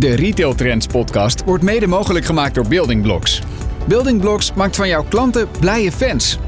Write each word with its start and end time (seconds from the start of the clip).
De 0.00 0.14
Retail 0.14 0.54
Trends 0.54 0.86
podcast 0.86 1.44
wordt 1.44 1.64
mede 1.64 1.86
mogelijk 1.86 2.24
gemaakt 2.24 2.54
door 2.54 2.68
Building 2.68 3.02
Blocks. 3.02 3.42
Building 3.88 4.20
Blocks 4.20 4.52
maakt 4.54 4.76
van 4.76 4.88
jouw 4.88 5.04
klanten 5.04 5.48
blije 5.60 5.92
fans. 5.92 6.38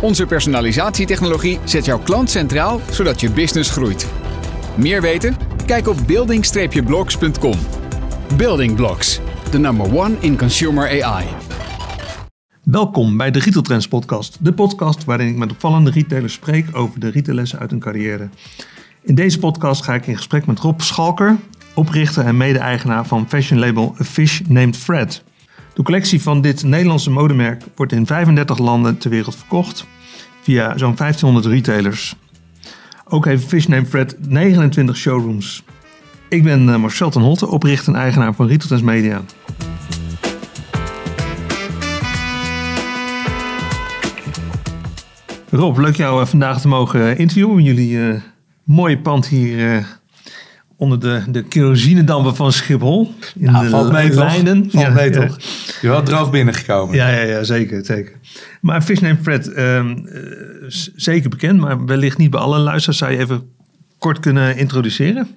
Onze 0.00 0.26
personalisatietechnologie 0.26 1.58
zet 1.64 1.84
jouw 1.84 1.98
klant 1.98 2.30
centraal, 2.30 2.80
zodat 2.90 3.20
je 3.20 3.30
business 3.30 3.70
groeit. 3.70 4.08
Meer 4.76 5.00
weten? 5.00 5.36
Kijk 5.66 5.88
op 5.88 5.96
building-blocks.com. 6.06 7.58
Building 8.36 8.76
Blocks, 8.76 9.20
the 9.50 9.58
number 9.58 9.98
one 9.98 10.16
in 10.20 10.38
consumer 10.38 11.04
AI. 11.04 11.26
Welkom 12.62 13.16
bij 13.16 13.30
de 13.30 13.38
Retail 13.38 13.62
Trends 13.62 13.88
podcast. 13.88 14.38
De 14.40 14.52
podcast 14.52 15.04
waarin 15.04 15.28
ik 15.28 15.36
met 15.36 15.50
opvallende 15.50 15.90
retailers 15.90 16.32
spreek 16.32 16.66
over 16.76 17.00
de 17.00 17.08
retaillessen 17.08 17.58
uit 17.58 17.70
hun 17.70 17.80
carrière. 17.80 18.28
In 19.02 19.14
deze 19.14 19.38
podcast 19.38 19.84
ga 19.84 19.94
ik 19.94 20.06
in 20.06 20.16
gesprek 20.16 20.46
met 20.46 20.58
Rob 20.58 20.80
Schalker, 20.80 21.36
oprichter 21.74 22.24
en 22.24 22.36
mede-eigenaar 22.36 23.06
van 23.06 23.28
fashion 23.28 23.58
label 23.58 23.96
A 24.00 24.04
Fish 24.04 24.40
Named 24.46 24.76
Fred. 24.76 25.22
De 25.74 25.82
collectie 25.82 26.22
van 26.22 26.40
dit 26.40 26.62
Nederlandse 26.62 27.10
modemerk 27.10 27.62
wordt 27.74 27.92
in 27.92 28.06
35 28.06 28.58
landen 28.58 28.98
ter 28.98 29.10
wereld 29.10 29.36
verkocht 29.36 29.86
via 30.42 30.78
zo'n 30.78 30.94
1500 30.94 31.46
retailers. 31.46 32.16
Ook 33.04 33.24
heeft 33.24 33.44
Fish 33.44 33.66
Named 33.66 33.88
Fred 33.88 34.16
29 34.28 34.96
showrooms. 34.96 35.62
Ik 36.28 36.42
ben 36.42 36.68
eh, 36.68 36.76
Marcel 36.76 37.10
ten 37.10 37.22
Holte, 37.22 37.48
oprichter 37.48 37.94
en 37.94 38.00
eigenaar 38.00 38.34
van 38.34 38.46
Retail 38.46 38.68
Trends 38.68 38.84
Media. 38.84 39.22
Rob, 45.50 45.78
leuk 45.78 45.96
jou 45.96 46.20
eh, 46.22 46.26
vandaag 46.26 46.60
te 46.60 46.68
mogen 46.68 47.18
interviewen. 47.18 47.62
Jullie 47.62 48.22
mooie 48.64 48.98
pand 48.98 49.26
hier 49.26 49.97
onder 50.78 51.00
de, 51.00 51.22
de 51.30 51.42
kerosinedampen 51.42 52.36
van 52.36 52.52
Schiphol. 52.52 53.14
In 53.34 53.50
ja, 53.50 53.60
de 53.60 53.68
valt 53.68 53.92
lijnen. 53.92 54.70
Valt 54.70 54.72
Ja, 54.72 54.88
mee 54.90 55.10
ja. 55.10 55.26
toch? 55.26 55.36
Je 55.40 55.78
bent 55.80 55.92
wel 55.92 56.02
droog 56.02 56.30
binnengekomen. 56.30 56.96
Ja, 56.96 57.08
ja, 57.08 57.22
ja 57.22 57.42
zeker, 57.42 57.84
zeker. 57.84 58.12
Maar 58.60 58.82
Fish 58.82 59.00
Named 59.00 59.22
Fred, 59.22 59.52
ehm, 59.52 59.90
eh, 59.90 60.20
zeker 60.96 61.30
bekend, 61.30 61.60
maar 61.60 61.84
wellicht 61.84 62.18
niet 62.18 62.30
bij 62.30 62.40
alle 62.40 62.58
luisteraars. 62.58 62.98
Zou 62.98 63.12
je 63.12 63.18
even 63.18 63.50
kort 63.98 64.20
kunnen 64.20 64.56
introduceren? 64.56 65.28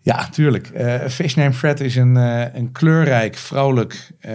Ja, 0.00 0.28
tuurlijk. 0.28 0.68
Eh 0.68 1.08
Fish 1.08 1.34
Name 1.34 1.52
Fred 1.52 1.80
is 1.80 1.96
een, 1.96 2.16
eh, 2.16 2.54
een 2.54 2.72
kleurrijk, 2.72 3.36
vrolijk 3.36 4.10
eh 4.20 4.34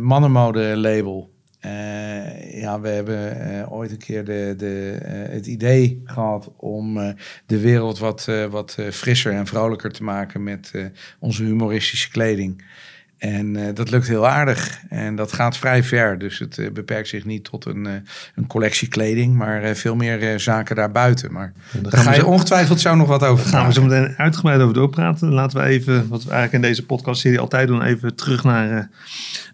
mannenmode 0.00 0.76
label. 0.76 1.33
Eh, 1.64 2.60
ja, 2.60 2.80
we 2.80 2.88
hebben 2.88 3.40
eh, 3.40 3.72
ooit 3.72 3.90
een 3.90 3.98
keer 3.98 4.24
de, 4.24 4.54
de, 4.56 4.98
eh, 5.02 5.32
het 5.32 5.46
idee 5.46 6.02
gehad 6.04 6.52
om 6.56 7.14
de 7.46 7.60
wereld 7.60 7.98
wat, 7.98 8.28
wat 8.50 8.78
frisser 8.90 9.32
en 9.32 9.46
vrolijker 9.46 9.90
te 9.90 10.02
maken 10.02 10.42
met 10.42 10.72
onze 11.18 11.44
humoristische 11.44 12.10
kleding. 12.10 12.64
En 13.24 13.56
eh, 13.56 13.74
dat 13.74 13.90
lukt 13.90 14.06
heel 14.08 14.28
aardig. 14.28 14.80
En 14.88 15.16
dat 15.16 15.32
gaat 15.32 15.56
vrij 15.56 15.82
ver. 15.82 16.18
Dus 16.18 16.38
het 16.38 16.58
eh, 16.58 16.70
beperkt 16.70 17.08
zich 17.08 17.24
niet 17.24 17.44
tot 17.44 17.64
een, 17.64 17.86
eh, 17.86 17.92
een 18.34 18.46
collectie 18.46 18.88
kleding, 18.88 19.34
maar 19.34 19.74
veel 19.76 19.94
meer 19.96 20.40
zaken 20.40 20.76
daarbuiten. 20.76 21.32
Maar 21.32 21.52
daar 21.82 21.92
gaan 21.92 22.02
ga 22.04 22.10
je 22.14 22.20
zo- 22.20 22.26
ongetwijfeld 22.26 22.80
zo 22.80 22.94
nog 22.94 23.08
wat 23.08 23.22
over 23.24 23.44
Daar 23.44 23.52
gaan 23.52 23.66
we 23.66 23.72
zo 23.72 23.82
meteen 23.82 24.14
uitgebreid 24.16 24.60
over 24.60 24.74
doorpraten. 24.74 25.32
Laten 25.32 25.58
we 25.58 25.64
even, 25.66 26.08
wat 26.08 26.24
we 26.24 26.30
eigenlijk 26.30 26.64
in 26.64 26.70
deze 26.70 26.86
podcastserie 26.86 27.38
altijd 27.40 27.68
doen, 27.68 27.82
even 27.82 28.14
terug 28.14 28.44
naar 28.44 28.88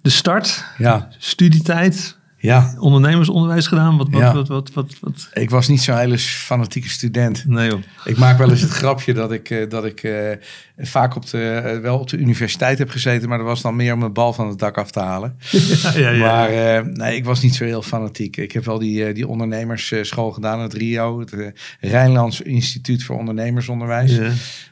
de 0.03 0.11
start. 0.11 0.65
Ja, 0.79 1.09
Studietijd, 1.19 2.17
ja. 2.41 2.75
ondernemersonderwijs 2.79 3.67
gedaan. 3.67 3.97
Wat, 3.97 4.09
wat, 4.11 4.21
Ja. 4.21 4.35
wat, 4.35 4.49
wat, 4.49 4.71
wat, 4.73 4.95
wat? 5.01 5.29
Ik 5.33 5.51
was 5.51 5.69
niet 5.69 5.81
zo'n 5.81 5.97
hele 5.97 6.19
fanatieke 6.19 6.89
student. 6.89 7.45
Nee 7.47 7.71
joh. 7.71 7.81
Ik 8.05 8.17
maak 8.17 8.39
wel 8.39 8.51
eens 8.51 8.61
het 8.61 8.71
grapje 8.71 9.13
dat 9.13 9.33
ik, 9.33 9.51
eh, 9.51 9.69
dat 9.69 9.85
ik 9.85 10.03
eh, 10.03 10.31
vaak 10.79 11.17
op 11.17 11.31
de, 11.31 11.43
eh, 11.43 11.79
wel 11.79 11.99
op 11.99 12.09
de 12.09 12.17
universiteit 12.17 12.79
heb 12.79 12.91
gezeten, 12.91 13.29
maar 13.29 13.39
dat 13.39 13.47
was 13.47 13.63
dan 13.63 13.77
meer 13.77 13.93
om 13.93 13.99
mijn 13.99 14.13
bal 14.13 14.33
van 14.33 14.49
het 14.49 14.59
dak 14.59 14.79
af 14.79 14.91
te 14.91 15.01
halen. 15.01 15.37
Ja, 15.95 15.99
ja, 15.99 16.11
ja. 16.11 16.19
Maar 16.19 16.87
nee, 16.93 17.17
ik 17.17 17.25
was 17.25 17.43
niet 17.43 17.55
zo 17.55 17.65
heel 17.65 17.83
fanatiek. 17.83 18.37
Ik 18.37 18.53
heb 18.53 18.65
wel 18.65 18.79
die, 18.79 19.13
die 19.13 19.29
ondernemersschool 19.29 20.31
gedaan, 20.31 20.61
het 20.61 20.75
RIO, 20.75 21.21
het 21.21 21.53
Rijnlands 21.81 22.41
Instituut 22.41 23.05
voor 23.05 23.19
Ondernemersonderwijs. 23.19 24.19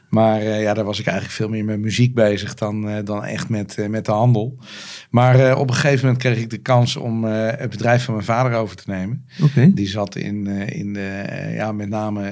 Maar 0.09 0.41
eh, 0.41 0.61
ja, 0.61 0.73
daar 0.73 0.85
was 0.85 0.99
ik 0.99 1.05
eigenlijk 1.05 1.35
veel 1.35 1.49
meer 1.49 1.65
met 1.65 1.79
muziek 1.79 2.13
bezig 2.13 2.53
dan, 2.53 2.89
eh, 2.89 3.05
dan 3.05 3.23
echt 3.23 3.49
met, 3.49 3.77
eh, 3.77 3.87
met 3.87 4.05
de 4.05 4.11
handel. 4.11 4.57
Maar 5.09 5.57
op 5.57 5.69
een 5.69 5.75
gegeven 5.75 6.05
moment 6.05 6.23
kreeg 6.23 6.37
ik 6.37 6.49
de 6.49 6.57
kans 6.57 6.95
om 6.95 7.23
het 7.23 7.69
bedrijf 7.69 8.03
van 8.03 8.13
mijn 8.13 8.25
vader 8.25 8.53
over 8.53 8.75
te 8.75 8.83
nemen. 8.85 9.25
Die 9.73 9.87
zat 9.87 10.15
in, 10.15 10.47
in 10.47 10.93
de, 10.93 11.23
ja, 11.53 11.71
met 11.71 11.89
name 11.89 12.31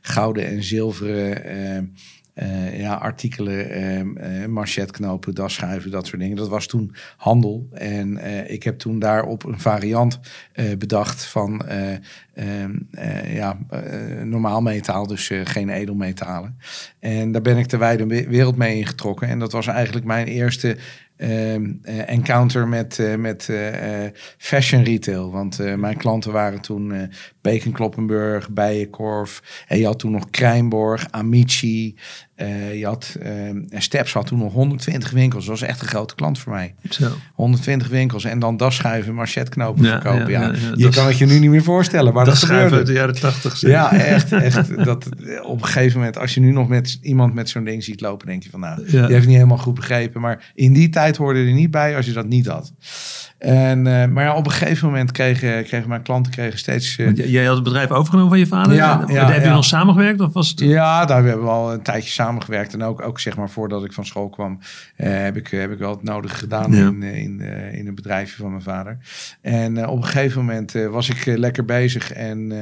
gouden 0.00 0.46
en 0.46 0.64
zilveren 0.64 1.94
eh, 2.38 2.80
ja, 2.80 2.94
artikelen, 2.94 3.70
eh, 3.70 4.00
eh, 4.42 4.48
manchetknopen, 4.48 5.34
dasschuiven, 5.34 5.90
dat 5.90 6.06
soort 6.06 6.20
dingen. 6.20 6.36
Dat 6.36 6.48
was 6.48 6.66
toen 6.66 6.94
handel. 7.16 7.68
En 7.72 8.16
eh, 8.18 8.50
ik 8.50 8.62
heb 8.62 8.78
toen 8.78 8.98
daarop 8.98 9.44
een 9.44 9.60
variant 9.60 10.20
eh, 10.52 10.76
bedacht 10.76 11.24
van 11.24 11.66
eh, 11.66 11.92
ehm, 12.34 12.76
eh, 12.90 13.34
ja, 13.34 13.58
normaal 14.24 14.62
metaal, 14.62 15.06
dus 15.06 15.30
geen 15.44 15.68
edelmetalen. 15.68 16.58
En 17.00 17.32
daar 17.32 17.42
ben 17.42 17.56
ik 17.58 17.68
de 17.68 17.76
wijde 17.76 18.06
we- 18.06 18.28
wereld 18.28 18.56
mee 18.56 18.76
ingetrokken. 18.76 19.28
En 19.28 19.38
dat 19.38 19.52
was 19.52 19.66
eigenlijk 19.66 20.06
mijn 20.06 20.26
eerste 20.26 20.76
ehm, 21.16 21.72
eh, 21.82 22.08
encounter 22.10 22.68
met, 22.68 23.00
met 23.18 23.50
fashion 24.36 24.82
retail. 24.84 25.30
Want 25.32 25.76
mijn 25.76 25.96
klanten 25.96 26.32
waren 26.32 26.60
toen 26.60 27.10
eh 27.48 27.54
Bacon 27.54 27.72
Kloppenburg, 27.72 28.50
Bijenkorf. 28.50 29.64
En 29.68 29.78
je 29.78 29.84
had 29.86 29.98
toen 29.98 30.12
nog 30.12 30.30
Krijnborg, 30.30 31.06
Amici. 31.10 31.94
eh, 32.34 32.78
je 32.78 32.86
had, 32.86 33.16
ehm, 33.22 33.62
en 33.68 33.82
Steps 33.82 34.12
had 34.12 34.26
toen 34.26 34.38
nog 34.38 34.52
120 34.52 35.10
winkels. 35.10 35.46
Dat 35.46 35.58
was 35.58 35.68
echt 35.68 35.80
een 35.82 35.88
grote 35.88 36.14
klant 36.14 36.38
voor 36.38 36.52
mij. 36.52 36.74
Zo. 36.90 37.08
120 37.34 37.88
winkels 37.88 38.24
en 38.24 38.38
dan 38.38 38.56
dasschuiven, 38.56 39.14
manchetknopen 39.14 39.84
Ja, 39.84 40.00
verkopen. 40.00 40.30
ja, 40.30 40.42
Ja, 40.42 40.52
je 40.74 40.84
das- 40.84 40.94
kan 40.94 41.06
het 41.06 41.18
je 41.18 41.26
nu 41.26 41.38
niet 41.38 41.50
meer 41.50 41.62
voorstellen, 41.62 42.14
maar 42.14 42.24
dat 42.24 42.34
dat, 42.34 42.42
schrijven 42.42 42.62
uit 42.78 42.88
gebeurde. 42.88 42.92
de 42.92 42.98
jaren 42.98 43.20
tachtig. 43.20 43.60
Ja, 43.60 43.92
echt, 43.92 44.32
echt. 44.32 44.84
Dat, 44.84 45.08
op 45.42 45.60
een 45.60 45.66
gegeven 45.66 45.98
moment, 45.98 46.18
als 46.18 46.34
je 46.34 46.40
nu 46.40 46.52
nog 46.52 46.68
met 46.68 46.98
iemand 47.02 47.34
met 47.34 47.48
zo'n 47.48 47.64
ding 47.64 47.84
ziet 47.84 48.00
lopen, 48.00 48.26
denk 48.26 48.42
je 48.42 48.50
van 48.50 48.60
nou, 48.60 48.84
die 48.90 49.00
heeft 49.00 49.26
niet 49.26 49.34
helemaal 49.36 49.58
goed 49.58 49.74
begrepen. 49.74 50.20
Maar 50.20 50.52
in 50.54 50.72
die 50.72 50.88
tijd 50.88 51.16
hoorde 51.16 51.38
er 51.40 51.52
niet 51.52 51.70
bij 51.70 51.96
als 51.96 52.06
je 52.06 52.12
dat 52.12 52.26
niet 52.28 52.46
had. 52.46 52.72
En, 53.38 53.86
eh, 53.86 54.08
maar 54.08 54.24
ja, 54.24 54.36
op 54.36 54.44
een 54.46 54.52
gegeven 54.52 54.86
moment 54.86 55.12
kregen, 55.12 55.64
kregen 55.64 55.88
mijn 55.88 56.02
klanten 56.02 56.32
kregen 56.32 56.58
steeds... 56.58 56.96
j- 56.96 57.02
Jij 57.14 57.44
had 57.44 57.54
het 57.54 57.64
bedrijf 57.64 57.90
overgenomen 57.90 58.28
van 58.30 58.38
je 58.38 58.46
vader? 58.46 58.74
Ja, 58.74 58.98
Heb 59.00 59.08
je 59.42 59.48
ja. 59.48 59.54
nog 59.54 59.64
samengewerkt? 59.64 60.20
Of 60.20 60.32
was 60.32 60.48
het... 60.48 60.60
Ja, 60.60 61.04
daar 61.04 61.24
hebben 61.24 61.44
we 61.44 61.50
al 61.50 61.72
een 61.72 61.82
tijdje 61.82 62.10
samengewerkt. 62.10 62.72
En 62.74 62.82
ook, 62.82 63.02
ook 63.02 63.20
zeg 63.20 63.36
maar 63.36 63.50
voordat 63.50 63.84
ik 63.84 63.92
van 63.92 64.06
school 64.06 64.28
kwam, 64.28 64.58
eh, 64.96 65.10
heb, 65.10 65.36
ik, 65.36 65.48
heb 65.48 65.70
ik 65.72 65.78
wel 65.78 65.90
het 65.90 66.02
nodige 66.02 66.34
gedaan 66.34 66.74
in, 66.74 67.02
in, 67.02 67.40
in 67.72 67.86
het 67.86 67.94
bedrijfje 67.94 68.36
van 68.36 68.50
mijn 68.50 68.62
vader. 68.62 68.98
En 69.42 69.86
op 69.88 69.96
een 69.96 70.04
gegeven 70.04 70.40
moment 70.44 70.72
was 70.90 71.08
ik 71.08 71.24
lekker 71.26 71.64
bezig. 71.64 72.12
En 72.12 72.52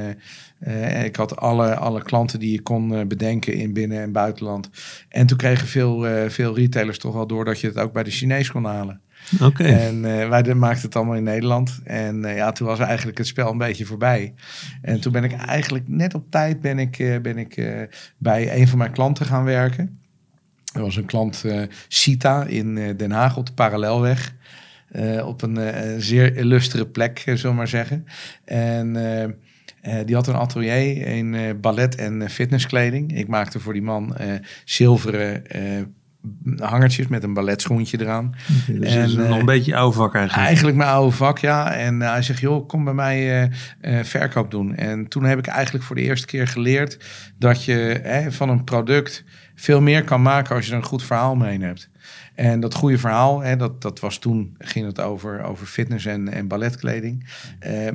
ik 1.05 1.15
had 1.15 1.37
alle, 1.37 1.75
alle 1.75 2.01
klanten 2.03 2.39
die 2.39 2.51
je 2.51 2.61
kon 2.61 3.07
bedenken 3.07 3.53
in 3.53 3.73
binnen- 3.73 4.01
en 4.01 4.11
buitenland. 4.11 4.69
En 5.09 5.27
toen 5.27 5.37
kregen 5.37 5.67
veel, 5.67 6.05
veel 6.27 6.55
retailers 6.55 6.97
toch 6.99 7.13
wel 7.13 7.27
door 7.27 7.45
dat 7.45 7.59
je 7.59 7.67
het 7.67 7.77
ook 7.77 7.93
bij 7.93 8.03
de 8.03 8.11
Chinees 8.11 8.51
kon 8.51 8.65
halen. 8.65 9.01
En 9.57 10.05
eh, 10.05 10.29
wij 10.29 10.53
maakten 10.53 10.85
het 10.85 10.95
allemaal 10.95 11.15
in 11.15 11.23
Nederland. 11.23 11.79
En 11.83 12.25
eh, 12.25 12.35
ja, 12.35 12.51
toen 12.51 12.67
was 12.67 12.79
eigenlijk 12.79 13.17
het 13.17 13.27
spel 13.27 13.51
een 13.51 13.57
beetje 13.57 13.85
voorbij. 13.85 14.33
En 14.81 14.99
toen 14.99 15.11
ben 15.11 15.23
ik 15.23 15.31
eigenlijk 15.31 15.87
net 15.87 16.13
op 16.13 16.31
tijd 16.31 16.61
ben 16.61 16.79
ik, 16.79 16.99
eh, 16.99 17.19
ben 17.21 17.37
ik, 17.37 17.87
bij 18.17 18.59
een 18.59 18.67
van 18.67 18.77
mijn 18.77 18.91
klanten 18.91 19.25
gaan 19.25 19.43
werken. 19.43 19.99
Er 20.73 20.81
was 20.81 20.95
een 20.95 21.05
klant, 21.05 21.45
Sita, 21.87 22.43
in 22.43 22.95
Den 22.97 23.11
Haag 23.11 23.37
op 23.37 23.45
de 23.45 23.53
Parallelweg. 23.53 24.35
Op 25.23 25.41
een 25.41 25.59
zeer 26.01 26.35
illustere 26.35 26.87
plek, 26.87 27.23
zullen 27.33 27.55
maar 27.55 27.67
zeggen. 27.67 28.05
En 28.45 28.93
die 30.05 30.15
had 30.15 30.27
een 30.27 30.35
atelier 30.35 31.07
in 31.07 31.57
ballet- 31.61 31.95
en 31.95 32.29
fitnesskleding. 32.29 33.17
Ik 33.17 33.27
maakte 33.27 33.59
voor 33.59 33.73
die 33.73 33.81
man 33.81 34.15
zilveren 34.65 35.43
hangertjes 36.57 37.07
met 37.07 37.23
een 37.23 37.33
balletschoentje 37.33 38.01
eraan. 38.01 38.35
Dus 38.67 38.93
en, 38.93 39.01
het 39.01 39.09
is 39.09 39.15
nog 39.15 39.27
eh, 39.27 39.37
een 39.37 39.45
beetje 39.45 39.75
oude 39.75 39.95
vak 39.95 40.15
eigenlijk. 40.15 40.47
Eigenlijk 40.47 40.77
mijn 40.77 40.89
oude 40.89 41.15
vak, 41.15 41.37
ja. 41.37 41.73
En 41.73 42.01
eh, 42.01 42.11
hij 42.11 42.21
zegt, 42.21 42.39
joh, 42.39 42.67
kom 42.67 42.83
bij 42.83 42.93
mij 42.93 43.49
eh, 43.81 44.03
verkoop 44.03 44.51
doen. 44.51 44.75
En 44.75 45.07
toen 45.07 45.23
heb 45.23 45.39
ik 45.39 45.47
eigenlijk 45.47 45.85
voor 45.85 45.95
de 45.95 46.01
eerste 46.01 46.27
keer 46.27 46.47
geleerd 46.47 46.99
dat 47.37 47.63
je 47.63 47.99
hè, 48.03 48.31
van 48.31 48.49
een 48.49 48.63
product 48.63 49.23
veel 49.55 49.81
meer 49.81 50.03
kan 50.03 50.21
maken 50.21 50.55
als 50.55 50.65
je 50.65 50.71
er 50.71 50.77
een 50.77 50.83
goed 50.83 51.03
verhaal 51.03 51.35
mee 51.35 51.59
hebt. 51.59 51.89
En 52.35 52.59
dat 52.59 52.73
goede 52.73 52.97
verhaal, 52.97 53.39
hè, 53.41 53.55
dat, 53.55 53.81
dat 53.81 53.99
was 53.99 54.17
toen, 54.17 54.55
ging 54.57 54.85
het 54.85 55.01
over, 55.01 55.43
over 55.43 55.65
fitness 55.65 56.05
en, 56.05 56.29
en 56.29 56.47
balletkleding. 56.47 57.29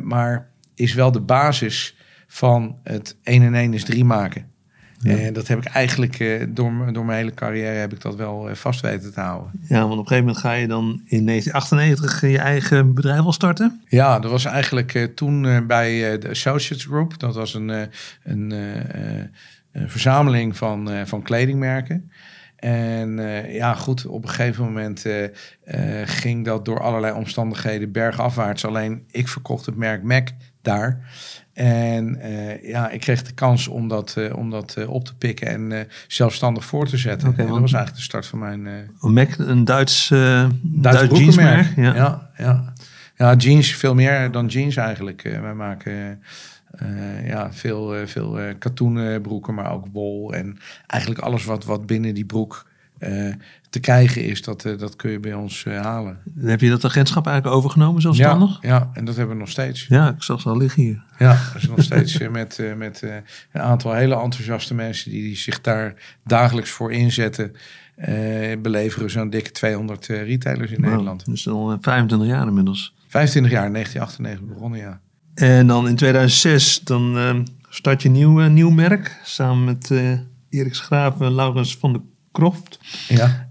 Maar 0.03 0.51
is 0.75 0.95
wel 0.95 1.13
de 1.13 1.21
basis 1.21 1.97
van 2.27 2.79
het 2.83 3.17
1 3.23 3.43
en 3.43 3.55
1 3.55 3.75
is 3.75 3.85
3 3.85 4.05
maken. 4.05 4.52
En 5.03 5.33
dat 5.33 5.49
heb 5.49 5.59
ik 5.59 5.65
eigenlijk 5.65 6.19
eh, 6.19 6.47
door, 6.49 6.93
door 6.93 7.05
mijn 7.05 7.19
hele 7.19 7.35
carrière 7.35 7.79
heb 7.79 7.93
ik 7.93 8.01
dat 8.01 8.17
wel 8.17 8.49
eh, 8.49 8.55
vast 8.55 8.81
weten 8.81 9.13
te 9.13 9.21
houden. 9.21 9.51
Ja, 9.69 9.81
want 9.81 9.93
op 9.93 9.99
een 9.99 10.07
gegeven 10.07 10.25
moment 10.25 10.45
ga 10.45 10.53
je 10.53 10.67
dan 10.67 11.01
in 11.05 11.27
1998 11.27 12.21
je 12.21 12.39
eigen 12.39 12.95
bedrijf 12.95 13.21
al 13.21 13.33
starten. 13.33 13.83
Ja, 13.89 14.19
dat 14.19 14.31
was 14.31 14.45
eigenlijk 14.45 14.95
eh, 14.95 15.05
toen 15.05 15.67
bij 15.67 16.19
de 16.19 16.29
Associates 16.29 16.85
Group. 16.85 17.19
Dat 17.19 17.35
was 17.35 17.55
een, 17.55 17.69
een, 18.23 18.51
een 19.73 19.91
verzameling 19.91 20.57
van, 20.57 21.07
van 21.07 21.23
kledingmerken. 21.23 22.11
En 22.57 23.17
ja, 23.53 23.75
goed, 23.75 24.07
op 24.07 24.23
een 24.23 24.29
gegeven 24.29 24.65
moment 24.65 25.07
ging 26.05 26.45
dat 26.45 26.65
door 26.65 26.81
allerlei 26.81 27.15
omstandigheden 27.15 27.93
bergafwaarts. 27.93 28.65
Alleen 28.65 29.05
ik 29.11 29.29
verkocht 29.29 29.67
het 29.67 29.77
merk 29.77 30.03
Mac 30.03 30.29
daar. 30.63 31.11
En 31.55 32.21
eh, 32.21 32.69
ja, 32.69 32.91
ik 32.91 33.01
kreeg 33.01 33.23
de 33.23 33.33
kans 33.33 33.69
om 33.69 33.89
dat, 33.89 34.17
eh, 34.17 34.37
om 34.37 34.51
dat 34.51 34.75
eh, 34.77 34.91
op 34.91 35.05
te 35.05 35.15
pikken 35.15 35.47
en 35.47 35.89
zelfstandig 36.07 36.65
voor 36.65 36.87
te 36.87 36.97
zetten. 36.97 37.35
En 37.37 37.47
dat 37.47 37.61
was 37.61 37.73
eigenlijk 37.73 37.95
de 37.95 38.03
start 38.03 38.27
van 38.27 38.39
mijn 38.39 38.67
Een 38.67 39.13
Mac, 39.13 39.39
een 39.39 39.65
Duits, 39.65 40.09
Duits 40.09 40.55
Duits 40.63 41.19
jeansmerk. 41.19 41.77
Ja. 41.77 41.95
Ja. 41.95 42.31
Ja, 42.37 42.73
ja. 43.17 43.35
jeans 43.35 43.75
veel 43.75 43.95
meer 43.95 44.31
dan 44.31 44.47
jeans 44.47 44.77
eigenlijk. 44.77 45.23
Wij 45.41 45.55
maken 45.55 46.21
ja, 47.25 47.53
veel, 47.53 48.07
veel 48.07 48.41
eh, 48.41 48.55
katoenen 48.59 49.23
broeken, 49.23 49.55
maar 49.55 49.73
ook 49.73 49.87
wol. 49.93 50.35
En 50.35 50.59
eigenlijk 50.87 51.21
alles 51.21 51.45
wat, 51.45 51.65
wat 51.65 51.87
binnen 51.87 52.15
die 52.15 52.25
broek 52.25 52.71
te 53.71 53.81
krijgen 53.81 54.25
is, 54.25 54.43
dat, 54.43 54.65
eh, 54.65 54.79
dat 54.79 54.97
kun 54.97 55.11
je 55.11 55.21
bij 55.21 55.35
ons 55.35 55.65
eh, 55.65 55.81
halen. 55.81 56.19
Heb 56.41 56.61
je 56.61 56.69
dat 56.69 56.85
agentschap 56.85 57.27
eigenlijk 57.27 57.57
overgenomen 57.57 58.03
zelfstandig? 58.03 58.59
Ja, 58.61 58.69
ja, 58.69 58.91
en 58.95 59.05
dat 59.05 59.17
hebben 59.17 59.35
we 59.35 59.41
nog 59.41 59.51
steeds. 59.51 59.87
Ja, 59.89 60.09
ik 60.09 60.23
zag 60.23 60.41
ze 60.41 60.49
al 60.49 60.57
liggen 60.57 60.83
hier. 60.83 61.03
Ja, 61.19 61.41
dat 61.53 61.63
is 61.63 61.69
nog 61.69 61.83
steeds 61.83 62.19
eh, 62.21 62.29
met, 62.29 62.59
eh, 62.59 62.75
met 62.75 63.03
eh, 63.03 63.15
een 63.53 63.61
aantal 63.61 63.93
hele 63.93 64.15
enthousiaste 64.21 64.75
mensen 64.75 65.11
die, 65.11 65.37
zich 65.37 65.61
daar 65.61 65.95
dagelijks 66.25 66.71
voor 66.71 66.93
inzetten. 66.93 67.53
eh, 67.95 68.59
beleveren 68.63 69.11
zo'n 69.11 69.31
dikke 69.31 69.51
200 69.51 70.09
eh, 70.09 70.23
retailers 70.23 70.71
in 70.71 70.81
Wauw, 70.81 70.91
Nederland. 70.91 71.25
Dus 71.27 71.49
al 71.49 71.73
eh, 71.73 71.79
25 71.81 72.29
jaar 72.29 72.47
inmiddels. 72.47 72.95
25 73.09 73.53
jaar, 73.53 73.73
1998 73.73 74.55
begonnen, 74.55 74.79
ja. 74.81 75.01
En 75.35 75.67
dan 75.67 75.89
in 75.89 75.97
2006, 75.97 76.81
dan 76.81 77.19
eh, 77.19 77.35
start 77.69 78.03
je 78.03 78.09
een 78.09 78.15
nieuw, 78.15 78.41
eh, 78.41 78.49
nieuw 78.51 78.71
merk. 78.71 79.21
Samen 79.25 79.65
met 79.65 79.91
eh 79.91 80.13
Erik 80.49 80.75
Schraaf 80.75 81.21
en 81.21 81.33
Laurens 81.33 81.77
van 81.77 81.93
de 81.93 82.01
Kroft. 82.33 82.79
Ja. 83.09 83.51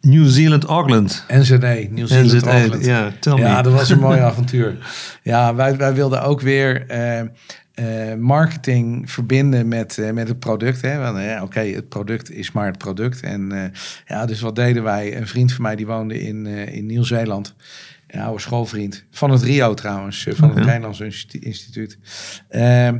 New 0.00 0.26
Zealand 0.26 0.64
Auckland. 0.64 1.24
NZE, 1.28 1.88
Nieuw 1.90 2.06
Zealand 2.06 2.32
NZE, 2.32 2.50
Auckland. 2.50 2.84
ja, 2.84 3.12
tel 3.20 3.36
me. 3.36 3.42
Ja, 3.42 3.62
dat 3.62 3.72
was 3.72 3.90
een 3.90 3.98
mooi 3.98 4.20
avontuur. 4.30 4.76
Ja, 5.22 5.54
wij, 5.54 5.76
wij 5.76 5.94
wilden 5.94 6.22
ook 6.22 6.40
weer 6.40 6.86
eh, 6.86 7.20
eh, 7.20 8.18
marketing 8.18 9.10
verbinden 9.10 9.68
met, 9.68 9.98
eh, 9.98 10.10
met 10.10 10.28
het 10.28 10.38
product. 10.38 10.80
Hè. 10.82 10.98
Want, 10.98 11.42
Oké, 11.42 11.60
het 11.60 11.88
product 11.88 12.30
is 12.30 12.52
maar 12.52 12.66
het 12.66 12.78
product. 12.78 13.20
En 13.20 13.72
ja, 14.06 14.26
dus 14.26 14.40
wat 14.40 14.56
deden 14.56 14.82
wij? 14.82 15.16
Een 15.16 15.26
vriend 15.26 15.52
van 15.52 15.62
mij 15.62 15.76
die 15.76 15.86
woonde 15.86 16.20
in, 16.20 16.46
in 16.46 16.86
Nieuw-Zeeland. 16.86 17.54
Een 18.06 18.20
oude 18.20 18.40
schoolvriend. 18.40 19.04
Van 19.10 19.30
het 19.30 19.42
RIO 19.42 19.74
trouwens, 19.74 20.26
van 20.30 20.56
het 20.56 21.00
Instituut- 21.00 21.44
Instituut. 21.44 21.98
Ehm, 22.48 22.98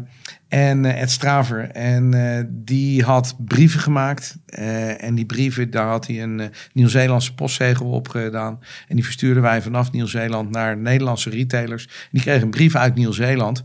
en 0.48 0.84
eh, 0.84 1.02
Ed 1.02 1.10
Straver. 1.10 1.70
En 1.70 2.14
eh, 2.14 2.44
die 2.48 3.02
had 3.02 3.36
brieven 3.38 3.80
gemaakt. 3.80 4.38
Eh, 4.46 5.02
en 5.02 5.14
die 5.14 5.26
brieven, 5.26 5.70
daar 5.70 5.88
had 5.88 6.06
hij 6.06 6.22
een 6.22 6.52
Nieuw-Zeelandse 6.72 7.34
postzegel 7.34 7.90
op 7.90 8.08
gedaan. 8.08 8.60
En 8.88 8.94
die 8.94 9.04
verstuurden 9.04 9.42
wij 9.42 9.62
vanaf 9.62 9.92
Nieuw-Zeeland 9.92 10.50
naar 10.50 10.76
Nederlandse 10.76 11.30
retailers. 11.30 11.88
Die 12.10 12.22
kregen 12.22 12.42
een 12.42 12.50
brief 12.50 12.74
uit 12.74 12.94
Nieuw-Zeeland. 12.94 13.62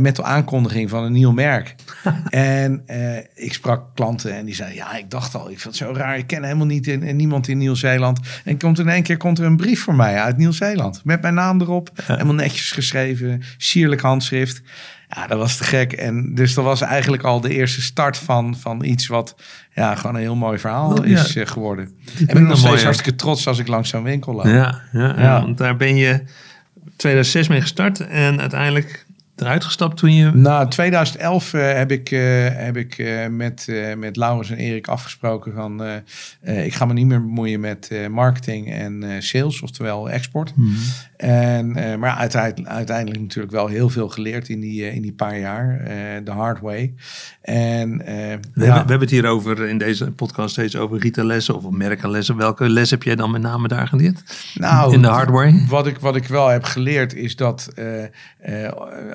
met 0.00 0.16
de 0.16 0.22
aankondiging 0.22 0.90
van 0.90 1.04
een 1.04 1.12
nieuw 1.12 1.32
merk. 1.32 1.74
en 2.30 2.82
ik 3.34 3.52
sprak 3.52 3.94
klanten 3.94 4.34
en 4.34 4.44
die 4.44 4.54
zeiden: 4.54 4.78
Ja, 4.78 4.96
ik 4.96 5.10
dacht 5.10 5.34
al, 5.34 5.50
ik 5.50 5.60
vind 5.60 5.78
het 5.78 5.88
zo 5.88 5.92
raar. 5.94 6.18
Ik 6.18 6.26
ken 6.26 6.42
helemaal 6.42 6.66
niet 6.66 6.86
in, 6.86 7.02
in 7.02 7.16
niemand 7.16 7.48
in 7.48 7.58
Nieuw-Zeeland. 7.58 8.20
En 8.44 8.58
komt 8.58 8.78
in 8.78 8.88
één 8.88 9.02
keer 9.02 9.16
komt 9.16 9.38
er 9.38 9.44
een 9.44 9.56
brief 9.56 9.82
voor 9.82 9.94
mij 9.94 10.20
uit 10.20 10.36
Nieuw-Zeeland. 10.36 11.00
Met 11.04 11.22
mijn 11.22 11.34
naam 11.34 11.60
erop. 11.60 11.90
Helemaal 12.02 12.34
netjes 12.34 12.72
geschreven. 12.72 13.42
Sierlijk 13.56 14.00
handschrift. 14.00 14.62
Ja, 15.08 15.26
dat 15.26 15.38
was 15.38 15.56
te 15.56 15.64
gek. 15.64 15.92
En 15.92 16.34
dus 16.34 16.54
dat 16.54 16.64
was 16.64 16.80
eigenlijk 16.80 17.22
al 17.22 17.40
de 17.40 17.54
eerste 17.54 17.82
start 17.82 18.16
van, 18.16 18.56
van 18.56 18.84
iets 18.84 19.06
wat 19.06 19.34
ja, 19.74 19.94
gewoon 19.94 20.14
een 20.14 20.20
heel 20.20 20.36
mooi 20.36 20.58
verhaal 20.58 20.92
Oh, 20.92 21.06
ja. 21.06 21.20
is 21.20 21.36
eh, 21.36 21.46
geworden. 21.46 21.84
En 22.18 22.26
ben 22.26 22.36
ik 22.36 22.48
nog 22.48 22.56
steeds 22.56 22.72
mooi, 22.72 22.82
hartstikke 22.82 23.18
trots 23.18 23.46
als 23.46 23.58
ik 23.58 23.68
langs 23.68 23.88
zo'n 23.88 24.02
winkel 24.02 24.34
loop. 24.34 24.44
Ja, 24.44 24.82
ja, 24.92 25.40
want 25.40 25.58
daar 25.58 25.76
ben 25.76 25.96
je 25.96 26.22
2006 26.96 27.48
mee 27.48 27.60
gestart 27.60 28.00
en 28.00 28.40
uiteindelijk 28.40 29.06
eruit 29.36 29.64
gestapt 29.64 29.96
toen 29.96 30.14
je... 30.14 30.30
Nou, 30.30 30.68
2011 30.68 31.54
eh, 31.54 31.72
heb 31.72 31.90
ik, 31.90 32.10
eh, 32.10 32.20
heb 32.48 32.76
ik 32.76 33.04
met, 33.30 33.66
met 33.96 34.16
Laurens 34.16 34.50
en 34.50 34.56
Erik 34.56 34.88
afgesproken 34.88 35.52
van... 35.52 35.82
ik 36.42 36.74
ga 36.74 36.84
me 36.84 36.92
niet 36.92 37.06
meer 37.06 37.20
bemoeien 37.22 37.60
met 37.60 37.90
marketing 38.10 38.72
en 38.72 39.04
sales, 39.18 39.62
oftewel 39.62 40.10
export. 40.10 40.54
En, 41.18 41.76
eh, 41.76 41.96
maar 41.96 42.16
uiteindelijk, 42.16 42.68
uiteindelijk 42.68 43.20
natuurlijk 43.20 43.52
wel 43.52 43.66
heel 43.66 43.88
veel 43.88 44.08
geleerd 44.08 44.48
in 44.48 44.60
die, 44.60 44.84
eh, 44.84 44.94
in 44.94 45.02
die 45.02 45.12
paar 45.12 45.38
jaar. 45.38 45.80
eh, 45.80 46.24
De 46.24 46.30
hard 46.30 46.60
way. 46.60 46.94
En, 47.40 47.98
We, 47.98 48.04
ja. 48.04 48.12
hebben, 48.34 48.52
we 48.54 48.64
hebben 48.72 49.00
het 49.00 49.10
hier 49.10 49.26
over 49.26 49.68
in 49.68 49.78
deze 49.78 50.10
podcast 50.10 50.50
steeds 50.50 50.76
over 50.76 50.98
retaillessen 50.98 51.56
of 51.56 51.70
merkenlessen. 51.70 52.36
Welke 52.36 52.68
les 52.68 52.90
heb 52.90 53.02
jij 53.02 53.16
dan 53.16 53.30
met 53.30 53.42
name 53.42 53.68
daar 53.68 53.88
geleerd? 53.88 54.22
Nou, 54.54 54.94
in 54.94 55.02
de 55.02 55.08
hardware? 55.08 55.64
Wat 55.68 55.86
ik, 55.86 55.98
wat 55.98 56.16
ik 56.16 56.26
wel 56.26 56.48
heb 56.48 56.64
geleerd 56.64 57.14
is 57.14 57.36
dat 57.36 57.72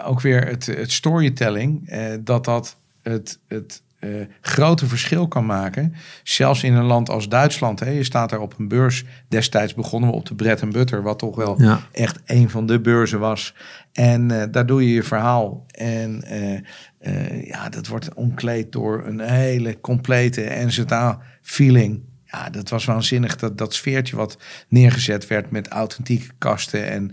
ook 0.04 0.22
weer 0.22 0.48
het, 0.48 0.66
het 0.66 0.92
storytelling, 0.92 1.94
dat 2.24 2.46
dat 2.46 2.78
het, 3.02 3.40
het 3.48 3.83
eh, 4.04 4.10
grote 4.42 4.88
verschil 4.88 5.28
kan 5.28 5.46
maken. 5.46 5.94
Zelfs 6.24 6.64
in 6.64 6.74
een 6.74 6.84
land 6.86 7.10
als 7.10 7.30
Duitsland. 7.30 7.80
Hè, 7.80 7.90
je 7.90 8.04
staat 8.04 8.30
daar 8.30 8.40
op 8.40 8.56
een 8.60 8.68
beurs. 8.68 9.04
Destijds 9.28 9.74
begonnen 9.74 10.10
we 10.10 10.16
op 10.16 10.26
de 10.26 10.36
Bread 10.36 10.70
Butter, 10.72 11.04
wat 11.04 11.20
toch 11.20 11.36
wel 11.36 11.62
Ja. 11.62 11.80
echt 11.92 12.20
een 12.26 12.50
van 12.50 12.66
de 12.66 12.80
beurzen 12.82 13.20
was. 13.20 13.56
En 13.92 14.32
eh, 14.42 14.48
daar 14.52 14.66
doe 14.66 14.88
je 14.88 14.94
je 14.94 15.04
verhaal. 15.04 15.66
En 15.72 16.24
eh, 16.24 17.48
ja, 17.48 17.70
dat 17.70 17.88
wordt 17.88 18.14
omkleed 18.14 18.72
door 18.72 19.04
een 19.08 19.20
hele 19.20 19.80
complete 19.82 20.42
NZA-feeling. 20.66 22.02
Ja, 22.26 22.50
dat 22.50 22.70
was 22.70 22.86
waanzinnig. 22.86 23.36
Dat, 23.36 23.58
dat 23.58 23.74
sfeertje 23.74 24.16
wat 24.16 24.38
neergezet 24.68 25.28
werd 25.28 25.52
met 25.52 25.68
authentieke 25.68 26.30
kasten 26.38 26.90
en 26.90 27.12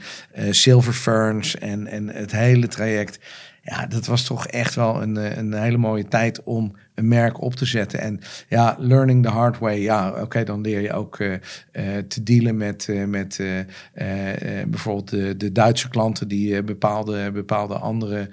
silver 0.50 0.93
ferns 0.93 1.58
en, 1.58 1.86
en 1.86 2.08
het 2.08 2.32
hele 2.32 2.69
traject. 2.69 3.19
Ja, 3.70 3.87
dat 3.87 4.06
was 4.06 4.25
toch 4.25 4.46
echt 4.46 4.75
wel 4.75 5.02
een, 5.02 5.17
eh, 5.17 5.37
een 5.37 5.52
hele 5.52 5.76
mooie 5.76 6.08
tijd 6.08 6.43
om 6.43 6.76
een 6.94 7.08
merk 7.08 7.40
op 7.40 7.55
te 7.55 7.64
zetten. 7.64 8.00
En 8.00 8.20
ja, 8.49 8.76
learning 8.78 9.22
the 9.22 9.28
hard 9.28 9.58
way. 9.58 9.81
Ja, 9.81 10.11
oké, 10.22 10.44
dan 10.44 10.61
leer 10.61 10.81
je 10.81 10.93
ook 10.93 11.19
eh, 11.19 11.32
eh, 11.32 12.05
te 12.08 12.22
dealen 12.22 12.56
met, 12.56 12.88
met 13.06 13.43
bijvoorbeeld 14.67 15.11
de, 15.11 15.37
de 15.37 15.52
Duitse 15.52 15.88
klanten 15.88 16.28
die 16.28 16.62
bepaalde, 16.62 17.31
bepaalde 17.31 17.75
andere 17.75 18.28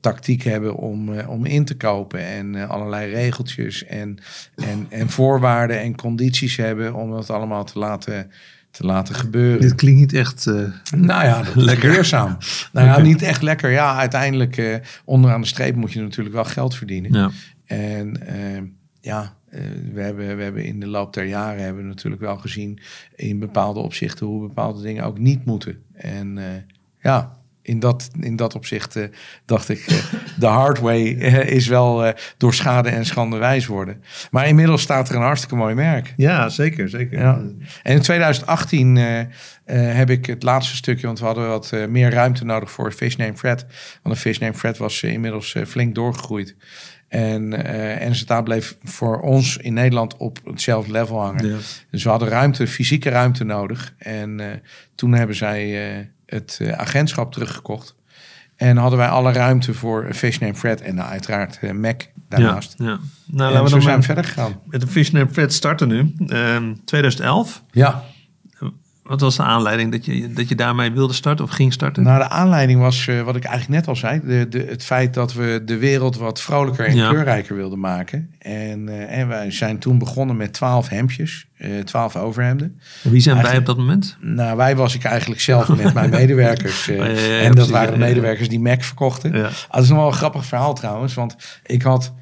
tactieken 0.00 0.50
hebben 0.50 0.74
om, 0.74 1.20
om 1.20 1.44
in 1.44 1.64
te 1.64 1.76
kopen. 1.76 2.20
En 2.20 2.68
allerlei 2.68 3.10
regeltjes 3.10 3.84
en, 3.84 4.18
en, 4.54 4.86
en 4.88 5.10
voorwaarden 5.10 5.80
en 5.80 5.96
condities 5.96 6.56
hebben 6.56 6.94
om 6.94 7.10
dat 7.10 7.30
allemaal 7.30 7.64
te 7.64 7.78
laten, 7.78 8.30
te 8.76 8.84
laten 8.86 9.14
gebeuren. 9.14 9.60
Dit 9.60 9.74
klinkt 9.74 10.00
niet 10.00 10.12
echt... 10.12 10.46
eh, 10.46 10.54
Nou 10.96 11.24
ja, 11.24 11.42
Lekker. 11.54 11.90
leerzaam. 11.90 12.36
Nou 12.72 12.86
ja, 12.86 12.98
niet 12.98 13.22
echt 13.22 13.42
lekker. 13.42 13.70
Ja, 13.70 13.96
uiteindelijk 13.96 14.56
eh, 14.56 14.76
onderaan 15.04 15.40
de 15.40 15.46
streep 15.46 15.74
moet 15.76 15.92
je 15.92 16.00
natuurlijk 16.00 16.34
wel 16.34 16.44
geld 16.44 16.74
verdienen. 16.74 17.12
ja. 17.12 17.30
En 17.66 18.26
eh, 18.26 18.62
ja, 19.00 19.34
eh, 19.50 19.60
we, 19.92 20.00
hebben, 20.00 20.36
we 20.36 20.42
hebben 20.42 20.64
in 20.64 20.80
de 20.80 20.86
loop 20.86 21.12
der 21.14 21.24
jaren 21.24 21.62
hebben 21.62 21.82
we 21.82 21.88
natuurlijk 21.88 22.22
wel 22.22 22.36
gezien 22.36 22.78
in 23.14 23.38
bepaalde 23.38 23.80
opzichten 23.80 24.26
hoe 24.26 24.40
bepaalde 24.46 24.82
dingen 24.82 25.04
ook 25.04 25.18
niet 25.18 25.44
moeten. 25.44 25.78
En 25.92 26.38
eh, 26.38 26.44
ja, 27.02 27.38
in 27.66 27.80
dat, 27.80 28.08
in 28.20 28.36
dat 28.36 28.54
opzicht 28.54 28.96
eh, 28.96 29.04
dacht 29.44 29.68
ik, 29.68 29.84
eh, 29.86 29.96
de 30.38 30.46
hard 30.46 30.78
way 30.78 31.16
eh, 31.18 31.48
is 31.48 31.66
wel 31.66 32.12
door 32.36 32.54
schade 32.54 32.88
en 32.88 33.06
schande 33.06 33.36
wijs 33.36 33.66
worden. 33.66 34.02
Maar 34.30 34.48
inmiddels 34.48 34.82
staat 34.82 35.08
er 35.08 35.14
een 35.14 35.22
hartstikke 35.22 35.56
mooi 35.56 35.74
merk. 35.74 36.14
ja, 36.16 36.48
zeker. 36.48 36.88
zeker. 36.88 37.18
Ja. 37.18 37.42
En 37.82 37.94
in 37.94 38.00
2018 38.00 38.96
eh, 38.96 39.20
eh, 39.20 39.26
heb 39.96 40.10
ik 40.10 40.26
het 40.26 40.42
laatste 40.42 40.76
stukje, 40.76 41.06
want 41.06 41.18
we 41.18 41.24
hadden 41.24 41.48
wat 41.48 41.72
meer 41.88 42.10
ruimte 42.10 42.44
nodig 42.44 42.70
voor 42.70 42.92
Fish 42.92 43.16
Name 43.16 43.36
Fred. 43.36 43.66
Want 44.02 44.14
de 44.14 44.20
Fish 44.20 44.38
Name 44.38 44.54
Fred 44.54 44.78
was 44.78 45.02
inmiddels 45.02 45.56
flink 45.66 45.94
doorgegroeid. 45.94 46.56
En 47.08 47.64
eh 47.64 48.08
NZA 48.08 48.42
bleef 48.42 48.76
voor 48.82 49.20
ons 49.20 49.56
in 49.56 49.74
Nederland 49.74 50.16
op 50.16 50.38
hetzelfde 50.44 50.92
level 50.92 51.20
hangen. 51.20 51.48
Ja. 51.48 51.56
Dus 51.90 52.02
we 52.02 52.08
hadden 52.08 52.28
ruimte, 52.28 52.66
fysieke 52.66 53.08
ruimte 53.10 53.44
nodig. 53.44 53.94
En 53.98 54.62
toen 54.94 55.12
hebben 55.12 55.36
zij 55.36 56.14
het 56.26 56.58
eh, 56.60 56.72
agentschap 56.72 57.32
teruggekocht. 57.32 57.94
En 58.56 58.76
hadden 58.76 58.98
wij 58.98 59.08
alle 59.08 59.32
ruimte 59.32 59.74
voor 59.74 60.08
Fish 60.14 60.38
Name 60.38 60.54
Fred 60.54 60.80
en 60.80 60.94
nou, 60.94 61.10
uiteraard 61.10 61.58
eh, 61.60 61.72
Mac 61.72 62.00
daarnaast. 62.28 62.74
Ja, 62.78 62.84
ja. 62.84 62.90
En 62.92 63.00
Nou, 63.26 63.52
laten 63.52 63.62
we 63.62 63.68
zo 63.68 63.74
dan 63.74 63.82
zijn 63.82 63.92
we 63.92 63.96
met, 63.96 64.04
verder 64.06 64.24
gegaan. 64.24 64.60
met 64.64 64.80
de 64.80 64.86
Fishnet 64.86 65.32
Fred 65.32 65.52
starten 65.52 65.88
nu. 65.88 66.14
Ehm 66.26 66.74
2011. 66.84 67.62
Ja. 67.70 68.04
Wat 69.06 69.20
was 69.20 69.36
de 69.36 69.42
aanleiding 69.42 69.92
dat 69.92 70.04
je, 70.04 70.32
dat 70.32 70.48
je 70.48 70.54
daarmee 70.54 70.90
wilde 70.92 71.12
starten 71.14 71.44
of 71.44 71.50
ging 71.50 71.72
starten? 71.72 72.02
Nou, 72.02 72.18
de 72.18 72.28
aanleiding 72.28 72.80
was 72.80 73.06
eh, 73.08 73.22
wat 73.22 73.36
ik 73.36 73.44
eigenlijk 73.44 73.78
net 73.80 73.88
al 73.88 73.96
zei. 73.96 74.20
De, 74.24 74.46
de, 74.48 74.66
het 74.68 74.84
feit 74.84 75.14
dat 75.14 75.32
we 75.32 75.62
de 75.64 75.76
wereld 75.78 76.16
wat 76.16 76.40
vrolijker 76.40 76.86
en 76.86 76.96
Ja. 76.96 77.08
kleurrijker 77.08 77.56
wilden 77.56 77.78
maken. 77.80 78.30
En, 78.38 78.88
eh, 78.88 79.18
en 79.18 79.28
wij 79.28 79.50
zijn 79.50 79.78
toen 79.78 79.98
begonnen 79.98 80.36
met 80.36 80.52
twaalf 80.52 80.88
hemdjes, 80.88 81.46
eh, 81.56 81.78
twaalf 81.78 82.16
overhemden. 82.16 82.80
Wie 83.02 83.20
zijn 83.20 83.42
wij 83.42 83.56
op 83.58 83.66
dat 83.66 83.76
moment? 83.76 84.16
Nou, 84.20 84.56
wij 84.56 84.76
was 84.76 84.94
ik 84.94 85.04
eigenlijk 85.04 85.40
zelf 85.40 85.68
met 85.68 85.94
mijn 85.94 86.10
medewerkers. 86.20 86.88
Oh, 86.88 86.96
ja, 86.96 87.04
ja, 87.04 87.10
ja, 87.10 87.38
en 87.38 87.44
dat 87.44 87.54
precies, 87.54 87.70
waren 87.72 87.92
de 87.92 87.98
medewerkers 87.98 88.48
die 88.48 88.60
Mac 88.60 88.82
verkochten. 88.82 89.34
Ah, 89.34 89.50
dat 89.70 89.82
is 89.82 89.88
nog 89.88 89.98
wel 89.98 90.06
een 90.06 90.12
grappig 90.12 90.44
verhaal 90.44 90.74
trouwens. 90.74 91.14
Want 91.14 91.36
ik 91.66 91.82
had 91.82 92.12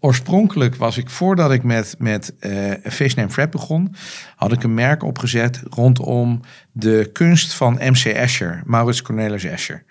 oorspronkelijk 0.00 0.74
was 0.74 0.96
ik, 0.96 1.10
voordat 1.10 1.52
ik 1.52 1.62
met, 1.62 1.94
met 1.98 2.34
uh, 2.40 2.72
Fish 2.82 3.14
Name 3.14 3.30
Fred 3.30 3.50
begon, 3.50 3.94
had 4.36 4.52
ik 4.52 4.62
een 4.62 4.74
merk 4.74 5.02
opgezet 5.02 5.62
rondom 5.68 6.40
de 6.72 7.10
kunst 7.12 7.54
van 7.54 7.74
MC 7.74 8.04
Escher, 8.04 8.62
Maurits 8.64 9.02
Cornelis 9.02 9.44
Escher. 9.44 9.84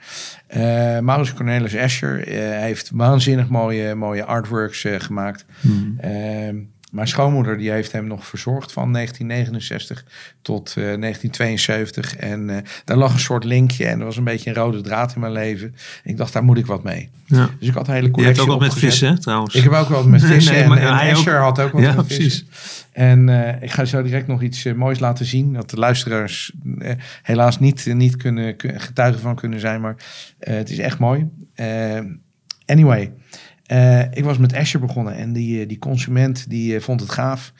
Uh, 0.57 0.99
Maurits 0.99 1.33
Cornelis 1.33 1.73
Escher 1.73 2.27
uh, 2.27 2.35
heeft 2.59 2.89
waanzinnig 2.93 3.49
mooie, 3.49 3.95
mooie 3.95 4.25
artworks 4.25 4.85
gemaakt. 4.87 5.45
Hmm. 5.61 5.97
Mijn 6.89 7.07
schoonmoeder 7.07 7.57
die 7.57 7.71
heeft 7.71 7.91
hem 7.91 8.07
nog 8.07 8.25
verzorgd 8.25 8.71
van 8.71 8.93
1969 8.93 10.05
tot 10.41 10.75
uh, 10.77 10.93
eh, 10.93 10.99
1972. 10.99 12.15
En 12.15 12.49
uh, 12.49 12.57
daar 12.85 12.97
lag 12.97 13.13
een 13.13 13.19
soort 13.19 13.43
linkje 13.43 13.85
en 13.85 13.99
er 13.99 14.05
was 14.05 14.17
een 14.17 14.23
beetje 14.23 14.49
een 14.49 14.55
rode 14.55 14.81
draad 14.81 15.13
in 15.13 15.19
mijn 15.19 15.33
leven. 15.33 15.75
Ik 16.03 16.17
dacht, 16.17 16.33
daar 16.33 16.43
moet 16.43 16.57
ik 16.57 16.65
wat 16.65 16.83
mee. 16.83 17.09
Ja. 17.25 17.49
Dus 17.59 17.67
ik 17.67 17.73
had 17.73 17.87
een 17.87 17.93
hele 17.93 18.11
collectie 18.11 18.35
Je 18.35 18.41
hebt 18.41 18.53
ook 18.53 18.59
wat 18.59 18.69
met 18.69 18.79
vissen 18.79 19.19
trouwens. 19.19 19.55
Ik 19.55 19.63
heb 19.63 19.73
ook 19.73 19.89
wel 19.89 20.07
met 20.07 20.23
vissen 20.33 20.53
nee, 20.53 20.63
en, 20.63 20.77
en 20.77 21.13
Asher 21.13 21.37
had 21.37 21.59
ook 21.59 21.71
wat 21.71 21.81
ja, 21.81 21.93
met 21.93 22.07
precies. 22.07 22.45
En 22.91 23.27
uh, 23.27 23.61
ik 23.61 23.71
ga 23.71 23.85
zo 23.85 24.01
direct 24.01 24.27
nog 24.27 24.41
iets 24.41 24.63
moois 24.63 24.99
laten 24.99 25.25
zien. 25.25 25.53
Dat 25.53 25.69
de 25.69 25.77
luisteraars 25.77 26.51
helaas 27.21 27.59
niet, 27.59 27.85
niet 27.85 28.15
kunnen, 28.15 28.53
getuigen 28.57 29.21
van 29.21 29.35
kunnen 29.35 29.59
zijn. 29.59 29.81
Maar 29.81 29.95
het 30.39 30.69
is 30.69 30.77
echt 30.77 30.99
mooi. 30.99 31.27
anyway. 32.65 33.11
Uh, 33.71 33.99
ik 33.99 34.23
was 34.23 34.37
met 34.37 34.53
Asher 34.53 34.79
begonnen 34.79 35.15
en 35.15 35.33
die, 35.33 35.61
eh, 35.61 35.67
die 35.67 35.79
consument 35.79 36.49
die 36.49 36.75
uh, 36.75 36.81
vond 36.81 36.99
het 36.99 37.09
gaaf. 37.09 37.53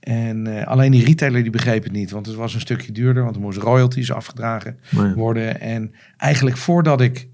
En 0.00 0.48
uh, 0.48 0.66
alleen 0.66 0.90
die 0.90 1.04
retailer 1.04 1.42
die 1.42 1.50
begreep 1.50 1.82
het 1.82 1.92
niet, 1.92 2.10
want 2.10 2.26
het 2.26 2.34
was 2.34 2.54
een 2.54 2.60
stukje 2.60 2.92
duurder, 2.92 3.22
want 3.22 3.36
er 3.36 3.42
moesten 3.42 3.64
royalties 3.64 4.12
afgedragen 4.12 4.78
oh 4.96 5.12
worden. 5.12 5.60
En 5.60 5.94
eigenlijk 6.16 6.56
voordat 6.56 7.00
ik 7.00 7.28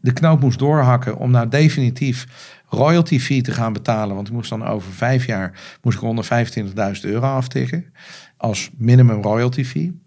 de 0.00 0.12
knoop 0.12 0.40
moest 0.40 0.58
doorhakken 0.58 1.16
om 1.16 1.30
nou 1.30 1.48
definitief 1.48 2.26
royalty 2.68 3.18
fee 3.18 3.42
te 3.42 3.52
gaan 3.52 3.72
betalen, 3.72 4.14
want 4.14 4.28
ik 4.28 4.34
moest 4.34 4.50
dan 4.50 4.64
over 4.64 4.92
vijf 4.92 5.26
jaar 5.26 5.78
moest 5.82 6.02
ik 6.02 6.64
125.000 6.96 7.00
euro 7.00 7.26
aftikken 7.26 7.92
als 8.36 8.70
minimum 8.76 9.22
royalty 9.22 9.64
fee, 9.64 10.00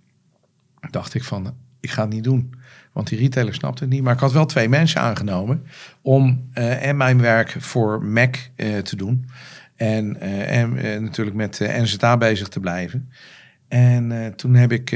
dacht 0.90 1.14
ik 1.14 1.24
van, 1.24 1.54
ik 1.80 1.90
ga 1.90 2.02
het 2.02 2.14
niet 2.14 2.24
doen. 2.24 2.54
Want 3.00 3.12
die 3.12 3.20
retailer 3.20 3.54
snapte 3.54 3.84
het 3.84 3.94
niet. 3.94 4.04
Maar 4.04 4.14
ik 4.14 4.20
had 4.20 4.32
wel 4.32 4.46
twee 4.46 4.70
mensen 4.70 5.02
aangenomen 5.02 5.66
om 6.02 6.50
uh, 6.54 6.86
en 6.86 6.98
mijn 6.98 7.22
werk 7.22 7.56
voor 7.60 8.04
Mac 8.04 8.36
uh, 8.56 8.78
te 8.78 8.96
doen. 8.96 9.30
En, 9.76 10.18
uh, 10.22 10.58
en 10.58 10.74
natuurlijk 11.04 11.36
met 11.36 11.60
NZA 11.60 12.18
bezig 12.18 12.48
te 12.48 12.60
blijven. 12.60 13.10
En 13.68 14.34
toen 14.36 14.56
heb 14.56 14.72
ik, 14.72 14.92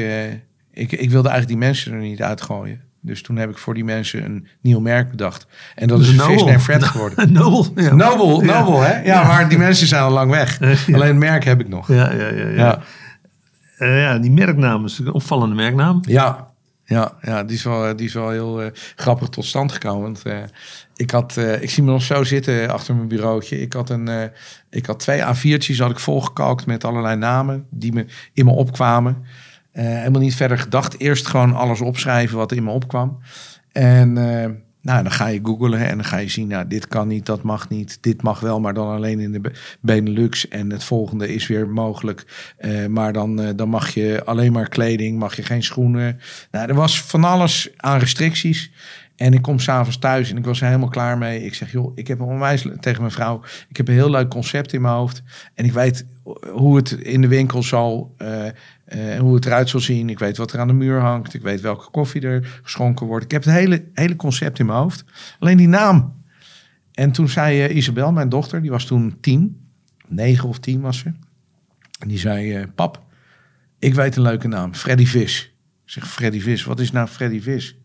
ik, 0.72 0.91
ik 0.91 1.10
wilde 1.10 1.29
eigenlijk 1.29 1.48
die 1.48 1.57
mensen 1.57 1.93
er 1.93 2.00
niet 2.00 2.22
uitgooien. 2.22 2.81
Dus 3.01 3.22
toen 3.22 3.36
heb 3.36 3.50
ik 3.50 3.57
voor 3.57 3.74
die 3.74 3.83
mensen 3.83 4.24
een 4.24 4.48
nieuw 4.62 4.79
merk 4.79 5.10
bedacht. 5.10 5.48
En 5.75 5.88
dat 5.88 6.00
is 6.00 6.10
Fish 6.10 6.41
and 6.41 6.62
Fred 6.62 6.83
geworden. 6.83 7.31
Noble. 7.33 7.83
Ja. 7.83 7.93
Noble, 7.93 8.45
Noble, 8.45 8.83
hè? 8.83 8.93
Ja, 8.93 9.03
ja, 9.03 9.27
maar 9.27 9.50
die 9.50 9.57
mensen 9.57 9.88
zijn 9.88 10.03
al 10.03 10.12
lang 10.12 10.31
weg. 10.31 10.62
Alleen 10.88 11.07
het 11.07 11.15
merk 11.15 11.43
heb 11.43 11.60
ik 11.60 11.67
nog. 11.67 11.88
Ja, 11.88 12.12
ja, 12.12 12.27
ja. 12.27 12.48
Ja, 12.48 12.81
ja. 13.77 13.86
ja 13.86 14.17
die 14.17 14.31
merknaam 14.31 14.86
is 14.86 15.00
een 15.00 15.13
opvallende 15.13 15.55
merknaam. 15.55 16.00
Ja, 16.01 16.52
ja, 16.85 17.17
ja 17.21 17.43
die, 17.43 17.55
is 17.55 17.63
wel, 17.63 17.95
die 17.95 18.07
is 18.07 18.13
wel 18.13 18.29
heel 18.29 18.63
uh, 18.63 18.69
grappig 18.95 19.29
tot 19.29 19.45
stand 19.45 19.71
gekomen. 19.71 20.01
Want 20.01 20.21
uh, 20.25 20.37
ik, 20.95 21.11
had, 21.11 21.37
ik 21.37 21.69
zie 21.69 21.83
me 21.83 21.91
nog 21.91 22.01
zo 22.01 22.23
zitten 22.23 22.69
achter 22.69 22.95
mijn 22.95 23.07
bureautje. 23.07 23.61
Ik 23.61 23.73
had, 23.73 23.89
een, 23.89 24.31
ik 24.69 24.85
had 24.85 24.99
twee 24.99 25.21
A4'tjes 25.21 25.77
had 25.77 25.91
ik 25.91 25.99
volgekalkt 25.99 26.65
met 26.65 26.83
allerlei 26.83 27.15
namen 27.15 27.65
die 27.69 27.93
me, 27.93 28.05
in 28.33 28.45
me 28.45 28.51
opkwamen. 28.51 29.25
helemaal 29.71 30.21
niet 30.21 30.35
verder 30.35 30.57
gedacht. 30.57 30.99
Eerst 30.99 31.27
gewoon 31.27 31.53
alles 31.53 31.81
opschrijven 31.81 32.37
wat 32.37 32.51
in 32.51 32.63
me 32.63 32.71
opkwam. 32.71 33.19
En 33.71 34.17
nou, 34.83 35.03
dan 35.03 35.11
ga 35.11 35.27
je 35.27 35.39
googlen 35.43 35.87
en 35.87 35.95
dan 35.95 36.05
ga 36.05 36.17
je 36.17 36.29
zien, 36.29 36.47
nou, 36.47 36.67
dit 36.67 36.87
kan 36.87 37.07
niet, 37.07 37.25
dat 37.25 37.41
mag 37.41 37.69
niet. 37.69 37.97
Dit 38.01 38.21
mag 38.21 38.39
wel, 38.39 38.59
maar 38.59 38.73
dan 38.73 38.87
alleen 38.87 39.19
in 39.19 39.31
de 39.31 39.51
Benelux. 39.81 40.47
En 40.47 40.71
het 40.71 40.83
volgende 40.83 41.33
is 41.33 41.47
weer 41.47 41.69
mogelijk. 41.69 42.51
Uh, 42.59 42.85
maar 42.85 43.13
dan, 43.13 43.41
uh, 43.41 43.49
dan 43.55 43.69
mag 43.69 43.93
je 43.93 44.21
alleen 44.25 44.51
maar 44.51 44.69
kleding, 44.69 45.19
mag 45.19 45.35
je 45.35 45.43
geen 45.43 45.63
schoenen. 45.63 46.19
Nou, 46.51 46.69
er 46.69 46.75
was 46.75 47.01
van 47.01 47.23
alles 47.23 47.69
aan 47.75 47.99
restricties. 47.99 48.71
En 49.15 49.33
ik 49.33 49.41
kom 49.41 49.59
s'avonds 49.59 49.97
thuis 49.97 50.31
en 50.31 50.37
ik 50.37 50.45
was 50.45 50.61
er 50.61 50.67
helemaal 50.67 50.89
klaar 50.89 51.17
mee. 51.17 51.43
Ik 51.43 51.53
zeg, 51.53 51.71
joh, 51.71 51.91
ik 51.95 52.07
heb 52.07 52.19
een 52.19 52.25
onwijs 52.25 52.67
tegen 52.79 53.01
mijn 53.01 53.13
vrouw. 53.13 53.41
Ik 53.69 53.77
heb 53.77 53.87
een 53.87 53.93
heel 53.93 54.09
leuk 54.09 54.29
concept 54.29 54.73
in 54.73 54.81
mijn 54.81 54.93
hoofd. 54.93 55.23
En 55.53 55.65
ik 55.65 55.73
weet 55.73 56.05
hoe 56.51 56.75
het 56.75 56.91
in 56.91 57.21
de 57.21 57.27
winkel 57.27 57.63
zal, 57.63 58.15
uh, 58.17 58.45
uh, 58.95 59.19
hoe 59.19 59.35
het 59.35 59.45
eruit 59.45 59.69
zal 59.69 59.79
zien. 59.79 60.09
Ik 60.09 60.19
weet 60.19 60.38
wat 60.38 60.53
er 60.53 60.59
aan 60.59 60.67
de 60.67 60.73
muur 60.73 61.00
hangt. 61.00 61.33
Ik 61.33 61.41
weet 61.41 61.62
welke 61.62 61.89
koffie 61.89 62.21
er 62.21 62.59
geschonken 62.63 63.05
wordt. 63.05 63.25
Ik 63.25 63.31
heb 63.31 63.43
het 63.43 63.53
hele, 63.53 63.85
hele 63.93 64.15
concept 64.15 64.59
in 64.59 64.65
mijn 64.65 64.77
hoofd. 64.77 65.05
Alleen 65.39 65.57
die 65.57 65.67
naam. 65.67 66.21
En 66.91 67.12
toen 67.12 67.29
zei 67.29 67.67
uh, 67.67 67.75
Isabel, 67.75 68.12
mijn 68.12 68.29
dochter, 68.29 68.62
die 68.62 68.71
was 68.71 68.85
toen 68.85 69.17
tien. 69.21 69.67
Negen 70.07 70.50
of 70.50 70.59
tien 70.59 70.81
was 70.81 70.97
ze. 70.97 71.12
En 72.00 72.07
die 72.07 72.19
zei, 72.19 72.67
pap, 72.67 73.03
ik 73.79 73.93
weet 73.93 74.15
een 74.15 74.21
leuke 74.21 74.47
naam. 74.47 74.75
Freddy 74.75 75.05
Vis. 75.05 75.53
Ik 75.85 75.91
zeg, 75.91 76.07
Freddy 76.07 76.39
Vis, 76.39 76.63
wat 76.63 76.79
is 76.79 76.91
nou 76.91 77.07
Freddy 77.07 77.41
Vis? 77.41 77.77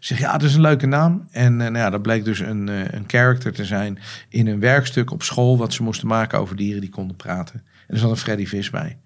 zeg, 0.00 0.18
ja, 0.18 0.32
dat 0.32 0.48
is 0.48 0.54
een 0.54 0.60
leuke 0.60 0.86
naam. 0.86 1.26
En 1.30 1.56
nou 1.56 1.76
ja, 1.76 1.90
dat 1.90 2.02
bleek 2.02 2.24
dus 2.24 2.38
een, 2.38 2.68
een 2.68 3.04
character 3.06 3.52
te 3.52 3.64
zijn 3.64 3.98
in 4.28 4.46
een 4.46 4.60
werkstuk 4.60 5.10
op 5.10 5.22
school... 5.22 5.58
wat 5.58 5.72
ze 5.72 5.82
moesten 5.82 6.08
maken 6.08 6.38
over 6.38 6.56
dieren 6.56 6.80
die 6.80 6.90
konden 6.90 7.16
praten. 7.16 7.54
En 7.86 7.94
er 7.94 7.98
zat 7.98 8.10
een 8.10 8.16
Freddy 8.16 8.46
Vis 8.46 8.70
bij. 8.70 8.98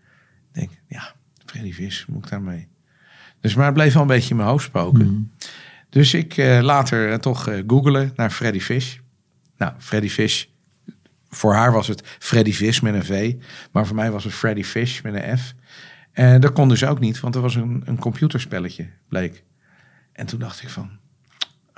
Ik 0.53 0.61
denk, 0.61 0.71
ja, 0.89 1.14
Freddy 1.55 1.73
Vis, 1.73 2.05
moet 2.09 2.25
ik 2.25 2.31
daarmee? 2.31 2.69
Dus 3.41 3.55
maar 3.55 3.65
het 3.65 3.75
bleef 3.75 3.93
wel 3.93 4.03
een 4.03 4.09
beetje 4.09 4.31
in 4.31 4.37
mijn 4.37 4.49
hoofd 4.49 4.65
spoken. 4.65 5.07
Mhm. 5.07 5.23
Dus 5.89 6.15
ik 6.15 6.37
uh, 6.37 6.61
later 6.61 7.21
toch 7.21 7.49
googelen 7.67 8.13
naar 8.17 8.31
Freddy 8.31 8.61
Fish. 8.61 8.97
Nou, 9.57 9.73
Freddy 9.79 10.09
Fish, 10.09 10.45
voor 11.29 11.55
haar 11.55 11.73
was 11.73 11.89
het 11.89 12.17
Freddy 12.19 12.53
Vis 12.53 12.81
met 12.81 12.95
een 12.95 13.05
V. 13.05 13.35
Maar 13.73 13.87
voor 13.87 13.97
mij 13.97 14.11
was 14.11 14.25
het 14.25 14.33
Freddy 14.33 14.63
Fish 14.63 15.01
met 15.01 15.15
een 15.15 15.39
F. 15.39 15.55
En 16.13 16.41
dat 16.41 16.53
kon 16.53 16.69
dus 16.69 16.85
ook 16.85 17.01
niet, 17.01 17.21
want 17.21 17.35
er 17.35 17.41
was 17.41 17.55
een, 17.55 17.83
een 17.85 17.99
computerspelletje, 17.99 18.89
bleek. 19.09 19.45
En 20.13 20.27
toen 20.27 20.39
dacht 20.39 20.63
ik 20.63 20.69
van, 20.69 20.91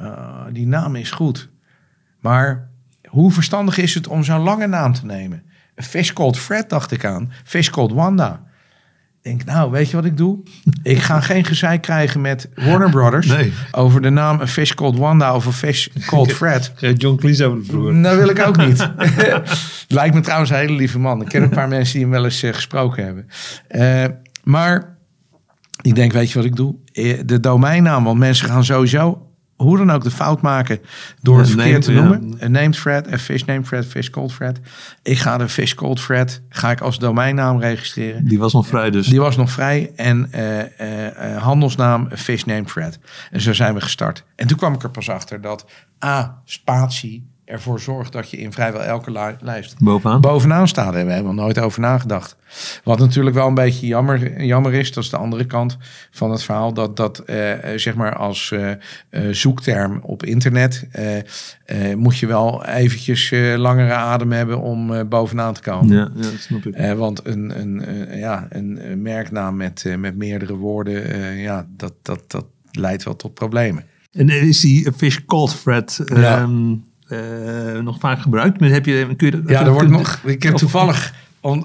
uh, 0.01 0.45
die 0.53 0.67
naam 0.67 0.97
is 0.97 1.11
goed. 1.11 1.49
Maar 2.21 2.71
hoe 3.09 3.33
verstandig 3.33 3.79
is 3.79 3.95
het 3.95 4.07
om 4.07 4.25
zo'n 4.25 4.41
lange 4.43 4.67
naam 4.67 4.93
te 4.93 5.07
nemen? 5.07 5.43
Fish 5.77 6.13
Called 6.13 6.39
Fred 6.39 6.71
dacht 6.71 6.91
ik 6.91 7.05
aan. 7.05 7.33
Fish 7.45 7.69
Called 7.69 7.93
Wanda. 7.93 8.47
Ik 9.27 9.33
denk, 9.33 9.45
nou, 9.45 9.71
weet 9.71 9.91
je 9.91 9.97
wat 9.97 10.05
ik 10.05 10.17
doe? 10.17 10.39
Ik 10.83 10.99
ga 10.99 11.21
geen 11.21 11.45
gezeik 11.45 11.83
krijgen 11.83 12.21
met 12.21 12.49
Warner 12.55 12.91
Brothers 12.91 13.27
nee. 13.27 13.53
over 13.71 14.03
de 14.03 14.11
naam 14.11 14.41
een 14.41 14.49
Fish 14.49 14.73
Called 14.73 14.99
Wanda 14.99 15.35
of 15.35 15.47
een 15.47 15.53
Fish 15.53 15.89
Called 16.07 16.33
Fred. 16.39 16.73
John 16.95 17.17
Cleese 17.17 17.45
over 17.45 17.59
de 17.59 17.65
vloer. 17.65 17.85
Dat 17.85 17.95
nou, 17.95 18.17
wil 18.17 18.29
ik 18.29 18.47
ook 18.47 18.57
niet. 18.57 18.91
Lijkt 19.89 20.15
me 20.15 20.21
trouwens 20.21 20.51
een 20.51 20.57
hele 20.57 20.73
lieve 20.73 20.99
man. 20.99 21.21
Ik 21.23 21.29
ken 21.29 21.43
een 21.43 21.49
paar 21.49 21.69
mensen 21.69 21.93
die 21.93 22.03
hem 22.03 22.11
wel 22.11 22.25
eens 22.25 22.43
uh, 22.43 22.53
gesproken 22.53 23.05
hebben. 23.05 23.27
Uh, 23.71 24.05
maar 24.45 24.97
ik 25.83 25.95
denk, 25.95 26.13
weet 26.13 26.29
je 26.31 26.39
wat 26.39 26.45
ik 26.45 26.57
doe? 26.57 26.75
Eh, 26.93 27.19
de 27.25 27.41
domeinnaam, 27.41 28.05
want 28.05 28.19
mensen 28.19 28.49
gaan 28.49 28.65
sowieso 28.65 29.26
hoe 29.57 29.77
dan 29.77 29.91
ook 29.91 30.03
de 30.03 30.11
fout 30.11 30.41
maken 30.41 30.81
door 31.23 31.39
het 31.39 31.51
verkeerd 31.51 31.83
te 31.83 31.93
noemen. 31.93 32.35
Een 32.39 32.51
named 32.51 32.79
Fred, 32.79 33.13
een 33.13 33.19
fish 33.19 33.43
named 33.43 33.67
Fred, 33.67 33.87
fish 33.87 34.09
cold 34.09 34.33
Fred. 34.33 34.61
Ik 35.03 35.19
ga 35.19 35.39
de 35.39 35.49
fish 35.49 35.75
cold 35.75 36.01
Fred, 36.01 36.43
ga 36.49 36.71
ik 36.71 36.81
als 36.81 36.99
domeinnaam 36.99 37.61
registreren. 37.61 38.25
Die 38.25 38.39
was 38.39 38.53
nog 38.53 38.67
vrij 38.67 38.91
dus. 38.91 39.07
Die 39.07 39.21
was 39.21 39.37
nog 39.37 39.51
vrij 39.51 39.93
en 39.97 40.31
uh, 40.35 40.59
uh, 40.59 41.37
handelsnaam 41.37 42.09
fish 42.17 42.43
named 42.43 42.71
Fred. 42.71 42.99
En 43.31 43.41
zo 43.41 43.53
zijn 43.53 43.75
we 43.75 43.81
gestart. 43.81 44.25
En 44.35 44.47
toen 44.47 44.57
kwam 44.57 44.75
ik 44.75 44.83
er 44.83 44.91
pas 44.91 45.09
achter 45.09 45.41
dat 45.41 45.67
A, 46.05 46.41
spatie 46.45 47.35
ervoor 47.47 47.81
zorgt 47.81 48.13
dat 48.13 48.31
je 48.31 48.37
in 48.37 48.53
vrijwel 48.53 48.83
elke 48.83 49.37
lijst 49.41 49.79
bovenaan, 49.79 50.21
bovenaan 50.21 50.69
staat. 50.69 50.85
Daar 50.85 50.95
hebben 50.95 51.15
we 51.15 51.21
helemaal 51.21 51.45
nooit 51.45 51.59
over 51.59 51.81
nagedacht. 51.81 52.37
Wat 52.85 52.99
natuurlijk 52.99 53.37
wel 53.37 53.47
een 53.47 53.55
beetje 53.55 53.87
jammer, 53.87 54.45
jammer 54.45 54.75
is, 54.75 54.93
dat 54.93 55.05
is 55.05 55.11
de 55.11 55.17
andere 55.17 55.45
kant 55.45 55.77
van 56.11 56.31
het 56.31 56.43
verhaal, 56.43 56.73
dat 56.73 56.97
dat 56.97 57.19
eh, 57.19 57.55
zeg 57.77 57.95
maar 57.95 58.17
als 58.17 58.53
eh, 58.53 58.71
eh, 58.71 58.79
zoekterm 59.31 60.01
op 60.03 60.25
internet 60.25 60.89
moet 61.97 62.19
je 62.19 62.27
wel 62.27 62.65
eventjes 62.65 63.31
langere 63.57 63.93
adem 63.93 64.33
hebben 64.33 64.61
om 64.61 65.09
bovenaan 65.09 65.55
te 65.55 65.61
komen. 65.61 65.97
Ja, 65.97 66.11
ja 66.15 66.23
dat 66.23 66.41
snap 66.41 66.67
ik. 66.67 66.97
want 66.97 67.27
een, 67.27 67.61
een, 67.61 68.09
ja, 68.19 68.47
een 68.49 69.03
merknaam 69.03 69.57
met, 69.57 69.85
met 69.99 70.17
meerdere 70.17 70.55
woorden, 70.55 71.37
ja, 71.37 71.67
dat, 71.77 71.95
dat, 72.03 72.31
dat 72.31 72.47
leidt 72.71 73.05
wel 73.05 73.17
tot 73.17 73.35
problemen. 73.35 73.85
En 74.13 74.29
is 74.29 74.61
die 74.61 74.93
Fish 74.97 75.19
Cold 75.27 75.55
Fred... 75.55 76.01
Ja. 76.05 76.39
Ehm, 76.39 76.75
uh, 77.09 77.81
nog 77.83 77.99
vaak 78.01 78.21
gebruikt. 78.21 78.61
Maar 78.61 78.69
heb 78.69 78.87
je, 78.87 79.15
kun 79.17 79.31
je, 79.31 79.43
ja, 79.47 79.65
er 79.65 79.73
wordt 79.73 79.89
nog. 79.89 80.21
Ik 80.25 80.43
heb 80.43 80.55
toevallig, 80.55 81.15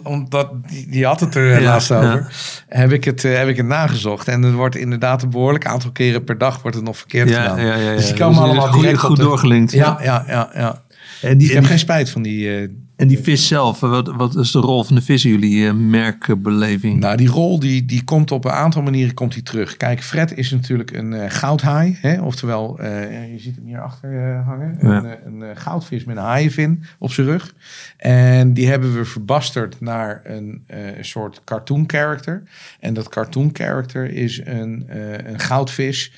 omdat 0.03 0.51
die, 0.67 0.89
die 0.89 1.05
had 1.05 1.19
het 1.19 1.36
er 1.36 1.62
laatst 1.62 1.91
over, 1.91 2.27
heb, 2.67 2.91
ik 2.91 3.03
het, 3.03 3.24
uh, 3.24 3.38
heb 3.38 3.48
ik 3.48 3.57
het 3.57 3.65
nagezocht. 3.65 4.27
En 4.27 4.43
er 4.43 4.51
wordt 4.51 4.75
inderdaad 4.75 5.24
een 5.24 5.29
behoorlijk 5.29 5.65
aantal 5.65 5.91
keren 5.91 6.24
per 6.24 6.38
dag 6.38 6.62
wordt 6.62 6.77
het 6.77 6.86
nog 6.86 6.98
verkeerd 6.98 7.29
gedaan. 7.29 7.62
Ja, 7.62 7.95
dus 7.95 8.05
die 8.05 8.15
komen 8.15 8.33
dus 8.33 8.43
allemaal 8.43 8.67
goed, 8.67 8.98
goed 8.98 9.17
doorgelinkt. 9.17 9.71
Ja, 9.71 10.00
ja, 10.03 10.24
ja, 10.27 10.50
ja. 10.53 10.81
En 11.21 11.38
die, 11.38 11.48
ik 11.48 11.53
heb 11.53 11.65
geen 11.65 11.79
spijt 11.79 12.10
van 12.10 12.21
die, 12.21 12.62
uh, 12.62 12.69
En 13.01 13.08
die 13.08 13.20
vis 13.20 13.48
zelf, 13.48 13.79
wat, 13.79 14.08
wat 14.08 14.36
is 14.36 14.51
de 14.51 14.60
rol 14.60 14.84
van 14.84 14.96
de 14.96 15.01
vis 15.01 15.25
in 15.25 15.31
jullie 15.31 15.65
uh, 15.65 15.74
merkbeleving? 15.74 17.00
Nou, 17.00 17.17
die 17.17 17.27
rol 17.27 17.60
die, 17.60 17.86
die 17.86 18.03
komt 18.03 18.31
op 18.31 18.46
een 18.46 18.51
aantal 18.51 18.81
manieren 18.81 19.13
komt 19.13 19.34
die 19.34 19.43
terug. 19.43 19.77
Kijk, 19.77 20.03
Fred 20.03 20.38
is 20.38 20.51
natuurlijk 20.51 20.91
een 20.91 21.12
uh, 21.12 21.25
goudhaai. 21.27 21.98
Hè? 22.01 22.22
Oftewel, 22.22 22.81
uh, 22.81 23.31
je 23.31 23.39
ziet 23.39 23.55
hem 23.55 23.65
hier 23.65 23.81
achter 23.81 24.36
hangen. 24.36 24.77
Ja. 24.81 25.17
Een, 25.25 25.41
een 25.41 25.58
goudvis 25.58 26.03
met 26.03 26.17
een 26.17 26.24
haaienvin 26.24 26.84
op 27.00 27.12
zijn 27.12 27.27
rug. 27.27 27.53
En 27.98 28.53
die 28.53 28.67
hebben 28.67 28.93
we 28.93 29.05
verbasterd 29.05 29.79
naar 29.79 30.22
een, 30.24 30.63
een 30.67 31.05
soort 31.05 31.41
cartoon 31.43 31.84
character. 31.88 32.43
En 32.79 32.93
dat 32.93 33.10
cartoon 33.10 33.50
character 33.53 34.12
is 34.12 34.41
een, 34.46 34.86
een 35.29 35.39
goudvis 35.39 36.12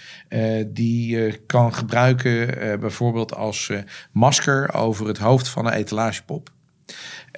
die 0.68 1.08
je 1.08 1.40
kan 1.46 1.74
gebruiken 1.74 2.48
bijvoorbeeld 2.80 3.36
als 3.36 3.72
masker 4.12 4.74
over 4.74 5.08
het 5.08 5.18
hoofd 5.18 5.48
van 5.48 5.66
een 5.66 5.74
etalagepop. 5.74 6.52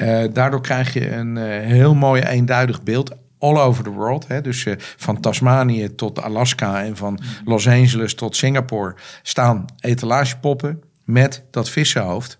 Uh, 0.01 0.23
daardoor 0.33 0.61
krijg 0.61 0.93
je 0.93 1.11
een 1.11 1.35
uh, 1.35 1.43
heel 1.45 1.95
mooi 1.95 2.21
eenduidig 2.21 2.83
beeld 2.83 3.11
all 3.39 3.57
over 3.57 3.83
the 3.83 3.89
world. 3.89 4.27
Hè? 4.27 4.41
Dus 4.41 4.65
uh, 4.65 4.73
van 4.77 5.19
Tasmanië 5.19 5.95
tot 5.95 6.21
Alaska 6.21 6.83
en 6.83 6.97
van 6.97 7.19
Los 7.45 7.67
Angeles 7.67 8.15
tot 8.15 8.35
Singapore 8.35 8.95
staan 9.21 9.65
etalagepoppen 9.79 10.83
met 11.03 11.43
dat 11.51 11.69
vissenhoofd. 11.69 12.39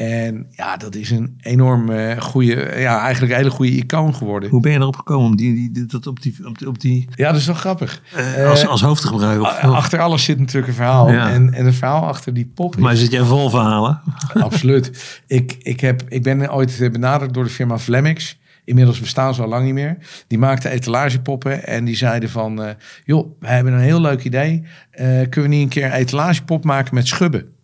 En 0.00 0.46
ja, 0.50 0.76
dat 0.76 0.94
is 0.94 1.10
een 1.10 1.38
enorm 1.40 1.90
uh, 1.90 2.20
goede, 2.20 2.74
ja, 2.76 3.00
eigenlijk 3.00 3.32
een 3.32 3.38
hele 3.38 3.50
goede 3.50 3.72
icoon 3.72 4.14
geworden. 4.14 4.50
Hoe 4.50 4.60
ben 4.60 4.72
je 4.72 4.78
erop 4.78 4.96
gekomen 4.96 5.26
om 5.26 5.36
die, 5.36 5.70
die, 5.72 5.86
dat 5.86 6.06
op 6.06 6.22
die, 6.22 6.36
op 6.44 6.58
die, 6.58 6.68
op 6.68 6.80
die... 6.80 7.08
Ja, 7.14 7.30
dat 7.30 7.40
is 7.40 7.46
wel 7.46 7.54
grappig. 7.54 8.02
Uh, 8.16 8.48
als, 8.48 8.66
als 8.66 8.82
hoofd 8.82 9.00
te 9.00 9.06
gebruiken? 9.06 9.46
Of, 9.46 9.62
achter 9.62 10.00
alles 10.00 10.24
zit 10.24 10.38
natuurlijk 10.38 10.68
een 10.68 10.74
verhaal. 10.74 11.12
Ja. 11.12 11.30
En, 11.30 11.54
en 11.54 11.64
het 11.64 11.74
verhaal 11.74 12.06
achter 12.06 12.34
die 12.34 12.50
pop... 12.54 12.76
Maar 12.76 12.96
zit 12.96 13.10
jij 13.10 13.22
vol 13.22 13.50
verhalen? 13.50 14.00
Absoluut. 14.32 15.20
Ik, 15.26 15.56
ik, 15.58 15.80
heb, 15.80 16.02
ik 16.08 16.22
ben 16.22 16.52
ooit 16.52 16.88
benaderd 16.92 17.34
door 17.34 17.44
de 17.44 17.50
firma 17.50 17.78
Flemix. 17.78 18.38
Inmiddels 18.64 19.00
bestaan 19.00 19.34
ze 19.34 19.42
al 19.42 19.48
lang 19.48 19.64
niet 19.64 19.74
meer. 19.74 19.96
Die 20.26 20.38
maakten 20.38 20.70
etalagepoppen 20.70 21.66
en 21.66 21.84
die 21.84 21.96
zeiden 21.96 22.30
van... 22.30 22.62
Uh, 22.62 22.70
joh, 23.04 23.26
we 23.40 23.46
hebben 23.46 23.72
een 23.72 23.80
heel 23.80 24.00
leuk 24.00 24.24
idee. 24.24 24.62
kunnen 24.96 25.42
we 25.42 25.48
niet 25.48 25.62
een 25.62 25.68
keer 25.68 25.84
een 25.84 25.92
etalagepop 25.92 26.64
maken 26.64 26.94
met 26.94 27.06
schubben? 27.06 27.58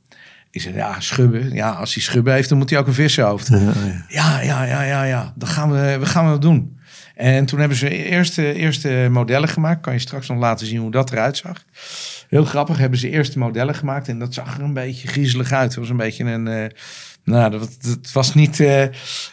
Ik 0.57 0.63
zei, 0.63 0.75
ja, 0.75 1.01
schubben. 1.01 1.55
Ja, 1.55 1.71
als 1.71 1.95
hij 1.95 2.03
schubben 2.03 2.33
heeft, 2.33 2.49
dan 2.49 2.59
moet 2.59 2.71
hij 2.71 2.79
ook 2.79 2.87
een 2.87 2.93
vissenhoofd. 2.93 3.49
Ja, 3.49 4.41
ja, 4.41 4.41
ja, 4.41 4.65
ja, 4.65 4.83
ja. 4.83 5.03
ja. 5.03 5.33
Dan 5.35 5.49
gaan 5.49 5.73
we, 5.73 5.97
we 5.99 6.07
gaan 6.07 6.27
dat 6.27 6.43
doen. 6.43 6.79
En 7.15 7.47
toen 7.47 7.59
hebben 7.59 7.77
ze 7.77 7.89
eerste, 7.89 8.53
eerste 8.55 9.09
modellen 9.11 9.49
gemaakt. 9.49 9.81
Kan 9.81 9.93
je 9.93 9.99
straks 9.99 10.29
nog 10.29 10.39
laten 10.39 10.67
zien 10.67 10.81
hoe 10.81 10.91
dat 10.91 11.13
eruit 11.13 11.37
zag. 11.37 11.65
Heel 12.29 12.45
grappig, 12.45 12.79
hebben 12.79 12.99
ze 12.99 13.11
eerste 13.11 13.39
modellen 13.39 13.75
gemaakt. 13.75 14.09
En 14.09 14.19
dat 14.19 14.35
zag 14.35 14.59
er 14.59 14.65
een 14.65 14.73
beetje 14.73 15.09
griezelig 15.09 15.53
uit. 15.53 15.71
Het 15.71 15.79
was 15.79 15.89
een 15.89 15.97
beetje 15.97 16.25
een... 16.25 16.47
Uh, 16.47 16.65
nou, 17.25 17.51
dat, 17.51 17.77
dat, 17.81 18.13
was 18.13 18.35
niet... 18.35 18.59
Uh, 18.59 18.85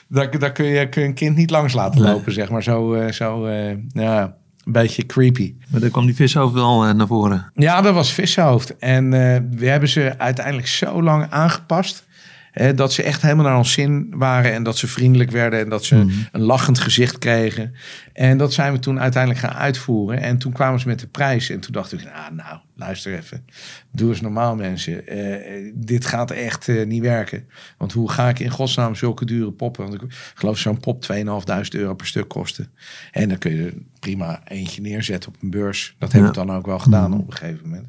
daar, 0.07 0.39
daar 0.39 0.51
kun, 0.51 0.65
je, 0.65 0.89
kun 0.89 1.01
je 1.01 1.07
een 1.07 1.13
kind 1.13 1.35
niet 1.35 1.49
langs 1.49 1.73
laten 1.73 2.01
lopen, 2.01 2.33
zeg 2.33 2.49
maar. 2.49 2.63
Zo, 2.63 2.93
uh, 2.93 3.11
zo 3.11 3.49
ja 3.93 4.35
een 4.65 4.71
beetje 4.71 5.05
creepy. 5.05 5.53
Maar 5.69 5.79
dan 5.79 5.91
kwam 5.91 6.05
die 6.05 6.15
vishoofd 6.15 6.53
wel 6.53 6.87
uh, 6.87 6.93
naar 6.93 7.07
voren. 7.07 7.51
Ja, 7.55 7.81
dat 7.81 7.93
was 7.93 8.13
vishoofd. 8.13 8.77
En 8.77 9.03
uh, 9.03 9.37
we 9.51 9.67
hebben 9.67 9.89
ze 9.89 10.13
uiteindelijk 10.17 10.67
zo 10.67 11.03
lang 11.03 11.25
aangepast. 11.29 12.05
Hè, 12.51 12.73
dat 12.73 12.93
ze 12.93 13.03
echt 13.03 13.21
helemaal 13.21 13.45
naar 13.45 13.57
ons 13.57 13.71
zin 13.71 14.07
waren. 14.09 14.53
En 14.53 14.63
dat 14.63 14.77
ze 14.77 14.87
vriendelijk 14.87 15.31
werden. 15.31 15.59
En 15.59 15.69
dat 15.69 15.85
ze 15.85 15.95
mm 15.95 16.01
-hmm. 16.01 16.27
een 16.31 16.41
lachend 16.41 16.79
gezicht 16.79 17.17
kregen. 17.17 17.75
En 18.13 18.37
dat 18.37 18.53
zijn 18.53 18.73
we 18.73 18.79
toen 18.79 18.99
uiteindelijk 18.99 19.45
gaan 19.45 19.55
uitvoeren. 19.55 20.21
En 20.21 20.37
toen 20.37 20.51
kwamen 20.51 20.79
ze 20.79 20.87
met 20.87 20.99
de 20.99 21.07
prijs. 21.07 21.49
En 21.49 21.59
toen 21.59 21.71
dacht 21.71 21.93
ik, 21.93 22.03
nou, 22.03 22.35
nou 22.35 22.57
luister 22.75 23.13
even. 23.13 23.45
Doe 23.91 24.09
eens 24.09 24.21
normaal 24.21 24.55
mensen. 24.55 25.17
Uh, 25.17 25.71
dit 25.75 26.05
gaat 26.05 26.31
echt 26.31 26.67
uh, 26.67 26.85
niet 26.85 27.01
werken. 27.01 27.47
Want 27.77 27.93
hoe 27.93 28.11
ga 28.11 28.29
ik 28.29 28.39
in 28.39 28.49
godsnaam 28.49 28.95
zulke 28.95 29.25
dure 29.25 29.51
poppen? 29.51 29.83
Want 29.83 30.01
ik 30.01 30.33
geloof 30.33 30.57
zo'n 30.57 30.79
pop 30.79 31.05
2.500 31.13 31.19
euro 31.69 31.93
per 31.93 32.07
stuk 32.07 32.27
kosten. 32.27 32.71
En 33.11 33.29
dan 33.29 33.37
kun 33.37 33.55
je 33.55 33.73
prima 33.99 34.41
eentje 34.47 34.81
neerzetten 34.81 35.29
op 35.29 35.41
een 35.41 35.49
beurs. 35.49 35.95
Dat 35.99 36.11
ja. 36.11 36.17
hebben 36.17 36.33
we 36.41 36.45
dan 36.45 36.55
ook 36.57 36.65
wel 36.65 36.79
gedaan 36.79 37.11
mm. 37.11 37.19
op 37.19 37.27
een 37.27 37.37
gegeven 37.37 37.69
moment. 37.69 37.87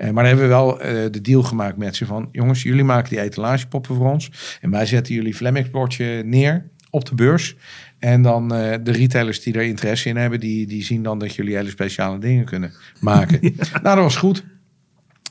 Uh, 0.00 0.10
maar 0.10 0.24
dan 0.24 0.24
hebben 0.24 0.44
we 0.44 0.50
wel 0.50 0.76
de 1.10 1.20
deal 1.20 1.42
gemaakt 1.42 1.76
met 1.76 1.96
ze 1.96 2.06
van... 2.06 2.28
jongens, 2.32 2.62
jullie 2.62 2.84
maken 2.84 3.10
die 3.10 3.20
etalagepoppen 3.20 3.94
voor 3.94 4.10
ons. 4.12 4.58
En 4.60 4.70
wij 4.70 4.86
zetten 4.86 5.14
jullie 5.14 5.34
Flemmix 5.34 5.70
bordje 5.70 6.22
neer 6.24 6.70
op 6.90 7.04
de 7.04 7.14
beurs. 7.14 7.56
En 7.98 8.22
dan 8.22 8.42
uh, 8.54 8.74
de 8.82 8.92
retailers 8.92 9.42
die 9.42 9.54
er 9.54 9.62
interesse 9.62 10.08
in 10.08 10.16
hebben, 10.16 10.40
die, 10.40 10.66
die 10.66 10.84
zien 10.84 11.02
dan 11.02 11.18
dat 11.18 11.34
jullie 11.34 11.56
hele 11.56 11.70
speciale 11.70 12.18
dingen 12.18 12.44
kunnen 12.44 12.72
maken. 13.00 13.38
ja. 13.42 13.50
Nou, 13.82 13.94
dat 13.94 14.04
was 14.04 14.16
goed. 14.16 14.44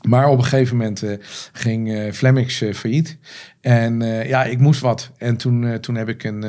Maar 0.02 0.28
op 0.28 0.38
een 0.38 0.44
gegeven 0.44 0.78
moment 0.78 1.04
uh, 1.04 1.18
ging 1.52 1.90
uh, 1.90 2.12
Flemmix 2.12 2.64
failliet. 2.74 3.18
En 3.62 4.00
ja, 4.28 4.44
ik 4.44 4.60
moest 4.60 4.82
wat. 4.82 5.12
En 5.18 5.38
toen, 5.38 5.80
toen 5.80 5.96
heb 5.96 6.10
ik 6.10 6.24
een, 6.24 6.44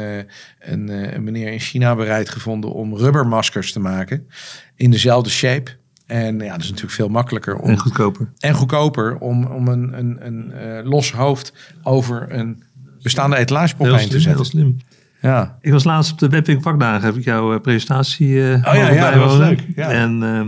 een, 0.58 0.88
een 1.14 1.24
meneer 1.24 1.52
in 1.52 1.60
China 1.60 1.94
bereid 1.94 2.28
gevonden 2.28 2.72
om 2.72 2.96
rubbermaskers 2.96 3.72
te 3.72 3.80
maken. 3.80 4.28
In 4.74 4.90
dezelfde 4.90 5.30
shape. 5.30 5.70
En 6.06 6.38
ja, 6.38 6.50
dat 6.52 6.60
is 6.60 6.68
natuurlijk 6.68 6.94
veel 6.94 7.08
makkelijker. 7.08 7.56
Om, 7.56 7.68
en 7.68 7.78
goedkoper. 7.78 8.32
En 8.38 8.54
goedkoper 8.54 9.16
om, 9.18 9.44
om 9.44 9.68
een, 9.68 9.98
een, 9.98 10.26
een 10.26 10.84
los 10.84 11.12
hoofd 11.12 11.52
over 11.82 12.32
een 12.32 12.62
bestaande 13.02 13.36
etalagepop 13.36 13.86
heen 13.86 14.08
te 14.08 14.20
zetten. 14.20 14.32
Heel 14.32 14.44
slim. 14.44 14.76
Ja. 15.20 15.58
Ik 15.60 15.72
was 15.72 15.84
laatst 15.84 16.12
op 16.12 16.18
de 16.18 16.28
Webwing 16.28 16.62
vakdagen, 16.62 17.04
heb 17.04 17.16
ik 17.16 17.24
jouw 17.24 17.54
uh, 17.54 17.60
presentatie 17.60 18.28
uh, 18.28 18.52
oh, 18.52 18.74
ja, 18.74 18.90
ja, 18.90 19.10
dat 19.10 19.24
was 19.24 19.36
leuk. 19.36 19.66
Ja. 19.76 19.90
En 19.90 20.22
uh, 20.22 20.46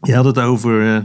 je 0.00 0.14
had 0.14 0.24
het 0.24 0.38
over 0.38 0.82
uh, 0.82 0.98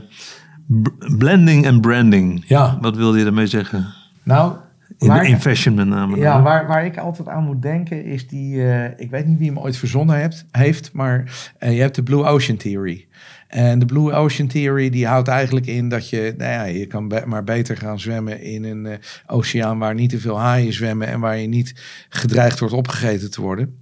blending 1.18 1.66
en 1.66 1.82
branding. 1.82 2.44
Ja. 2.48 2.78
Wat 2.82 2.96
wilde 2.96 3.18
je 3.18 3.24
daarmee 3.24 3.48
zeggen? 3.48 3.94
Nou, 4.24 4.54
in, 4.98 5.08
waar, 5.08 5.26
in 5.26 5.40
fashion 5.40 5.76
met 5.76 5.88
name. 5.88 6.18
Ja, 6.18 6.42
waar, 6.42 6.68
waar 6.68 6.86
ik 6.86 6.98
altijd 6.98 7.28
aan 7.28 7.44
moet 7.44 7.62
denken 7.62 8.06
is 8.06 8.28
die, 8.28 8.64
ik 8.98 9.10
weet 9.10 9.26
niet 9.26 9.38
wie 9.38 9.48
hem 9.48 9.60
ooit 9.60 9.78
verzonnen 9.78 10.20
hebt, 10.20 10.46
heeft, 10.52 10.94
maar 10.94 11.24
je 11.60 11.66
hebt 11.66 11.96
de 11.96 12.04
Blue 12.04 12.24
Ocean 12.24 12.58
Theory. 12.58 13.08
En 13.48 13.80
de 13.80 13.86
Blue 13.86 14.14
Ocean 14.14 14.48
Theory 14.48 14.90
die 14.90 15.08
houdt 15.08 15.28
eigenlijk 15.28 15.66
in 15.66 15.90
dat 15.90 16.10
je, 16.10 16.34
nou 16.38 16.52
ja, 16.52 16.64
je 16.64 16.86
kan 16.86 17.14
maar 17.26 17.44
beter 17.44 17.78
gaan 17.78 18.00
zwemmen 18.00 18.42
in 18.42 18.64
een 18.64 18.86
uh, 18.86 18.94
oceaan 19.26 19.80
waar 19.80 19.96
niet 19.96 20.10
te 20.10 20.20
veel 20.20 20.40
haaien 20.40 20.74
zwemmen 20.74 21.08
en 21.08 21.20
waar 21.20 21.38
je 21.38 21.48
niet 21.48 21.74
gedreigd 22.10 22.60
wordt 22.60 22.74
opgegeten 22.74 23.32
te 23.32 23.42
worden. 23.42 23.80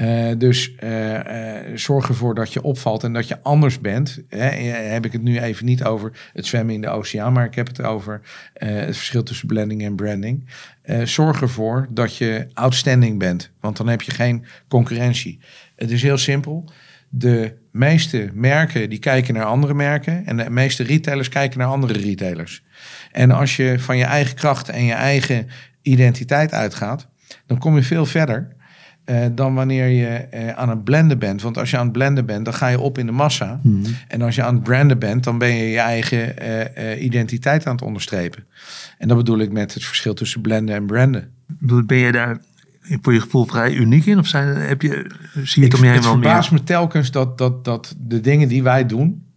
Uh, 0.00 0.32
dus 0.38 0.74
uh, 0.84 1.20
zorg 1.74 2.08
ervoor 2.08 2.34
dat 2.34 2.52
je 2.52 2.62
opvalt 2.62 3.04
en 3.04 3.12
dat 3.12 3.28
je 3.28 3.42
anders 3.42 3.80
bent. 3.80 4.22
Hè. 4.28 4.46
Heb 4.70 5.04
ik 5.04 5.12
het 5.12 5.22
nu 5.22 5.38
even 5.38 5.64
niet 5.64 5.84
over 5.84 6.30
het 6.32 6.46
zwemmen 6.46 6.74
in 6.74 6.80
de 6.80 6.88
oceaan, 6.88 7.32
maar 7.32 7.44
ik 7.44 7.54
heb 7.54 7.66
het 7.66 7.82
over 7.82 8.20
het 8.52 8.96
verschil 8.96 9.22
tussen 9.22 9.46
blending 9.46 9.82
en 9.82 9.94
branding. 9.94 10.48
zorg 11.04 11.40
ervoor 11.40 11.86
dat 11.90 12.16
je 12.16 12.46
outstanding 12.54 13.18
bent, 13.18 13.50
want 13.60 13.76
dan 13.76 13.88
heb 13.88 14.02
je 14.02 14.12
geen 14.12 14.44
concurrentie. 14.68 15.38
Het 15.76 15.90
is 15.90 16.02
heel 16.02 16.18
simpel 16.18 16.64
de 17.16 17.56
meeste 17.70 18.30
merken 18.32 18.90
die 18.90 18.98
kijken 18.98 19.34
naar 19.34 19.44
andere 19.44 19.74
merken 19.74 20.26
en 20.26 20.36
de 20.36 20.50
meeste 20.50 20.82
retailers 20.82 21.28
kijken 21.28 21.58
naar 21.58 21.68
andere 21.68 21.98
retailers. 21.98 22.62
En 23.12 23.30
als 23.30 23.56
je 23.56 23.78
van 23.78 23.96
je 23.96 24.04
eigen 24.04 24.34
kracht 24.34 24.68
en 24.68 24.84
je 24.84 24.92
eigen 24.92 25.46
identiteit 25.82 26.52
uitgaat, 26.52 27.08
dan 27.46 27.58
kom 27.58 27.76
je 27.76 27.82
veel 27.82 28.06
verder 28.06 28.48
uh, 29.06 29.26
dan 29.32 29.54
wanneer 29.54 29.86
je 29.86 30.28
uh, 30.34 30.48
aan 30.48 30.68
het 30.68 30.84
blenden 30.84 31.18
bent. 31.18 31.42
Want 31.42 31.58
als 31.58 31.70
je 31.70 31.76
aan 31.76 31.84
het 31.84 31.92
blenden 31.92 32.26
bent, 32.26 32.44
dan 32.44 32.54
ga 32.54 32.68
je 32.68 32.80
op 32.80 32.98
in 32.98 33.06
de 33.06 33.12
massa. 33.12 33.60
Mm 33.62 33.84
-hmm. 33.84 33.94
En 34.08 34.22
als 34.22 34.34
je 34.34 34.42
aan 34.42 34.54
het 34.54 34.62
branden 34.62 34.98
bent, 34.98 35.24
dan 35.24 35.38
ben 35.38 35.54
je 35.54 35.64
je 35.64 35.78
eigen 35.78 36.34
uh, 36.78 37.02
identiteit 37.02 37.66
aan 37.66 37.74
het 37.74 37.84
onderstrepen. 37.84 38.46
En 38.98 39.08
dat 39.08 39.16
bedoel 39.16 39.38
ik 39.38 39.52
met 39.52 39.74
het 39.74 39.84
verschil 39.84 40.14
tussen 40.14 40.40
blenden 40.40 40.74
en 40.74 40.86
branden. 40.86 41.30
Ben 41.86 41.98
je 41.98 42.12
daar 42.12 42.38
voor 43.02 43.12
je 43.12 43.20
gevoel 43.20 43.44
vrij 43.44 43.74
uniek 43.74 44.06
in? 44.06 44.18
Of 44.18 44.26
zijn, 44.26 44.56
heb 44.56 44.82
je, 44.82 45.10
zie 45.42 45.62
je 45.62 45.68
het 45.68 45.78
om 45.78 45.84
je 45.84 45.90
heen 45.90 46.02
wel 46.02 46.16
meer? 46.16 46.24
Het 46.24 46.24
verbaast 46.24 46.50
me 46.50 46.62
telkens 46.62 47.10
dat, 47.10 47.38
dat, 47.38 47.64
dat 47.64 47.94
de 47.98 48.20
dingen 48.20 48.48
die 48.48 48.62
wij 48.62 48.86
doen... 48.86 49.32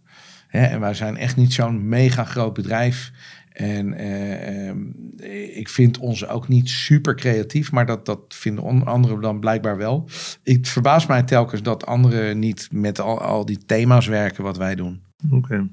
Hè, 0.48 0.64
en 0.64 0.80
wij 0.80 0.94
zijn 0.94 1.16
echt 1.16 1.36
niet 1.36 1.52
zo'n 1.52 1.88
mega 1.88 2.24
groot 2.24 2.54
bedrijf... 2.54 3.12
En 3.58 4.00
uh, 4.00 5.56
ik 5.56 5.68
vind 5.68 5.98
ons 5.98 6.26
ook 6.26 6.48
niet 6.48 6.68
super 6.68 7.14
creatief, 7.14 7.72
maar 7.72 7.86
dat, 7.86 8.06
dat 8.06 8.20
vinden 8.28 8.86
anderen 8.86 9.20
dan 9.20 9.40
blijkbaar 9.40 9.76
wel. 9.76 10.08
Ik 10.42 10.66
verbaas 10.66 11.06
mij 11.06 11.22
telkens 11.22 11.62
dat 11.62 11.86
anderen 11.86 12.38
niet 12.38 12.68
met 12.70 13.00
al, 13.00 13.20
al 13.20 13.44
die 13.44 13.58
thema's 13.66 14.06
werken 14.06 14.42
wat 14.42 14.56
wij 14.56 14.74
doen. 14.74 15.02
Oké. 15.26 15.36
Okay. 15.36 15.68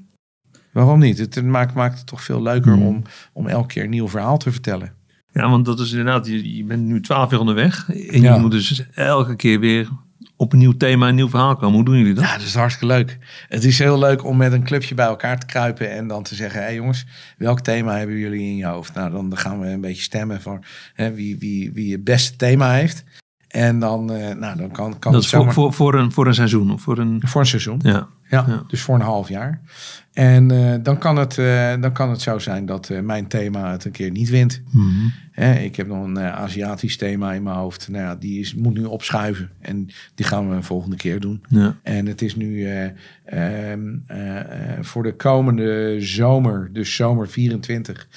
Waarom 0.72 0.98
niet? 0.98 1.18
Het 1.18 1.42
maakt, 1.44 1.74
maakt 1.74 1.98
het 1.98 2.06
toch 2.06 2.22
veel 2.22 2.42
leuker 2.42 2.76
mm. 2.76 2.82
om, 2.82 3.02
om 3.32 3.46
elke 3.46 3.66
keer 3.66 3.84
een 3.84 3.90
nieuw 3.90 4.08
verhaal 4.08 4.38
te 4.38 4.52
vertellen. 4.52 4.92
Ja, 5.36 5.48
want 5.48 5.64
dat 5.64 5.80
is 5.80 5.90
inderdaad, 5.90 6.26
je, 6.26 6.56
je 6.56 6.64
bent 6.64 6.82
nu 6.82 7.00
twaalf 7.00 7.30
jaar 7.30 7.40
onderweg. 7.40 7.88
En 7.88 8.20
ja. 8.20 8.34
je 8.34 8.40
moet 8.40 8.50
dus 8.50 8.84
elke 8.94 9.36
keer 9.36 9.60
weer 9.60 9.88
op 10.36 10.52
een 10.52 10.58
nieuw 10.58 10.76
thema, 10.76 11.08
een 11.08 11.14
nieuw 11.14 11.28
verhaal 11.28 11.56
komen. 11.56 11.74
Hoe 11.74 11.84
doen 11.84 11.98
jullie 11.98 12.14
dat? 12.14 12.24
Ja, 12.24 12.32
dat 12.32 12.46
is 12.46 12.54
hartstikke 12.54 12.94
leuk. 12.94 13.18
Het 13.48 13.64
is 13.64 13.78
heel 13.78 13.98
leuk 13.98 14.24
om 14.24 14.36
met 14.36 14.52
een 14.52 14.64
clubje 14.64 14.94
bij 14.94 15.06
elkaar 15.06 15.38
te 15.38 15.46
kruipen 15.46 15.90
en 15.90 16.08
dan 16.08 16.22
te 16.22 16.34
zeggen: 16.34 16.60
hé 16.60 16.66
hey 16.66 16.74
jongens, 16.74 17.06
welk 17.38 17.60
thema 17.60 17.96
hebben 17.96 18.16
jullie 18.16 18.40
in 18.40 18.56
je 18.56 18.66
hoofd? 18.66 18.94
Nou, 18.94 19.10
dan 19.10 19.36
gaan 19.36 19.60
we 19.60 19.66
een 19.66 19.80
beetje 19.80 20.02
stemmen 20.02 20.42
voor 20.42 20.58
hè, 20.94 21.14
wie, 21.14 21.38
wie, 21.38 21.72
wie 21.72 21.92
het 21.92 22.04
beste 22.04 22.36
thema 22.36 22.72
heeft. 22.72 23.04
En 23.48 23.78
dan, 23.78 24.12
uh, 24.12 24.34
nou, 24.34 24.56
dan 24.56 24.70
kan, 24.70 24.98
kan 24.98 25.12
dat 25.12 25.22
is 25.22 25.28
voor, 25.28 25.52
voor, 25.52 25.72
voor, 25.72 25.94
een, 25.94 26.12
voor 26.12 26.26
een 26.26 26.34
seizoen 26.34 26.70
of 26.70 26.82
voor 26.82 26.98
een... 26.98 27.22
Voor 27.24 27.40
een 27.40 27.46
seizoen. 27.46 27.80
Ja. 27.82 28.08
Ja, 28.28 28.44
Ja. 28.46 28.62
dus 28.66 28.82
voor 28.82 28.94
een 28.94 29.00
half 29.00 29.28
jaar. 29.28 29.60
En 30.12 30.50
eh, 30.50 30.74
dan, 30.82 30.98
kan 30.98 31.16
het, 31.16 31.38
eh, 31.38 31.72
dan 31.80 31.92
kan 31.92 32.10
het 32.10 32.20
zo 32.20 32.38
zijn 32.38 32.66
dat 32.66 32.90
eh, 32.90 33.00
mijn 33.00 33.28
thema 33.28 33.70
het 33.70 33.84
een 33.84 33.90
keer 33.90 34.10
niet 34.10 34.28
wint. 34.28 34.62
Ik 35.36 35.76
heb 35.76 35.86
nog 35.86 36.04
een 36.04 36.16
eh, 36.16 36.32
Aziatisch 36.32 36.96
thema 36.96 37.32
in 37.32 37.42
mijn 37.42 37.56
hoofd. 37.56 37.88
Nou 37.88 38.04
ja, 38.04 38.14
die 38.14 38.40
is, 38.40 38.54
moet 38.54 38.74
nu 38.74 38.84
opschuiven. 38.84 39.50
En 39.60 39.88
die 40.14 40.26
gaan 40.26 40.48
we 40.48 40.54
een 40.54 40.64
volgende 40.64 40.96
keer 40.96 41.20
doen. 41.20 41.42
Ja. 41.48 41.76
En 41.82 42.06
het 42.06 42.22
is 42.22 42.36
nu 42.36 42.66
eh, 42.66 43.70
ehm, 43.72 43.94
eh, 44.06 44.18
voor 44.80 45.02
de 45.02 45.14
komende 45.14 45.96
zomer, 45.98 46.70
dus 46.72 46.94
zomer 46.94 47.28
24, 47.28 48.08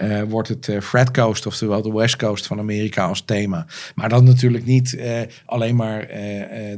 eh, 0.00 0.22
wordt 0.22 0.48
het 0.48 0.70
Fred 0.82 1.10
Coast, 1.10 1.46
oftewel 1.46 1.82
de 1.82 1.92
West 1.92 2.16
Coast 2.16 2.46
van 2.46 2.58
Amerika 2.58 3.04
als 3.04 3.22
thema. 3.24 3.66
Maar 3.94 4.08
dan 4.08 4.24
natuurlijk 4.24 4.64
niet 4.64 4.98
alleen 5.44 5.76
maar 5.76 6.08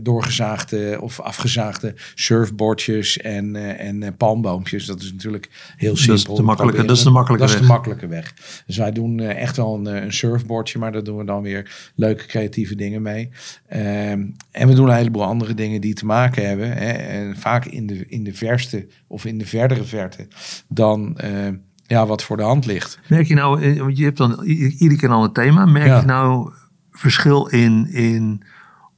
doorgezaagde 0.01 0.99
of 1.01 1.21
afgezaagde 1.21 1.95
surfboardjes 2.15 3.17
en, 3.17 3.57
en 3.79 4.17
palmboompjes. 4.17 4.87
Dat 4.87 5.01
is 5.01 5.13
natuurlijk 5.13 5.49
heel 5.77 5.93
is 5.93 6.03
simpel. 6.03 6.35
de 6.35 6.43
makkelijke- 6.43 6.85
dat 6.85 6.97
is 6.97 7.03
de 7.03 7.11
makkelijke 7.11 7.47
dat 7.47 7.55
is 7.55 7.61
de 7.61 7.67
weg. 7.67 7.77
makkelijke 7.77 8.07
weg. 8.07 8.35
Dus 8.67 8.77
wij 8.77 8.93
doen 8.93 9.21
echt 9.21 9.57
wel 9.57 9.75
een, 9.75 9.88
een 9.97 10.13
surfboardje, 10.13 10.79
maar 10.79 10.93
daar 10.93 11.05
doen 11.05 11.17
we 11.17 11.25
dan 11.25 11.43
weer 11.43 11.91
leuke 11.95 12.27
creatieve 12.27 12.75
dingen 12.75 13.03
mee. 13.03 13.31
Ehm, 13.69 14.27
en 14.51 14.69
we 14.69 14.75
doen 14.75 14.89
een 14.89 14.95
heleboel 14.95 15.25
andere 15.25 15.55
dingen 15.55 15.81
die 15.81 15.95
te 15.95 16.07
maken 16.07 16.49
hebben. 16.49 16.69
Hè, 16.73 16.91
en 16.91 17.37
vaak 17.37 17.65
in 17.65 17.87
de, 17.87 18.05
in 18.09 18.25
de 18.25 18.35
verste 18.35 18.87
of 19.07 19.25
in 19.25 19.39
de 19.39 19.47
verdere 19.47 19.85
verte 19.85 20.27
dan 20.69 21.19
eh, 21.19 21.49
ja, 21.87 22.07
wat 22.07 22.23
voor 22.23 22.37
de 22.37 22.43
hand 22.43 22.67
ligt. 22.67 22.99
Merk 23.09 23.27
je 23.27 23.35
nou, 23.35 23.63
eh, 23.63 23.81
want 23.81 23.99
je 23.99 24.05
hebt 24.05 24.17
dan 24.19 24.43
iedere 24.45 24.97
keer 24.97 25.09
al 25.09 25.25
een 25.25 25.33
thema. 25.33 25.67
Merk 25.67 25.87
Ja. 25.87 26.01
je 26.01 26.07
nou 26.07 26.53
verschil 26.91 27.47
in, 27.47 27.87
in 27.93 28.43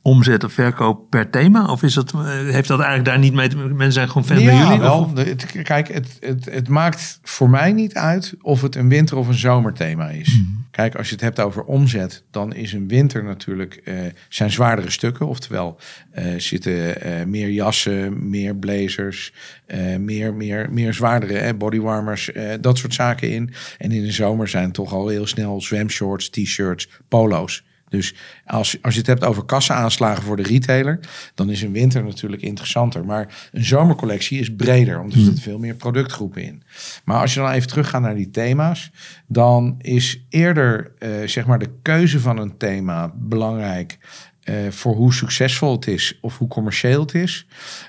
omzet 0.02 0.44
of 0.44 0.52
verkoop 0.52 1.10
per 1.10 1.30
thema? 1.30 1.66
Of 1.66 1.82
is 1.82 1.94
dat, 1.94 2.12
eh, 2.12 2.20
heeft 2.28 2.68
dat 2.68 2.78
eigenlijk 2.78 3.08
daar 3.08 3.18
niet 3.18 3.32
mee 3.32 3.48
te 3.48 3.56
maken? 3.56 3.76
Mensen 3.76 3.92
zijn 3.92 4.08
gewoon 4.08 4.24
fan 4.24 4.36
van 4.36 4.44
ja, 4.54 4.62
jullie? 4.64 4.80
wel. 4.80 5.10
Het, 5.14 5.46
kijk, 5.62 5.88
het, 5.88 6.16
het, 6.20 6.44
het 6.44 6.68
maakt 6.68 7.18
voor 7.22 7.50
mij 7.50 7.72
niet 7.72 7.94
uit 7.94 8.34
of 8.42 8.62
het 8.62 8.76
een 8.76 8.88
winter- 8.88 9.16
of 9.16 9.28
een 9.28 9.34
zomerthema 9.34 10.08
is. 10.08 10.28
Mhm. 10.28 10.58
Kijk, 10.70 10.94
als 10.94 11.06
je 11.08 11.14
het 11.14 11.22
hebt 11.22 11.40
over 11.40 11.62
omzet, 11.62 12.24
dan 12.30 12.54
is 12.54 12.72
een 12.72 12.88
winter 12.88 13.24
natuurlijk 13.24 13.74
eh, 13.74 13.94
zijn 14.28 14.50
zwaardere 14.50 14.90
stukken. 14.90 15.26
Oftewel, 15.26 15.78
eh 16.10 16.24
zitten 16.36 17.02
eh, 17.02 17.24
meer 17.24 17.50
jassen, 17.50 18.30
meer 18.30 18.56
blazers, 18.56 19.32
eh, 19.66 19.96
meer, 19.96 20.34
meer, 20.34 20.72
meer 20.72 20.94
zwaardere 20.94 21.34
hè, 21.34 21.54
bodywarmers, 21.54 22.32
eh, 22.32 22.54
dat 22.60 22.78
soort 22.78 22.94
zaken 22.94 23.30
in. 23.30 23.52
En 23.78 23.92
in 23.92 24.02
de 24.02 24.12
zomer 24.12 24.48
zijn 24.48 24.72
toch 24.72 24.92
al 24.92 25.08
heel 25.08 25.26
snel 25.26 25.60
zwemshorts, 25.60 26.30
t-shirts, 26.30 26.88
polo's. 27.08 27.64
Dus 27.90 28.14
als, 28.44 28.78
als 28.82 28.94
je 28.94 28.98
het 29.00 29.08
hebt 29.08 29.24
over 29.24 29.44
kassaanslagen 29.44 30.22
voor 30.22 30.36
de 30.36 30.42
retailer, 30.42 31.00
dan 31.34 31.50
is 31.50 31.62
een 31.62 31.72
winter 31.72 32.04
natuurlijk 32.04 32.42
interessanter. 32.42 33.04
Maar 33.04 33.48
een 33.52 33.64
zomercollectie 33.64 34.40
is 34.40 34.54
breder, 34.54 35.00
omdat 35.00 35.18
er 35.18 35.24
zitten 35.24 35.42
veel 35.42 35.58
meer 35.58 35.74
productgroepen 35.74 36.42
in. 36.42 36.62
Maar 37.04 37.20
als 37.20 37.34
je 37.34 37.40
dan 37.40 37.50
even 37.50 37.68
teruggaat 37.68 38.02
naar 38.02 38.14
die 38.14 38.30
thema's, 38.30 38.90
dan 39.26 39.74
is 39.78 40.24
eerder 40.28 40.92
eh, 40.98 41.10
zeg 41.24 41.46
maar 41.46 41.58
de 41.58 41.70
keuze 41.82 42.20
van 42.20 42.38
een 42.38 42.56
thema 42.56 43.12
belangrijk. 43.14 43.98
eh, 44.40 44.56
voor 44.70 44.94
hoe 44.94 45.14
succesvol 45.14 45.72
het 45.72 45.86
is 45.86 46.18
of 46.20 46.38
hoe 46.38 46.48
commercieel 46.48 47.00
het 47.00 47.14
is, 47.14 47.46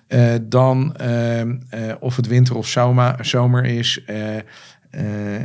eh, 0.07 0.33
dan 0.41 0.95
of 1.99 2.15
het 2.15 2.27
winter 2.27 2.55
of 2.55 2.67
zomer 3.21 3.65
is. 3.65 4.03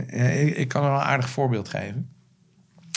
ik, 0.07 0.57
ik 0.57 0.69
kan 0.69 0.83
er 0.83 0.91
wel 0.91 0.99
een 0.99 1.05
aardig 1.05 1.29
voorbeeld 1.29 1.69
geven. 1.69 2.16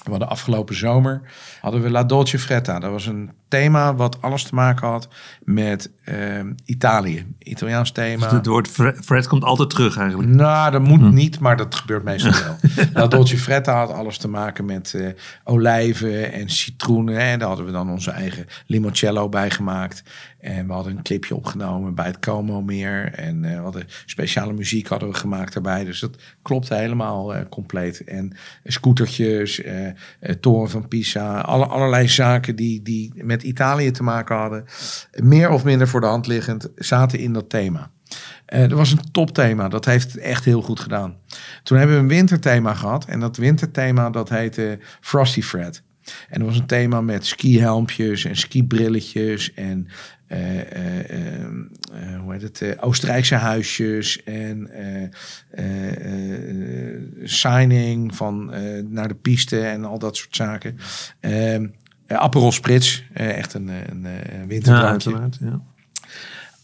We 0.09 0.17
hadden 0.17 0.29
afgelopen 0.29 0.75
zomer 0.75 1.21
hadden 1.61 1.81
we 1.81 1.89
La 1.89 2.03
Dolce 2.03 2.39
Fretta. 2.39 2.79
Dat 2.79 2.91
was 2.91 3.05
een 3.05 3.31
thema 3.47 3.95
wat 3.95 4.21
alles 4.21 4.43
te 4.43 4.55
maken 4.55 4.87
had 4.87 5.07
met 5.43 5.91
ehm, 6.03 6.53
Italië. 6.65 7.25
Italiaans 7.39 7.91
thema. 7.91 8.23
Dus 8.23 8.31
het 8.31 8.45
woord 8.45 8.67
Fred, 9.03 9.27
komt 9.27 9.43
altijd 9.43 9.69
terug 9.69 9.97
eigenlijk. 9.97 10.29
Nou, 10.29 10.71
dat 10.71 10.81
moet 10.81 11.11
niet, 11.11 11.39
maar 11.39 11.57
dat 11.57 11.75
gebeurt 11.75 12.03
meestal 12.03 12.31
wel. 12.31 12.57
La 12.93 13.07
Dolce 13.07 13.37
Fretta 13.37 13.77
had 13.77 13.91
alles 13.91 14.17
te 14.17 14.27
maken 14.27 14.65
met 14.65 14.93
eh, 14.93 15.07
olijven 15.43 16.33
en 16.33 16.49
citroenen. 16.49 17.15
Hè. 17.15 17.37
Daar 17.37 17.47
hadden 17.47 17.65
we 17.65 17.71
dan 17.71 17.89
onze 17.89 18.11
eigen 18.11 18.45
limoncello 18.65 19.29
bij 19.29 19.49
gemaakt. 19.51 20.03
En 20.39 20.67
we 20.67 20.73
hadden 20.73 20.97
een 20.97 21.03
clipje 21.03 21.35
opgenomen 21.35 21.95
bij 21.95 22.05
het 22.05 22.19
Como 22.19 22.61
meer. 22.61 23.13
En 23.13 23.45
eh, 23.45 23.55
we 23.55 23.61
hadden 23.61 23.87
speciale 24.05 24.53
muziek 24.53 24.87
hadden 24.87 25.09
we 25.09 25.15
gemaakt 25.15 25.53
daarbij. 25.53 25.83
Dus 25.83 25.99
dat 25.99 26.17
klopte 26.41 26.75
helemaal 26.75 27.35
eh, 27.35 27.41
compleet. 27.49 28.03
En 28.03 28.35
scootertjes, 28.63 29.61
eh, 29.61 29.87
eh, 29.87 29.93
toren 30.39 30.69
van 30.69 30.87
Pisa. 30.87 31.39
Alle, 31.39 31.65
allerlei 31.65 32.07
zaken 32.07 32.55
die, 32.55 32.81
die 32.81 33.11
met 33.15 33.43
Italië 33.43 33.91
te 33.91 34.03
maken 34.03 34.35
hadden. 34.35 34.65
Meer 35.11 35.49
of 35.49 35.63
minder 35.63 35.87
voor 35.87 36.01
de 36.01 36.07
hand 36.07 36.27
liggend 36.27 36.69
zaten 36.75 37.19
in 37.19 37.33
dat 37.33 37.49
thema. 37.49 37.91
Dat 38.45 38.71
was 38.71 38.91
een 38.91 39.11
topthema. 39.11 39.67
Dat 39.67 39.85
heeft 39.85 40.17
echt 40.17 40.45
heel 40.45 40.61
goed 40.61 40.79
gedaan. 40.79 41.15
Toen 41.63 41.77
hebben 41.77 41.95
we 41.95 42.01
een 42.01 42.07
winterthema 42.07 42.73
gehad. 42.73 43.05
En 43.05 43.19
dat 43.19 43.37
winterthema 43.37 44.09
dat 44.09 44.29
heette 44.29 44.79
Frosty 45.01 45.41
Fred. 45.41 45.83
En 46.29 46.39
dat 46.39 46.47
was 46.47 46.57
een 46.57 46.65
thema 46.65 47.01
met 47.01 47.25
skihelmpjes 47.25 48.25
en 48.25 48.35
skibrilletjes 48.35 49.53
en 49.53 49.87
eh, 50.27 50.59
eh, 50.59 51.09
eh, 51.09 51.43
eh, 51.43 52.19
hoe 52.21 52.33
heet 52.33 52.41
het, 52.41 52.81
Oostenrijkse 52.81 53.35
huisjes 53.35 54.23
en 54.23 54.69
signing 57.23 58.15
van 58.15 58.53
naar 58.89 59.07
de 59.07 59.15
piste 59.15 59.59
en 59.59 59.85
al 59.85 59.99
dat 59.99 60.17
soort 60.17 60.35
zaken. 60.35 60.77
Ehm 61.19 61.65
eh, 62.09 62.17
Aperol 62.17 62.51
Spritz, 62.51 63.01
echt 63.13 63.53
een, 63.53 63.67
een, 63.67 64.05
eh, 64.05 64.47
Ja. 65.39 65.61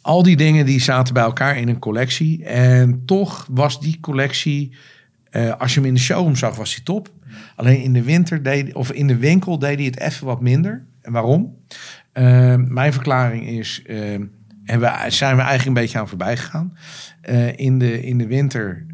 Al 0.02 0.24
die 0.24 0.36
dingen 0.36 0.66
die 0.66 0.82
zaten 0.82 1.14
bij 1.14 1.24
elkaar 1.24 1.58
in 1.58 1.68
een 1.68 1.80
collectie. 1.80 2.44
En 2.46 3.06
toch 3.06 3.48
was 3.52 3.80
die 3.80 4.00
collectie, 4.00 4.72
als 5.58 5.74
je 5.74 5.80
hem 5.80 5.90
in 5.90 5.94
de 5.94 6.00
showroom 6.00 6.36
zag, 6.36 6.56
was 6.56 6.76
hij 6.76 6.84
top. 6.84 7.10
Alleen 7.56 7.82
in 7.82 7.94
de 7.94 8.04
winter 8.04 8.44
deed, 8.44 8.74
of 8.74 8.92
in 8.92 9.08
de 9.08 9.18
winkel 9.18 9.60
deed 9.60 9.78
hij 9.78 9.86
het 9.86 10.00
even 10.00 10.26
wat 10.26 10.42
minder. 10.42 10.86
En 11.02 11.12
waarom? 11.12 11.58
Eh, 12.12 12.56
mijn 12.56 12.94
verklaring 12.94 13.48
is, 13.48 13.82
eh, 13.86 14.14
en 14.14 14.80
we 14.80 15.06
zijn 15.08 15.36
we 15.36 15.42
eigenlijk 15.42 15.66
een 15.66 15.74
beetje 15.84 16.00
aan 16.00 16.08
voorbij 16.08 16.38
gegaan. 16.38 16.78
Eh, 17.22 17.58
in, 17.58 17.80
de, 17.80 18.02
in 18.02 18.18
de 18.18 18.28
winter, 18.28 18.86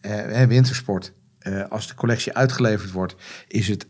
eh, 0.00 0.42
eh, 0.42 0.48
wintersport, 0.48 1.12
eh, 1.38 1.64
als 1.68 1.88
de 1.88 1.94
collectie 1.94 2.34
uitgeleverd 2.34 2.90
wordt, 2.90 3.16
is 3.48 3.68
het 3.68 3.86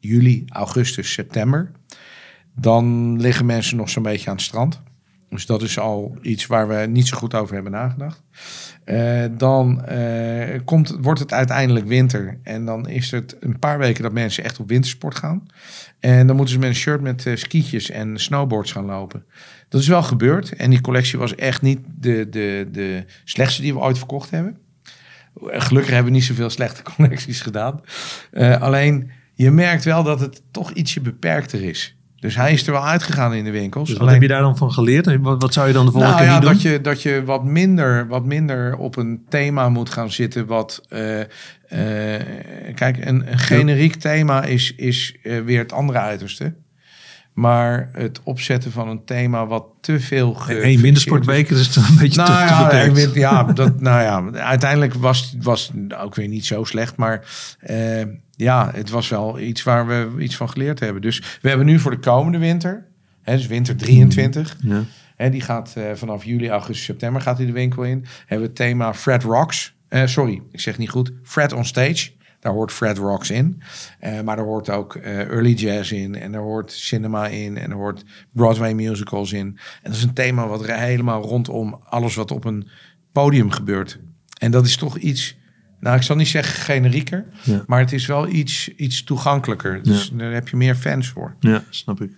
juli, 0.00 0.44
augustus, 0.48 1.12
september. 1.12 1.70
Dan 2.54 3.16
liggen 3.20 3.46
mensen 3.46 3.76
nog 3.76 3.90
zo'n 3.90 4.02
beetje 4.02 4.30
aan 4.30 4.36
het 4.36 4.44
strand. 4.44 4.82
Dus 5.30 5.46
dat 5.46 5.62
is 5.62 5.78
al 5.78 6.16
iets 6.22 6.46
waar 6.46 6.68
we 6.68 6.86
niet 6.86 7.08
zo 7.08 7.16
goed 7.16 7.34
over 7.34 7.54
hebben 7.54 7.72
nagedacht. 7.72 8.22
Eh, 8.84 9.24
dan 9.36 9.84
eh, 9.84 10.60
komt, 10.64 10.96
wordt 11.00 11.20
het 11.20 11.32
uiteindelijk 11.32 11.86
winter. 11.86 12.38
En 12.42 12.64
dan 12.64 12.88
is 12.88 13.10
het 13.10 13.36
een 13.40 13.58
paar 13.58 13.78
weken 13.78 14.02
dat 14.02 14.12
mensen 14.12 14.44
echt 14.44 14.60
op 14.60 14.68
wintersport 14.68 15.14
gaan. 15.14 15.46
En 16.00 16.26
dan 16.26 16.36
moeten 16.36 16.54
ze 16.54 16.60
met 16.60 16.68
een 16.68 16.74
shirt 16.74 17.00
met 17.00 17.26
eh, 17.26 17.36
skietjes 17.36 17.90
en 17.90 18.18
snowboards 18.18 18.72
gaan 18.72 18.84
lopen. 18.84 19.24
Dat 19.68 19.80
is 19.80 19.88
wel 19.88 20.02
gebeurd. 20.02 20.52
En 20.52 20.70
die 20.70 20.80
collectie 20.80 21.18
was 21.18 21.34
echt 21.34 21.62
niet 21.62 21.80
de, 21.96 22.28
de, 22.28 22.68
de 22.72 23.04
slechtste 23.24 23.62
die 23.62 23.74
we 23.74 23.80
ooit 23.80 23.98
verkocht 23.98 24.30
hebben. 24.30 24.58
Gelukkig 25.40 25.92
hebben 25.92 26.12
we 26.12 26.18
niet 26.18 26.26
zoveel 26.26 26.50
slechte 26.50 26.82
collecties 26.96 27.40
gedaan. 27.40 27.80
Alleen 28.60 29.10
je 29.34 29.50
merkt 29.50 29.84
wel 29.84 30.02
dat 30.02 30.20
het 30.20 30.42
toch 30.50 30.70
ietsje 30.70 31.00
beperkter 31.00 31.62
is. 31.62 31.97
Dus 32.20 32.36
hij 32.36 32.52
is 32.52 32.66
er 32.66 32.72
wel 32.72 32.86
uitgegaan 32.86 33.34
in 33.34 33.44
de 33.44 33.50
winkels. 33.50 33.88
Dus 33.88 33.92
wat 33.92 34.00
alleen, 34.00 34.12
heb 34.12 34.22
je 34.22 34.28
daar 34.28 34.42
dan 34.42 34.56
van 34.56 34.72
geleerd? 34.72 35.20
Wat, 35.20 35.42
wat 35.42 35.52
zou 35.52 35.66
je 35.66 35.72
dan 35.72 35.86
de 35.86 35.92
volgende 35.92 36.16
nou 36.16 36.26
keer 36.26 36.34
ja, 36.34 36.40
doen? 36.40 36.52
dat 36.52 36.62
je, 36.62 36.80
dat 36.80 37.02
je 37.02 37.24
wat, 37.24 37.44
minder, 37.44 38.08
wat 38.08 38.24
minder 38.24 38.76
op 38.76 38.96
een 38.96 39.24
thema 39.28 39.68
moet 39.68 39.90
gaan 39.90 40.10
zitten. 40.10 40.46
Wat, 40.46 40.82
eh, 40.88 41.20
eh, 41.20 41.26
kijk, 42.74 43.06
een, 43.06 43.30
een 43.30 43.38
generiek 43.38 43.94
thema 43.94 44.44
is, 44.44 44.74
is 44.74 45.16
eh, 45.22 45.40
weer 45.40 45.58
het 45.58 45.72
andere 45.72 45.98
uiterste. 45.98 46.54
Maar 47.38 47.88
het 47.92 48.20
opzetten 48.22 48.72
van 48.72 48.88
een 48.88 49.04
thema 49.04 49.46
wat 49.46 49.64
te 49.80 50.00
veel... 50.00 50.36
Eén 50.48 50.80
wintersportweek 50.80 51.50
is 51.50 51.66
het 51.66 51.76
een 51.76 51.96
beetje 51.98 52.22
nou 52.22 52.30
te, 52.30 52.68
te 52.68 52.76
ja, 52.76 52.86
beperkt. 52.86 53.14
ja, 53.14 53.42
dat, 53.52 53.80
nou 53.80 54.02
ja, 54.02 54.40
uiteindelijk 54.40 54.94
was 54.94 55.34
was 55.40 55.72
het 55.74 55.94
ook 55.94 56.14
weer 56.14 56.28
niet 56.28 56.46
zo 56.46 56.64
slecht. 56.64 56.96
Maar 56.96 57.26
eh, 57.60 58.02
ja, 58.36 58.70
het 58.74 58.90
was 58.90 59.08
wel 59.08 59.38
iets 59.40 59.62
waar 59.62 59.86
we 59.86 60.22
iets 60.22 60.36
van 60.36 60.50
geleerd 60.50 60.80
hebben. 60.80 61.02
Dus 61.02 61.38
we 61.40 61.48
hebben 61.48 61.66
nu 61.66 61.78
voor 61.78 61.90
de 61.90 61.98
komende 61.98 62.38
winter, 62.38 62.86
hè, 63.22 63.36
dus 63.36 63.46
winter 63.46 63.76
23... 63.76 64.56
Ja. 64.60 64.84
Hè, 65.16 65.30
die 65.30 65.40
gaat 65.40 65.72
eh, 65.76 65.84
vanaf 65.94 66.24
juli, 66.24 66.48
augustus, 66.48 66.84
september 66.84 67.22
gaat 67.22 67.36
hij 67.36 67.46
de 67.46 67.52
winkel 67.52 67.82
in. 67.82 68.06
Hebben 68.18 68.38
we 68.38 68.44
het 68.44 68.54
thema 68.54 68.94
Fred 68.94 69.22
Rocks. 69.22 69.74
Eh, 69.88 70.06
sorry, 70.06 70.42
ik 70.52 70.60
zeg 70.60 70.78
niet 70.78 70.90
goed. 70.90 71.12
Fred 71.22 71.52
on 71.52 71.64
Stage. 71.64 72.10
Daar 72.40 72.52
hoort 72.52 72.72
Fred 72.72 72.98
Rocks 72.98 73.30
in. 73.30 73.62
Eh, 73.98 74.20
maar 74.20 74.38
er 74.38 74.44
hoort 74.44 74.70
ook 74.70 74.94
eh, 74.94 75.20
early 75.20 75.52
jazz 75.52 75.92
in. 75.92 76.14
En 76.14 76.34
er 76.34 76.40
hoort 76.40 76.72
cinema 76.72 77.26
in. 77.26 77.58
En 77.58 77.70
er 77.70 77.76
hoort 77.76 78.04
Broadway 78.32 78.74
musicals 78.74 79.32
in. 79.32 79.46
En 79.82 79.90
dat 79.90 79.94
is 79.94 80.02
een 80.02 80.12
thema 80.12 80.46
wat 80.46 80.68
er 80.68 80.78
helemaal 80.78 81.22
rondom 81.22 81.80
alles 81.84 82.14
wat 82.14 82.30
op 82.30 82.44
een 82.44 82.68
podium 83.12 83.50
gebeurt. 83.50 83.98
En 84.38 84.50
dat 84.50 84.66
is 84.66 84.76
toch 84.76 84.98
iets... 84.98 85.36
Nou, 85.80 85.96
ik 85.96 86.02
zal 86.02 86.16
niet 86.16 86.28
zeggen 86.28 86.62
generieker. 86.62 87.26
Ja. 87.42 87.64
Maar 87.66 87.80
het 87.80 87.92
is 87.92 88.06
wel 88.06 88.28
iets, 88.28 88.68
iets 88.68 89.04
toegankelijker. 89.04 89.82
Dus 89.82 90.10
daar 90.10 90.32
heb 90.32 90.48
je 90.48 90.56
meer 90.56 90.74
fans 90.74 91.08
voor. 91.08 91.36
Ja, 91.40 91.64
snap 91.70 92.00
ik. 92.00 92.10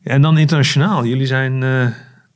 Ja, 0.00 0.10
en 0.10 0.22
dan 0.22 0.38
internationaal. 0.38 1.04
Jullie 1.04 1.26
zijn 1.26 1.62
eh, 1.62 1.88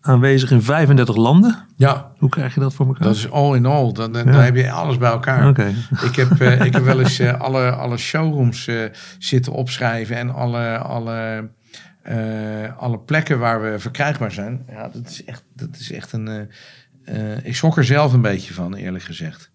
aanwezig 0.08 0.50
in 0.50 0.62
35 0.62 1.16
landen. 1.16 1.64
Ja, 1.76 2.12
Hoe 2.18 2.28
krijg 2.28 2.54
je 2.54 2.60
dat 2.60 2.74
voor 2.74 2.86
elkaar? 2.86 3.02
dat 3.02 3.16
is 3.16 3.30
all 3.30 3.56
in 3.56 3.66
all. 3.66 3.92
Dan, 3.92 4.12
dan, 4.12 4.24
Ja. 4.24 4.32
dan 4.32 4.40
heb 4.40 4.56
je 4.56 4.70
alles 4.70 4.98
bij 4.98 5.10
elkaar. 5.10 5.48
Oké. 5.48 5.74
Ik, 6.04 6.16
heb, 6.16 6.40
eh, 6.40 6.64
ik 6.64 6.72
heb 6.72 6.84
wel 6.92 7.00
eens 7.00 7.18
eh, 7.18 7.40
alle, 7.40 7.70
alle 7.70 7.96
showrooms 7.96 8.66
eh, 8.66 8.84
zitten 9.18 9.52
opschrijven 9.52 10.16
en 10.16 10.34
alle, 10.34 10.78
alle, 10.78 11.48
alle 12.76 12.98
plekken 12.98 13.38
waar 13.38 13.62
we 13.62 13.78
verkrijgbaar 13.78 14.32
zijn. 14.32 14.64
Ja, 14.68 14.88
dat 14.88 15.06
is 15.08 15.24
echt, 15.24 15.44
dat 15.54 15.76
is 15.76 15.92
echt 15.92 16.12
een. 16.12 16.50
ik 17.42 17.56
schrok 17.56 17.76
er 17.76 17.84
zelf 17.84 18.12
een 18.12 18.22
beetje 18.22 18.54
van, 18.54 18.74
eerlijk 18.74 19.04
gezegd. 19.04 19.50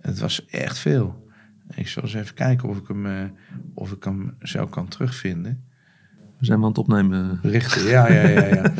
Het 0.00 0.18
was 0.18 0.46
echt 0.46 0.78
veel. 0.78 1.30
Ik 1.74 1.88
zal 1.88 2.02
eens 2.02 2.14
even 2.14 2.34
kijken 2.34 2.68
of 2.68 2.76
ik 2.76 2.88
hem, 2.88 3.32
of 3.74 3.92
ik 3.92 4.04
hem 4.04 4.34
zo 4.40 4.66
kan 4.66 4.88
terugvinden. 4.88 5.64
We 6.42 6.48
zijn 6.48 6.58
we 6.58 6.64
aan 6.64 6.70
het 6.70 6.80
opnemen. 6.80 7.38
Berichten, 7.42 7.84
ja, 7.84 8.12
ja, 8.12 8.28
ja. 8.28 8.46
ja. 8.46 8.62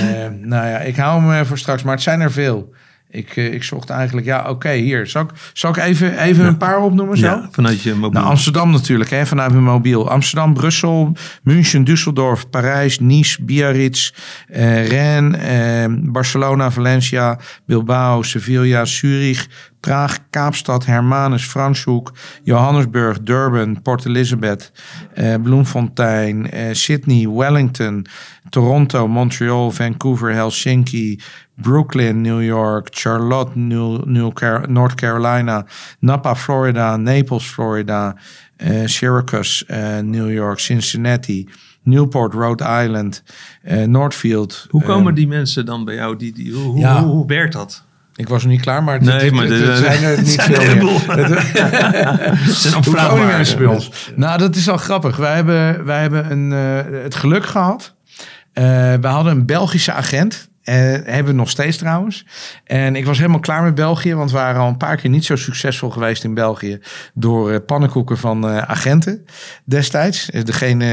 Eh, 0.00 0.28
nou 0.40 0.66
ja, 0.66 0.78
ik 0.78 0.96
hou 0.96 1.20
hem 1.20 1.40
eh, 1.40 1.46
voor 1.46 1.58
straks, 1.58 1.82
maar 1.82 1.94
het 1.94 2.02
zijn 2.02 2.20
er 2.20 2.32
veel. 2.32 2.74
Ik, 3.10 3.36
eh, 3.36 3.52
ik 3.52 3.62
zocht 3.62 3.90
eigenlijk, 3.90 4.26
ja, 4.26 4.50
oké, 4.50 4.72
hier. 4.72 5.06
Zal 5.06 5.22
ik, 5.22 5.30
zal 5.52 5.70
ik 5.70 5.76
even, 5.76 6.18
even 6.18 6.46
een 6.46 6.56
paar 6.56 6.80
opnoemen 6.80 7.18
zo? 7.18 7.26
Ja, 7.26 7.48
vanuit 7.50 7.82
je 7.82 7.94
mobiel. 7.94 8.20
Nou, 8.20 8.26
Amsterdam 8.26 8.70
natuurlijk, 8.70 9.10
hè, 9.10 9.26
vanuit 9.26 9.52
mijn 9.52 9.64
mobiel. 9.64 10.10
Amsterdam, 10.10 10.54
Brussel, 10.54 11.12
München, 11.42 11.84
Düsseldorf, 11.84 12.50
Parijs, 12.50 12.98
Nice, 13.00 13.44
Biarritz, 13.44 14.12
eh, 14.48 14.88
Rennes, 14.88 15.40
eh, 15.40 15.84
Barcelona, 16.12 16.70
Valencia, 16.70 17.38
Bilbao, 17.66 18.22
Sevilla, 18.22 18.84
Zurich, 18.84 19.46
Praag, 19.86 20.18
Kaapstad, 20.30 20.84
Hermanus, 20.84 21.44
Franshoek, 21.48 22.12
Johannesburg, 22.42 23.24
Durban, 23.26 23.82
Port 23.82 24.04
Elizabeth, 24.06 24.72
eh, 25.14 25.34
Bloemfontein, 25.42 26.50
eh, 26.50 26.74
Sydney, 26.74 27.28
Wellington, 27.28 28.06
Toronto, 28.50 29.06
Montreal, 29.08 29.70
Vancouver, 29.70 30.32
Helsinki, 30.32 31.20
Brooklyn, 31.54 32.20
New 32.22 32.40
York, 32.42 32.88
Charlotte, 32.90 33.54
New, 33.58 34.04
New 34.04 34.32
Car- 34.32 34.68
North 34.70 34.94
Carolina, 34.94 35.64
Napa, 36.00 36.34
Florida, 36.34 36.96
Naples, 36.96 37.44
Florida, 37.46 38.16
eh, 38.56 38.86
Syracuse, 38.86 39.64
New 40.02 40.30
York, 40.32 40.58
Cincinnati, 40.58 41.48
Newport, 41.82 42.34
Rhode 42.34 42.64
Island, 42.84 43.22
Northfield. 43.86 44.66
hoe 44.70 44.82
komen 44.82 45.08
eh, 45.12 45.16
die 45.18 45.28
mensen 45.28 45.66
dan 45.66 45.84
bij 45.84 45.94
jou? 45.94 46.16
Die, 46.16 46.32
die, 46.32 46.52
hoe, 46.52 46.78
Ja. 46.78 47.02
hoe, 47.02 47.10
hoe 47.12 47.26
werkt 47.26 47.52
dat? 47.52 47.84
Ik 48.16 48.28
was 48.28 48.42
nog 48.42 48.52
niet 48.52 48.60
klaar, 48.60 48.82
maar 48.82 48.94
het, 48.94 49.02
Nee, 49.02 49.32
maar 49.32 49.46
het 49.46 49.76
zijn 49.78 50.02
er 50.02 50.22
niet 50.22 50.36
er 50.36 50.42
veel 50.42 50.70
een 50.70 50.84
meer. 50.84 51.16
Het- 51.16 51.52
bij 53.54 53.66
ons? 53.66 53.90
Nou, 54.16 54.38
dat 54.38 54.56
is 54.56 54.68
al 54.68 54.76
grappig. 54.76 55.16
Wij 55.16 55.34
hebben, 55.34 55.84
wij 55.84 56.00
hebben 56.00 56.30
een, 56.30 56.52
eh, 56.52 57.02
het 57.02 57.14
geluk 57.14 57.46
gehad. 57.46 57.94
Eh, 58.52 58.64
we 59.00 59.06
hadden 59.06 59.32
een 59.32 59.46
Belgische 59.46 59.92
agent. 59.92 60.48
Eh, 60.66 60.74
hebben 60.74 61.24
we 61.24 61.32
nog 61.32 61.50
steeds 61.50 61.76
trouwens. 61.76 62.26
En 62.64 62.96
ik 62.96 63.04
was 63.04 63.18
helemaal 63.18 63.40
klaar 63.40 63.62
met 63.62 63.74
België. 63.74 64.14
Want 64.14 64.30
we 64.30 64.36
waren 64.36 64.60
al 64.60 64.68
een 64.68 64.76
paar 64.76 64.96
keer 64.96 65.10
niet 65.10 65.24
zo 65.24 65.36
succesvol 65.36 65.90
geweest 65.90 66.24
in 66.24 66.34
België. 66.34 66.78
Door 67.14 67.50
eh, 67.50 67.58
pannenkoeken 67.66 68.18
van 68.18 68.48
eh, 68.48 68.56
agenten 68.56 69.26
destijds. 69.64 70.26
Degene 70.26 70.84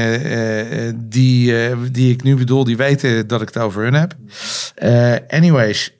die, 0.96 1.54
die 1.90 2.12
ik 2.12 2.22
nu 2.22 2.36
bedoel, 2.36 2.64
die 2.64 2.76
weten 2.76 3.26
dat 3.26 3.42
ik 3.42 3.48
het 3.48 3.58
over 3.58 3.82
hun 3.82 3.94
heb. 3.94 4.14
Anyways, 5.28 5.92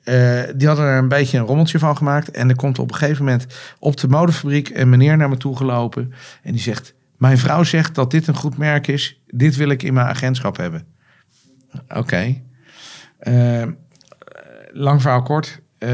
die 0.55 0.67
hadden 0.67 0.85
er 0.85 0.97
een 0.97 1.07
beetje 1.07 1.37
een 1.37 1.45
rommeltje 1.45 1.79
van 1.79 1.97
gemaakt. 1.97 2.31
En 2.31 2.49
er 2.49 2.55
komt 2.55 2.79
op 2.79 2.91
een 2.91 2.97
gegeven 2.97 3.25
moment 3.25 3.45
op 3.79 3.97
de 3.97 4.07
modefabriek 4.07 4.69
een 4.73 4.89
meneer 4.89 5.17
naar 5.17 5.29
me 5.29 5.37
toe 5.37 5.57
gelopen. 5.57 6.13
En 6.43 6.51
die 6.51 6.61
zegt, 6.61 6.93
mijn 7.17 7.37
vrouw 7.37 7.63
zegt 7.63 7.95
dat 7.95 8.11
dit 8.11 8.27
een 8.27 8.35
goed 8.35 8.57
merk 8.57 8.87
is. 8.87 9.21
Dit 9.27 9.55
wil 9.55 9.69
ik 9.69 9.83
in 9.83 9.93
mijn 9.93 10.07
agentschap 10.07 10.57
hebben. 10.57 10.85
Oké. 11.87 12.43
Lang 14.71 15.01
verhaal 15.01 15.21
kort. 15.21 15.61
Eh, 15.77 15.89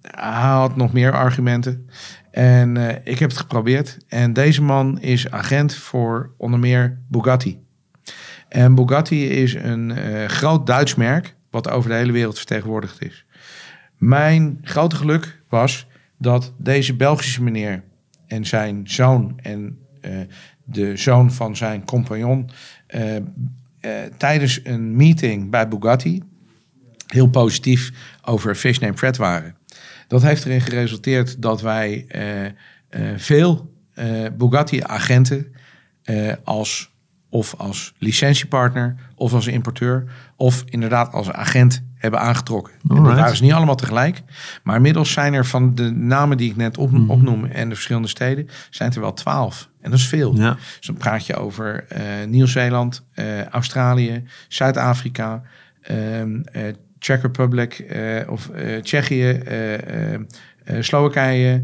hij 0.00 0.50
had 0.50 0.76
nog 0.76 0.92
meer 0.92 1.12
argumenten. 1.12 1.88
En 2.38 2.76
eh, 2.76 3.12
ik 3.12 3.18
heb 3.18 3.30
het 3.30 3.38
geprobeerd. 3.38 3.98
En 4.08 4.32
deze 4.32 4.62
man 4.62 5.00
is 5.00 5.30
agent 5.30 5.74
voor 5.74 6.30
onder 6.36 6.58
meer 6.60 6.98
Bugatti. 7.08 7.58
En 8.48 8.74
Bugatti 8.74 9.28
is 9.28 9.54
een 9.54 9.90
eh, 9.90 10.28
groot 10.28 10.66
Duits 10.66 10.94
merk. 10.94 11.36
Wat 11.50 11.70
over 11.70 11.90
de 11.90 11.96
hele 11.96 12.12
wereld 12.12 12.36
vertegenwoordigd 12.36 13.02
is. 13.02 13.24
Mijn 13.96 14.58
grote 14.62 14.96
geluk 14.96 15.42
was 15.48 15.86
dat 16.18 16.52
deze 16.58 16.94
Belgische 16.94 17.42
meneer 17.42 17.82
en 18.26 18.46
zijn 18.46 18.80
zoon 18.84 19.38
en 19.42 19.78
eh, 20.00 20.10
de 20.64 20.96
zoon 20.96 21.32
van 21.32 21.56
zijn 21.56 21.84
compagnon 21.84 22.50
tijdens 24.16 24.60
een 24.64 24.96
meeting 24.96 25.50
bij 25.50 25.68
Bugatti 25.68 26.22
heel 27.08 27.28
positief 27.28 27.90
over 28.22 28.54
Fish 28.54 28.78
Name 28.78 28.96
Fred 28.96 29.16
waren. 29.16 29.56
Dat 30.08 30.22
heeft 30.22 30.44
erin 30.44 30.60
geresulteerd 30.60 31.42
dat 31.42 31.60
wij 31.60 32.04
eh, 32.08 32.44
eh, 32.46 32.52
veel 33.16 33.74
eh, 33.94 34.06
Bugatti-agenten 34.38 35.52
als 36.44 36.90
of 37.30 37.54
als 37.58 37.94
licentiepartner 37.98 38.96
of 39.14 39.32
als 39.32 39.46
importeur 39.46 40.04
of 40.36 40.62
inderdaad 40.66 41.12
als 41.12 41.30
agent 41.30 41.82
hebben 41.94 42.20
aangetrokken. 42.20 42.72
En 42.88 43.02
dat 43.02 43.14
waren 43.14 43.36
ze 43.36 43.42
niet 43.42 43.52
allemaal 43.52 43.74
tegelijk, 43.74 44.22
maar 44.62 44.76
inmiddels 44.76 45.12
zijn 45.12 45.34
er 45.34 45.46
van 45.46 45.74
de 45.74 45.90
namen 45.90 46.36
die 46.36 46.50
ik 46.50 46.56
net 46.56 46.78
op, 46.78 46.90
Mhm. 46.90 47.10
opnoem 47.10 47.44
en 47.44 47.68
de 47.68 47.74
verschillende 47.74 48.08
steden, 48.08 48.48
zijn 48.70 48.92
er 48.92 49.00
wel 49.00 49.12
twaalf. 49.12 49.68
En 49.80 49.90
dat 49.90 49.98
is 49.98 50.06
veel. 50.08 50.36
Ja. 50.36 50.54
Dus 50.76 50.86
dan 50.86 50.96
praat 50.96 51.26
je 51.26 51.36
over 51.36 51.86
Nieuw-Zeeland, 52.26 53.04
Australië, 53.50 54.24
Zuid-Afrika, 54.48 55.42
ehm 55.82 56.40
eh, 56.42 56.62
Czech 56.98 57.22
Republic 57.22 57.78
eh, 57.78 58.30
of 58.30 58.48
eh, 58.48 58.82
Tsjechië, 58.82 59.30
eh, 59.30 60.18
Slowakije, 60.80 61.62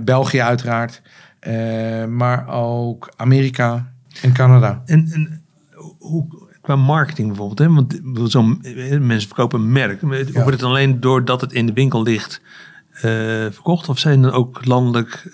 België 0.00 0.40
uiteraard, 0.40 1.02
maar 2.08 2.48
ook 2.48 3.12
Amerika 3.16 3.92
en 4.22 4.32
Canada. 4.32 4.82
En, 4.86 5.08
en 5.12 5.42
hoe, 5.98 6.26
qua 6.60 6.76
marketing 6.76 7.28
bijvoorbeeld, 7.28 7.58
hè? 7.58 7.74
want 7.74 8.00
zo'n 8.30 8.60
mensen 9.00 9.28
verkopen 9.28 9.60
een 9.60 9.72
merk. 9.72 10.00
Wordt 10.00 10.50
het 10.50 10.62
alleen 10.62 11.00
doordat 11.00 11.40
het 11.40 11.52
in 11.52 11.66
de 11.66 11.72
winkel 11.72 12.02
ligt 12.02 12.40
verkocht? 13.50 13.88
Of 13.88 13.98
zijn 13.98 14.24
er 14.24 14.32
ook 14.32 14.64
landelijk 14.64 15.28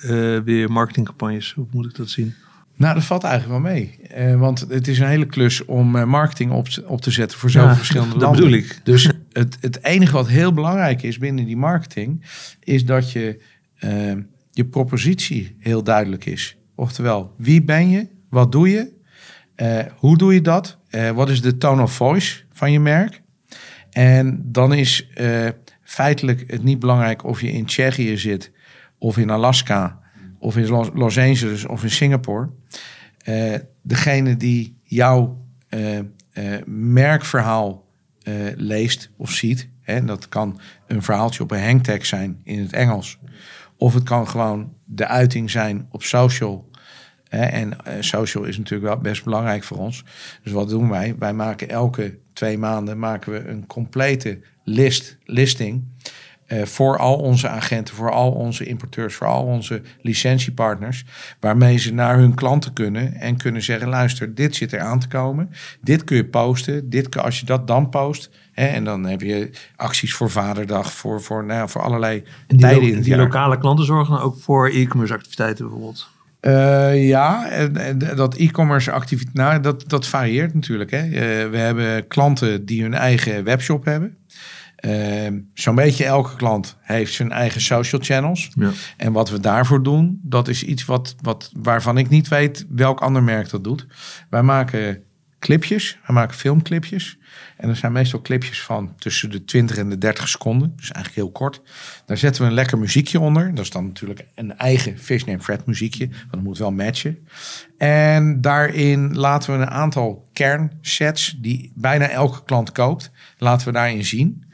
weer 0.45 0.73
marketingcampagnes? 0.73 1.53
Hoe 1.53 1.67
moet 1.71 1.87
ik 1.87 1.97
dat 1.97 2.09
zien? 2.09 2.35
Nou, 2.77 2.95
dat 2.95 3.05
valt 3.05 3.25
eigenlijk 3.25 3.63
wel 3.63 3.73
mee. 3.73 3.99
Want 4.39 4.67
het 4.69 4.89
is 4.89 4.99
een 4.99 5.07
hele 5.07 5.27
klus 5.27 5.65
om 5.65 5.91
marketing 6.09 6.53
op, 6.53 6.67
op 6.87 7.01
te 7.01 7.11
zetten 7.11 7.39
voor 7.39 7.51
zoveel 7.51 7.69
Ja, 7.69 7.77
verschillende 7.77 8.13
dat 8.19 8.23
landen. 8.23 8.45
bedoel 8.45 8.59
ik. 8.59 8.81
Dus 8.83 9.10
het, 9.33 9.59
het 9.61 9.85
enige 9.85 10.13
wat 10.13 10.29
heel 10.29 10.53
belangrijk 10.53 11.03
is 11.03 11.19
binnen 11.19 11.45
die 11.45 11.57
marketing, 11.57 12.25
is 12.61 12.85
dat 12.85 13.13
je, 13.13 13.43
eh, 13.79 14.13
je 14.51 14.65
propositie 14.65 15.57
heel 15.59 15.83
duidelijk 15.83 16.25
is. 16.25 16.57
Oftewel, 16.75 17.35
wie 17.37 17.63
ben 17.63 17.91
je? 17.91 18.09
Wat 18.29 18.53
doe 18.53 18.69
je? 18.69 18.99
Eh, 19.61 19.79
hoe 19.97 20.17
doe 20.17 20.35
je 20.35 20.41
dat? 20.41 20.79
Eh, 20.91 21.11
wat 21.11 21.31
is 21.31 21.43
de 21.43 21.57
tone 21.57 21.83
of 21.83 21.93
voice 21.93 22.43
van 22.53 22.73
je 22.73 22.81
merk? 22.81 23.23
En 23.91 24.43
dan 24.45 24.75
is 24.75 25.09
eh, 25.15 25.49
feitelijk 25.83 26.45
het 26.47 26.63
niet 26.63 26.79
belangrijk 26.79 27.25
of 27.25 27.41
je 27.41 27.53
in 27.53 27.65
Tsjechië 27.65 28.17
zit, 28.17 28.53
of 28.99 29.19
in 29.19 29.31
Alaska, 29.31 30.01
of 30.39 30.57
in 30.57 30.69
Los, 30.95 31.19
Angeles 31.19 31.67
of 31.67 31.83
in 31.83 31.91
Singapore. 31.91 32.51
Degene 33.83 34.37
die 34.37 34.79
jouw 34.83 35.45
merkverhaal 36.67 37.90
leest 38.57 39.11
of 39.17 39.31
ziet, 39.31 39.69
hè, 39.81 40.05
dat 40.05 40.29
kan 40.29 40.61
een 40.87 41.03
verhaaltje 41.03 41.43
op 41.43 41.51
een 41.51 41.65
hangtag 41.65 42.07
zijn 42.07 42.41
in 42.45 42.59
het 42.59 42.73
Engels, 42.73 43.19
of 43.77 43.95
het 43.95 44.03
kan 44.03 44.29
gewoon 44.29 44.73
de 44.85 45.07
uiting 45.07 45.51
zijn 45.51 45.87
op 45.91 46.03
social. 46.03 46.71
Hè, 47.29 47.45
en 47.45 47.85
eh, 47.85 47.95
social 48.01 48.45
is 48.45 48.59
natuurlijk 48.59 48.93
wel 48.93 49.01
best 49.01 49.25
belangrijk 49.25 49.65
voor 49.65 49.77
ons. 49.77 50.05
Dus 50.43 50.53
wat 50.53 50.69
doen 50.69 50.89
wij? 50.89 51.15
Wij 51.19 51.33
maken 51.33 51.69
elke 51.69 52.19
twee 52.33 52.59
maanden 52.59 52.99
maken 52.99 53.33
we 53.33 53.49
een 53.49 53.67
complete 53.67 54.41
list, 54.65 55.19
listing 55.25 55.85
eh, 56.51 56.63
voor 56.65 56.99
al 56.99 57.17
onze 57.17 57.49
agenten, 57.49 57.95
voor 57.95 58.11
al 58.11 58.31
onze 58.31 58.65
importeurs, 58.65 59.15
voor 59.15 59.27
al 59.27 59.45
onze 59.45 59.83
licentiepartners, 60.01 61.05
waarmee 61.41 61.77
ze 61.77 61.95
naar 61.95 62.19
hun 62.19 62.35
klanten 62.35 62.73
kunnen 62.73 63.15
en 63.15 63.37
kunnen 63.37 63.63
zeggen: 63.63 63.89
luister, 63.89 64.35
dit 64.35 64.57
zit 64.57 64.73
er 64.73 64.81
aan 64.81 64.99
te 64.99 65.09
komen, 65.09 65.51
dit 65.81 66.05
kun 66.05 66.17
je 66.17 66.25
posten, 66.25 66.91
dit 66.91 67.09
kun, 67.09 67.23
als 67.23 67.41
je 67.41 67.47
dat 67.47 67.67
dan 67.67 67.89
post, 67.89 68.31
hè, 68.53 68.67
en 68.67 68.85
dan 68.85 69.07
heb 69.07 69.21
je 69.21 69.51
acties 69.77 70.15
voor 70.15 70.31
Vaderdag, 70.31 70.93
voor, 70.93 71.23
voor, 71.23 71.45
nou, 71.45 71.59
ja, 71.59 71.69
voor 71.69 71.83
allerlei 71.83 72.19
En 72.19 72.25
die, 72.47 72.59
tijden 72.59 72.83
lo- 72.83 72.89
in 72.89 72.95
het 72.95 73.05
die 73.05 73.15
jaar. 73.15 73.23
lokale 73.23 73.59
klanten 73.59 73.85
zorgen 73.85 74.15
dan 74.15 74.23
ook 74.23 74.37
voor 74.39 74.69
e-commerce 74.69 75.15
activiteiten 75.15 75.65
bijvoorbeeld? 75.65 76.09
Eh, 76.41 77.09
ja, 77.09 77.51
en, 77.51 77.77
en 77.77 77.99
dat 77.99 78.35
e-commerce 78.35 78.91
activiteit, 78.91 79.35
nou, 79.35 79.61
dat, 79.61 79.85
dat 79.87 80.07
varieert 80.07 80.55
natuurlijk. 80.55 80.91
Hè. 80.91 80.99
Eh, 80.99 81.51
we 81.51 81.57
hebben 81.57 82.07
klanten 82.07 82.65
die 82.65 82.83
hun 82.83 82.95
eigen 82.95 83.45
webshop 83.45 83.85
hebben. 83.85 84.17
Eh, 84.81 85.27
Zo'n 85.55 85.75
beetje 85.75 86.05
elke 86.05 86.37
klant 86.37 86.77
heeft 86.81 87.13
zijn 87.13 87.33
eigen 87.33 87.61
social 87.61 88.01
channels. 88.05 88.51
Ja. 88.55 88.71
En 88.97 89.13
wat 89.13 89.31
we 89.31 89.41
daarvoor 89.41 89.83
doen, 89.83 90.21
dat 90.23 90.49
is 90.49 90.63
iets 90.63 90.85
wat, 90.85 91.15
wat, 91.21 91.51
waarvan 91.57 91.99
ik 91.99 92.09
niet 92.09 92.29
weet 92.29 92.67
welk 92.69 93.01
ander 93.01 93.23
merk 93.23 93.51
dat 93.51 93.65
doet. 93.65 93.87
Wij 94.31 94.43
maken 94.43 95.03
clipjes. 95.41 95.99
We 96.07 96.13
maken 96.13 96.37
filmclipjes. 96.37 97.19
En 97.57 97.69
dat 97.69 97.77
zijn 97.77 97.93
meestal 97.93 98.21
clipjes 98.21 98.63
van 98.63 98.95
tussen 98.99 99.31
de 99.31 99.45
20 99.45 99.77
en 99.77 99.89
de 99.89 99.99
30 99.99 100.29
seconden. 100.29 100.73
Dus 100.77 100.91
eigenlijk 100.93 101.25
heel 101.25 101.31
kort. 101.33 101.63
Daar 102.07 102.17
zetten 102.17 102.43
we 102.43 102.49
een 102.49 102.55
lekker 102.55 102.79
muziekje 102.79 103.21
onder. 103.21 103.55
Dat 103.55 103.65
is 103.65 103.71
dan 103.71 103.87
natuurlijk 103.87 104.25
een 104.35 104.57
eigen 104.57 104.99
Fish 104.99 105.25
Name 105.25 105.41
Fred 105.41 105.67
muziekje. 105.67 106.09
Want 106.09 106.31
dat 106.31 106.43
moet 106.43 106.59
wel 106.59 106.73
matchen. 106.73 107.19
En 107.79 108.41
daarin 108.41 109.17
laten 109.17 109.57
we 109.57 109.63
een 109.63 109.71
aantal 109.71 110.29
kernsets 110.33 111.37
die 111.39 111.73
bijna 111.75 112.09
elke 112.09 112.45
klant 112.45 112.73
koopt. 112.73 113.11
Laten 113.39 113.67
we 113.67 113.73
daarin 113.73 114.05
zien. 114.05 114.45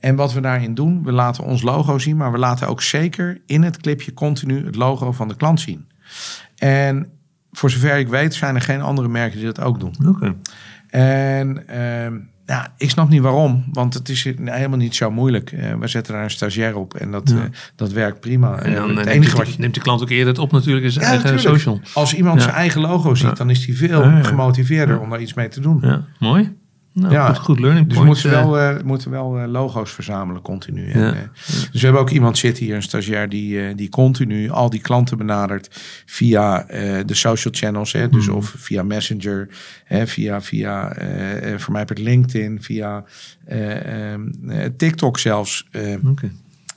En 0.00 0.16
wat 0.16 0.32
we 0.32 0.40
daarin 0.40 0.74
doen, 0.74 1.02
we 1.04 1.12
laten 1.12 1.44
ons 1.44 1.62
logo 1.62 1.98
zien. 1.98 2.16
Maar 2.16 2.32
we 2.32 2.38
laten 2.38 2.68
ook 2.68 2.82
zeker 2.82 3.40
in 3.46 3.62
het 3.62 3.76
clipje 3.76 4.12
continu 4.14 4.64
het 4.66 4.76
logo 4.76 5.12
van 5.12 5.28
de 5.28 5.36
klant 5.36 5.60
zien. 5.60 5.86
En 6.56 7.06
voor 7.52 7.70
zover 7.70 7.98
ik 7.98 8.08
weet 8.08 8.34
zijn 8.34 8.54
er 8.54 8.60
geen 8.60 8.80
andere 8.82 9.08
merken 9.08 9.36
die 9.38 9.46
dat 9.46 9.60
ook 9.60 9.80
doen. 9.80 9.94
Oké. 10.06 10.34
En 10.88 11.68
ehm, 11.68 12.14
ja, 12.46 12.72
ik 12.76 12.90
snap 12.90 13.08
niet 13.08 13.20
waarom, 13.20 13.64
want 13.72 13.94
het 13.94 14.08
is 14.08 14.24
helemaal 14.44 14.78
niet 14.78 14.94
zo 14.94 15.10
moeilijk. 15.10 15.52
Eh, 15.52 15.74
we 15.74 15.86
zetten 15.88 16.14
daar 16.14 16.22
een 16.22 16.30
stagiair 16.30 16.76
op 16.76 16.94
en 16.94 17.10
dat, 17.10 17.30
Ja. 17.30 17.36
eh, 17.36 17.42
dat 17.76 17.92
werkt 17.92 18.20
prima. 18.20 18.58
En 18.58 18.74
dan 18.74 18.82
Eh, 18.90 18.96
het 18.96 19.04
neemt, 19.04 19.08
enige 19.08 19.36
wat 19.36 19.52
je... 19.52 19.58
neemt 19.58 19.74
de 19.74 19.80
klant 19.80 20.02
ook 20.02 20.10
eerder 20.10 20.28
het 20.28 20.38
op 20.38 20.52
natuurlijk 20.52 20.84
in 20.84 20.90
zijn 20.92 21.04
Ja, 21.04 21.10
eigen 21.10 21.30
natuurlijk. 21.34 21.62
social. 21.62 21.80
Als 21.94 22.14
iemand 22.14 22.36
Ja. 22.38 22.42
zijn 22.42 22.54
eigen 22.56 22.80
logo 22.80 23.14
ziet, 23.14 23.36
dan 23.36 23.50
is 23.50 23.66
hij 23.66 23.74
veel 23.74 24.02
gemotiveerder 24.22 25.00
om 25.00 25.10
daar 25.10 25.20
iets 25.20 25.34
mee 25.34 25.48
te 25.48 25.60
doen. 25.60 25.78
Ja, 25.82 26.04
mooi. 26.18 26.56
Nou, 26.92 27.12
Ja. 27.12 27.26
goed, 27.28 27.38
goed 27.44 27.60
learning 27.60 27.86
Dus 27.88 27.98
we 27.98 28.04
point. 28.04 28.22
moeten 28.22 28.38
eh. 28.38 28.44
wel, 28.46 28.58
eh, 28.58 28.82
moeten 28.84 29.10
wel 29.10 29.38
eh, 29.38 29.48
logo's 29.48 29.90
verzamelen 29.92 30.42
continu. 30.42 30.90
En, 30.90 31.00
Ja. 31.00 31.12
eh, 31.12 31.18
dus 31.44 31.68
we 31.72 31.78
hebben 31.80 32.00
ook 32.00 32.10
iemand 32.10 32.38
zitten 32.38 32.64
hier, 32.64 32.74
een 32.74 32.82
stagiair, 32.82 33.28
die, 33.28 33.66
eh, 33.66 33.76
die 33.76 33.88
continu 33.88 34.50
al 34.50 34.70
die 34.70 34.80
klanten 34.80 35.18
benadert 35.18 35.68
via 36.06 36.66
eh, 36.66 36.98
de 37.06 37.14
social 37.14 37.54
channels. 37.56 37.92
Hè, 37.92 38.08
dus 38.08 38.26
Mhm. 38.26 38.36
of 38.36 38.54
via 38.58 38.82
Messenger, 38.82 39.48
hè, 39.84 40.06
via, 40.06 40.40
via 40.40 40.92
eh, 40.92 41.52
eh, 41.52 41.58
voor 41.58 41.72
mij 41.72 41.84
per 41.84 41.98
LinkedIn, 42.00 42.62
via 42.62 43.04
eh, 43.44 44.10
ehm, 44.12 44.28
eh, 44.48 44.68
TikTok 44.76 45.18
zelfs. 45.18 45.66
eh, 45.70 45.94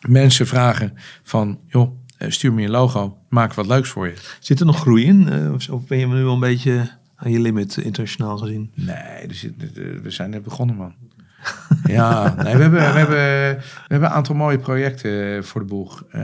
mensen 0.08 0.47
vragen 0.47 0.93
van, 1.23 1.60
joh, 1.67 1.91
eh, 2.17 2.30
stuur 2.30 2.54
me 2.54 2.62
je 2.62 2.69
logo, 2.69 3.17
maak 3.30 3.54
wat 3.54 3.67
leuks 3.67 3.89
voor 3.89 4.08
je. 4.08 4.13
Zit 4.39 4.60
er 4.60 4.65
nog 4.65 4.80
groei 4.80 5.06
in? 5.06 5.30
eh, 5.30 5.73
of 5.73 5.88
ben 5.88 5.97
je 5.97 6.08
nu 6.08 6.26
al 6.26 6.34
een 6.34 6.39
beetje 6.39 6.89
je 7.31 7.39
limit 7.39 7.77
internationaal 7.77 8.38
gezien? 8.38 8.71
Nee, 8.75 8.95
er- 8.95 10.01
we 10.01 10.09
zijn 10.09 10.29
net 10.29 10.43
begonnen, 10.43 10.75
man. 10.75 10.93
ja, 11.86 12.36
nee, 12.43 12.55
we, 12.55 12.62
hebben, 12.62 12.79
we, 12.79 12.86
hebben, 12.99 13.15
we 13.57 13.63
hebben 13.88 14.09
een 14.09 14.15
aantal 14.15 14.36
mooie 14.36 14.57
projecten 14.59 15.36
eh, 15.38 15.43
voor 15.43 15.62
de 15.62 15.67
boeg. 15.67 16.03
Eh, 16.12 16.21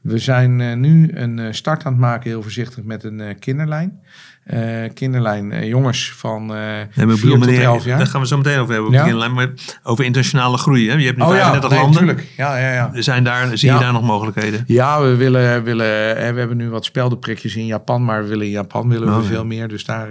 we 0.00 0.18
zijn 0.18 0.60
eh, 0.60 0.76
nu 0.76 1.12
een 1.12 1.54
start 1.54 1.84
aan 1.84 1.92
het 1.92 2.00
maken, 2.00 2.30
heel 2.30 2.42
voorzichtig, 2.42 2.84
met 2.84 3.04
een 3.04 3.38
kinderlijn. 3.38 4.00
Eh, 4.48 4.90
kinderlijn, 4.94 5.52
eh, 5.52 5.68
jongens 5.68 6.12
van 6.16 6.40
eh 6.40 6.46
Nee, 6.48 7.06
maar 7.06 7.14
ik 7.14 7.20
4 7.20 7.20
bedoel, 7.20 7.36
tot 7.38 7.46
meneer, 7.46 7.62
11 7.64 7.84
jaar. 7.84 7.98
Daar 7.98 8.06
gaan 8.06 8.20
we 8.20 8.26
zo 8.26 8.36
meteen 8.36 8.58
over 8.58 8.74
hebben. 8.74 8.92
Ja? 8.92 9.00
Kinderlijn, 9.02 9.32
maar 9.32 9.48
over 9.82 10.04
internationale 10.04 10.56
groei. 10.58 10.88
Hè? 10.90 10.94
Je 10.96 11.06
hebt 11.06 11.18
nu 11.18 11.24
Oh 11.24 11.34
ja, 11.34 11.50
35 11.50 11.70
nee, 11.70 11.80
landen. 11.80 12.24
Ja, 12.36 12.56
ja, 12.58 12.72
ja. 12.72 13.02
Zijn 13.02 13.24
daar, 13.24 13.58
zie 13.58 13.68
Ja. 13.68 13.74
je 13.74 13.80
daar 13.80 13.92
nog 13.92 14.02
mogelijkheden? 14.02 14.64
Ja, 14.66 15.02
we 15.02 15.14
willen, 15.16 15.62
willen 15.64 15.86
we 16.14 16.38
hebben 16.38 16.56
nu 16.56 16.70
wat 16.70 16.84
speldenprikjes 16.84 17.56
in 17.56 17.66
Japan, 17.66 18.04
maar 18.04 18.22
we 18.22 18.28
willen 18.28 18.44
in 18.46 18.50
Japan 18.52 18.88
willen 18.88 19.08
we 19.08 19.14
Oh, 19.14 19.22
ja. 19.22 19.28
veel 19.28 19.44
meer. 19.44 19.68
Dus 19.68 19.84
daar, 19.84 20.08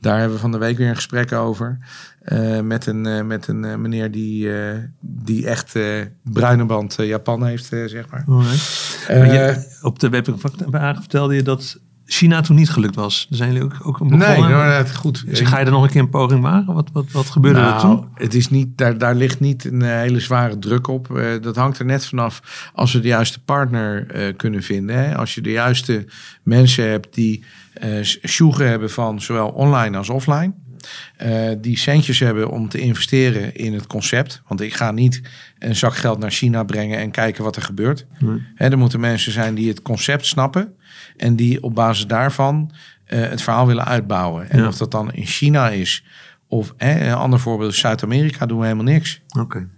daar 0.00 0.16
hebben 0.18 0.34
we 0.34 0.40
van 0.42 0.52
de 0.52 0.58
week 0.58 0.76
weer 0.78 0.88
een 0.88 0.94
gesprek 0.96 1.32
over. 1.32 1.78
Met 2.62 2.86
een, 2.86 3.26
met 3.26 3.46
een 3.48 3.80
meneer 3.80 4.10
die, 4.10 4.48
die 5.00 5.46
echt 5.46 5.78
bruine 6.22 6.64
band 6.64 6.96
Japan 6.98 7.44
heeft, 7.46 7.64
zeg 7.64 8.04
maar. 8.10 8.24
Maar 8.26 9.32
je- 9.32 9.78
op 9.82 9.98
de 9.98 10.08
webwagen 10.08 10.96
vertelde 11.00 11.34
je 11.34 11.42
dat 11.42 11.78
China 12.12 12.40
toen 12.40 12.56
niet 12.56 12.70
gelukt 12.70 12.94
was. 12.94 13.26
Zijn 13.30 13.52
jullie 13.52 13.64
ook, 13.64 13.72
ook 13.82 13.98
begonnen. 13.98 14.18
nee, 14.18 14.40
nou, 14.40 14.82
dat 14.84 14.94
goed. 14.96 15.26
Dus 15.26 15.40
ga 15.40 15.58
je 15.58 15.64
er 15.64 15.70
nog 15.70 15.82
een 15.82 15.90
keer 15.90 16.00
een 16.00 16.08
poging 16.08 16.42
wagen? 16.42 16.74
Wat, 16.74 16.90
wat, 16.92 17.10
wat 17.10 17.30
gebeurde 17.30 17.58
er 17.58 17.64
Nou, 17.64 17.80
toen? 17.80 18.08
het 18.14 18.34
is 18.34 18.48
niet, 18.50 18.78
daar, 18.78 18.98
daar 18.98 19.14
ligt 19.14 19.40
niet 19.40 19.64
een 19.64 19.82
hele 19.82 20.20
zware 20.20 20.58
druk 20.58 20.86
op. 20.86 21.16
Eh, 21.16 21.24
dat 21.42 21.56
hangt 21.56 21.78
er 21.78 21.84
net 21.84 22.06
vanaf 22.06 22.70
als 22.74 22.92
we 22.92 23.00
de 23.00 23.08
juiste 23.08 23.42
partner 23.42 24.06
eh, 24.10 24.36
kunnen 24.36 24.62
vinden. 24.62 24.96
Hè. 24.96 25.16
Als 25.16 25.34
je 25.34 25.40
de 25.40 25.50
juiste 25.50 26.06
mensen 26.42 26.90
hebt 26.90 27.14
die 27.14 27.44
sjoegen 28.24 28.68
hebben 28.68 28.90
van 28.90 29.20
zowel 29.20 29.48
online 29.48 29.96
als 29.96 30.08
offline. 30.08 30.52
Eh, 31.16 31.48
die 31.58 31.78
centjes 31.78 32.18
hebben 32.18 32.50
om 32.50 32.68
te 32.68 32.78
investeren 32.80 33.54
in 33.54 33.74
het 33.74 33.86
concept. 33.86 34.42
Want 34.46 34.60
ik 34.60 34.74
ga 34.74 34.90
niet 34.90 35.20
een 35.58 35.76
zak 35.76 35.96
geld 35.96 36.18
naar 36.18 36.30
China 36.30 36.62
brengen 36.64 36.98
en 36.98 37.10
kijken 37.10 37.44
wat 37.44 37.56
er 37.56 37.62
gebeurt. 37.62 38.06
Nee. 38.18 38.40
Er 38.56 38.78
moeten 38.78 39.00
mensen 39.00 39.32
zijn 39.32 39.54
die 39.54 39.68
het 39.68 39.82
concept 39.82 40.26
snappen. 40.26 40.74
En 41.16 41.36
die 41.36 41.62
op 41.62 41.74
basis 41.74 42.06
daarvan 42.06 42.72
eh, 43.04 43.20
het 43.20 43.42
verhaal 43.42 43.66
willen 43.66 43.84
uitbouwen. 43.84 44.50
En 44.50 44.58
Ja. 44.60 44.66
of 44.66 44.76
dat 44.76 44.90
dan 44.90 45.12
in 45.12 45.26
China 45.26 45.70
is 45.70 46.04
of 46.48 46.74
hè, 46.76 47.06
een 47.06 47.14
ander 47.14 47.40
voorbeeld, 47.40 47.74
Zuid-Amerika 47.74 48.46
doen 48.46 48.58
we 48.58 48.64
helemaal 48.64 48.84
niks. 48.92 49.20
Oké. 49.38 49.68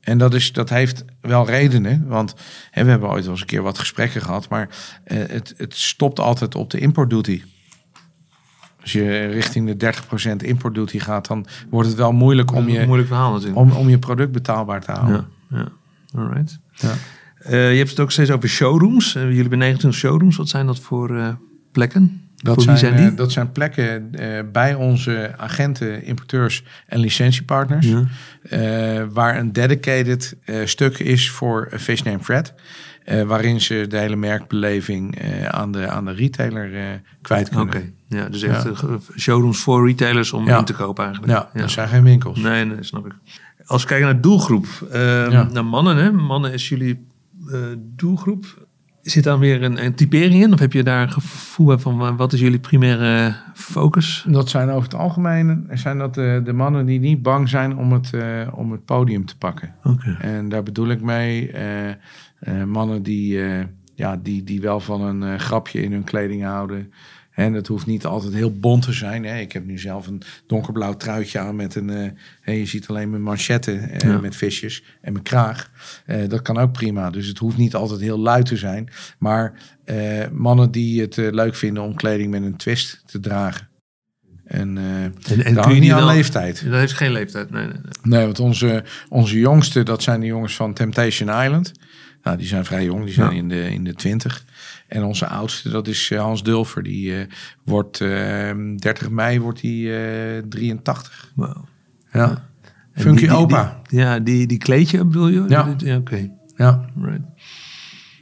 En 0.00 0.18
dat, 0.18 0.34
is, 0.34 0.52
dat 0.52 0.68
heeft 0.68 1.04
wel 1.20 1.46
redenen. 1.46 2.06
Want 2.06 2.34
hè, 2.70 2.84
we 2.84 2.90
hebben 2.90 3.08
ooit 3.08 3.22
wel 3.22 3.32
eens 3.32 3.40
een 3.40 3.46
keer 3.46 3.62
wat 3.62 3.78
gesprekken 3.78 4.22
gehad. 4.22 4.48
Maar 4.48 4.68
eh, 5.04 5.18
het, 5.28 5.54
het 5.56 5.74
stopt 5.76 6.18
altijd 6.20 6.54
op 6.54 6.70
de 6.70 6.78
importduty. 6.78 7.42
Als 8.80 8.92
je 8.92 9.26
richting 9.26 9.76
de 9.76 9.92
30% 10.34 10.36
importduty 10.36 10.98
gaat, 10.98 11.26
dan 11.26 11.46
wordt 11.70 11.88
het 11.88 11.96
wel 11.96 12.12
moeilijk 12.12 12.52
om 12.52 12.68
je, 12.68 12.86
moeilijk 12.86 13.08
verhaal 13.08 13.40
om, 13.54 13.70
om 13.72 13.88
je 13.88 13.98
product 13.98 14.32
betaalbaar 14.32 14.80
te 14.80 14.92
houden. 14.92 15.26
Ja, 15.48 15.58
ja. 15.58 15.68
Alright. 16.20 16.58
Ja. 16.74 16.92
Eh, 17.40 17.70
je 17.70 17.76
hebt 17.76 17.90
het 17.90 18.00
ook 18.00 18.10
steeds 18.10 18.30
over 18.30 18.48
showrooms. 18.48 19.14
Eh, 19.14 19.22
jullie 19.22 19.40
hebben 19.40 19.58
29 19.58 20.00
showrooms. 20.00 20.36
Wat 20.36 20.48
zijn 20.48 20.66
dat 20.66 20.78
voor 20.78 21.16
eh, 21.16 21.28
plekken? 21.72 22.22
Dat 22.36 22.54
voor 22.54 22.62
zijn, 22.62 22.76
wie 22.76 22.86
zijn 22.86 23.08
die? 23.08 23.16
dat 23.16 23.32
zijn 23.32 23.52
plekken 23.52 24.10
bij 24.52 24.74
onze 24.74 25.34
agenten, 25.36 26.04
importeurs 26.04 26.64
en 26.86 26.98
licentiepartners. 26.98 27.86
Ja. 27.86 29.06
waar 29.06 29.38
een 29.38 29.52
dedicated 29.52 30.36
stuk 30.64 30.98
is 30.98 31.30
voor 31.30 31.68
Fish 31.78 32.02
Name 32.02 32.18
Fred. 32.20 32.54
Eh, 33.04 33.22
waarin 33.22 33.60
ze 33.60 33.86
de 33.88 33.98
hele 33.98 34.16
merkbeleving 34.16 35.18
eh, 35.18 35.44
aan, 35.46 35.72
de, 35.72 35.88
aan 35.88 36.04
de 36.04 36.12
retailer 36.12 36.74
eh, 36.76 36.82
kwijt 37.22 37.48
kunnen. 37.48 37.66
Oké. 37.66 37.82
Ja, 38.08 38.28
dus 38.28 38.42
echt 38.42 38.62
Ja. 38.64 38.98
showrooms 39.16 39.58
voor 39.58 39.86
retailers 39.86 40.32
om 40.32 40.46
Ja. 40.46 40.58
in 40.58 40.64
te 40.64 40.72
kopen 40.72 41.04
eigenlijk. 41.04 41.32
Ja, 41.32 41.60
dat 41.60 41.70
zijn 41.70 41.88
geen 41.88 42.02
winkels. 42.04 42.38
Nee, 42.38 42.64
nee, 42.64 42.76
snap 42.80 43.06
ik. 43.06 43.12
Als 43.66 43.82
we 43.82 43.88
kijken 43.88 44.06
naar 44.06 44.20
doelgroep. 44.20 44.66
eh, 44.90 45.30
Ja. 45.30 45.42
Naar 45.52 45.64
mannen, 45.64 45.96
hè. 45.96 46.12
Mannen 46.12 46.52
is 46.52 46.68
jullie 46.68 47.06
eh, 47.52 47.58
doelgroep. 47.96 48.68
Zit 49.02 49.24
daar 49.24 49.38
weer 49.38 49.62
een, 49.62 49.84
een 49.84 49.94
typering 49.94 50.42
in? 50.42 50.52
Of 50.52 50.58
heb 50.58 50.72
je 50.72 50.82
daar 50.82 51.02
een 51.02 51.12
gevoel 51.12 51.66
bij 51.66 51.78
van 51.78 52.16
wat 52.16 52.32
is 52.32 52.40
jullie 52.40 52.58
primaire 52.58 53.34
focus? 53.54 54.24
Dat 54.28 54.48
zijn 54.48 54.68
over 54.70 54.82
het 54.82 54.94
algemeen 54.94 55.66
zijn 55.72 55.98
dat 55.98 56.14
de, 56.14 56.40
de 56.44 56.52
mannen 56.52 56.86
die 56.86 57.00
niet 57.00 57.22
bang 57.22 57.48
zijn 57.48 57.76
om 57.76 57.92
het, 57.92 58.14
eh, 58.14 58.48
om 58.54 58.72
het 58.72 58.84
podium 58.84 59.24
te 59.26 59.36
pakken. 59.36 59.74
Oké. 59.84 60.16
En 60.20 60.48
daar 60.48 60.62
bedoel 60.62 60.88
ik 60.88 61.00
mee 61.02 61.50
mannen 62.66 63.02
die, 63.02 63.42
eh, 63.44 63.64
ja, 63.94 64.16
die, 64.16 64.44
die 64.44 64.60
wel 64.60 64.80
van 64.80 65.00
een 65.02 65.22
eh, 65.22 65.38
grapje 65.38 65.82
in 65.82 65.92
hun 65.92 66.04
kleding 66.04 66.42
houden. 66.44 66.92
En 67.30 67.52
het 67.52 67.66
hoeft 67.66 67.86
niet 67.86 68.04
altijd 68.04 68.32
heel 68.32 68.58
bont 68.58 68.82
te 68.82 68.92
zijn. 68.92 69.24
Hè. 69.24 69.38
Ik 69.38 69.52
heb 69.52 69.66
nu 69.66 69.78
zelf 69.78 70.06
een 70.06 70.22
donkerblauw 70.46 70.94
truitje 70.96 71.38
aan 71.38 71.56
met 71.56 71.74
een... 71.74 71.90
eh, 72.42 72.58
je 72.58 72.66
ziet 72.66 72.88
alleen 72.88 73.10
mijn 73.10 73.22
manchetten 73.22 73.90
eh, 73.90 74.10
Ja. 74.10 74.18
met 74.20 74.36
visjes 74.36 74.82
en 75.00 75.12
mijn 75.12 75.24
kraag. 75.24 75.70
Eh, 76.06 76.28
dat 76.28 76.42
kan 76.42 76.58
ook 76.58 76.72
prima. 76.72 77.10
Dus 77.10 77.26
het 77.26 77.38
hoeft 77.38 77.56
niet 77.56 77.74
altijd 77.74 78.00
heel 78.00 78.18
luid 78.18 78.46
te 78.46 78.56
zijn. 78.56 78.88
Maar 79.18 79.52
eh, 79.84 80.28
mannen 80.32 80.70
die 80.70 81.00
het 81.00 81.18
eh, 81.18 81.30
leuk 81.32 81.54
vinden 81.54 81.82
om 81.82 81.94
kleding 81.94 82.30
met 82.30 82.42
een 82.42 82.56
twist 82.56 83.02
te 83.06 83.20
dragen. 83.20 83.68
En, 84.44 84.78
eh 84.78 85.04
En, 85.46 85.54
dat 85.54 85.64
kun 85.66 85.74
je 85.74 85.80
niet 85.80 85.92
aan 85.92 86.06
leeftijd. 86.06 86.64
Dat 86.64 86.78
heeft 86.78 86.92
geen 86.92 87.12
leeftijd. 87.12 87.50
Nee, 87.50 87.64
nee, 87.64 87.72
nee. 87.72 87.92
Nee, 88.02 88.24
want 88.24 88.40
onze, 88.40 88.84
onze 89.08 89.38
jongste, 89.38 89.82
dat 89.82 90.02
zijn 90.02 90.20
de 90.20 90.26
jongens 90.26 90.56
van 90.56 90.72
Temptation 90.74 91.42
Island. 91.42 91.72
Nou, 92.22 92.36
die 92.36 92.46
zijn 92.46 92.64
vrij 92.64 92.84
jong, 92.84 93.04
die 93.04 93.12
zijn 93.14 93.30
Ja. 93.30 93.36
in, 93.36 93.48
de, 93.48 93.70
in 93.70 93.84
de 93.84 93.94
twintig. 93.94 94.44
En 94.88 95.02
onze 95.02 95.26
oudste, 95.26 95.70
dat 95.70 95.88
is 95.88 96.10
eh, 96.10 96.20
Hans 96.20 96.42
Dulfer. 96.42 96.82
Die 96.82 97.16
eh, 97.16 97.26
wordt 97.64 98.00
eh, 98.00 98.50
30 98.76 99.10
mei 99.10 99.40
wordt 99.40 99.60
die 99.60 99.96
eh 99.96 100.42
83. 100.48 101.32
Wow. 101.34 101.56
Ja. 102.12 102.48
Funky 102.94 103.20
die- 103.20 103.32
opa. 103.34 103.80
die- 103.88 103.98
ja, 103.98 104.18
die, 104.18 104.46
die 104.46 104.58
kleedje 104.58 105.04
bedoel 105.04 105.28
je? 105.28 105.44
Ja. 105.48 105.74
ja 105.78 105.96
Oké. 105.96 106.30
Ja. 106.56 106.84
Right. 107.00 107.20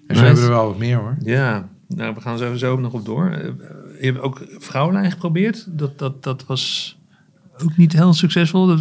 En 0.06 0.16
Nice. 0.16 0.18
zo 0.20 0.24
hebben 0.24 0.34
we 0.42 0.48
er 0.48 0.54
wel 0.56 0.66
wat 0.66 0.78
meer 0.78 0.96
hoor. 0.96 1.16
Ja, 1.20 1.68
nou, 1.88 2.14
we 2.14 2.20
gaan 2.20 2.38
zo, 2.38 2.56
zo 2.56 2.76
nog 2.80 2.92
op 2.92 3.04
door. 3.04 3.30
Eh, 3.30 3.44
Je 4.00 4.06
hebt 4.06 4.18
ook 4.20 4.42
vrouwenlijn 4.58 5.10
geprobeerd. 5.10 5.78
Dat, 5.78 5.98
dat, 5.98 6.22
dat 6.22 6.46
was 6.46 6.97
ook 7.64 7.76
niet 7.76 7.92
heel 7.92 8.14
succesvol. 8.14 8.66
Dat, 8.66 8.80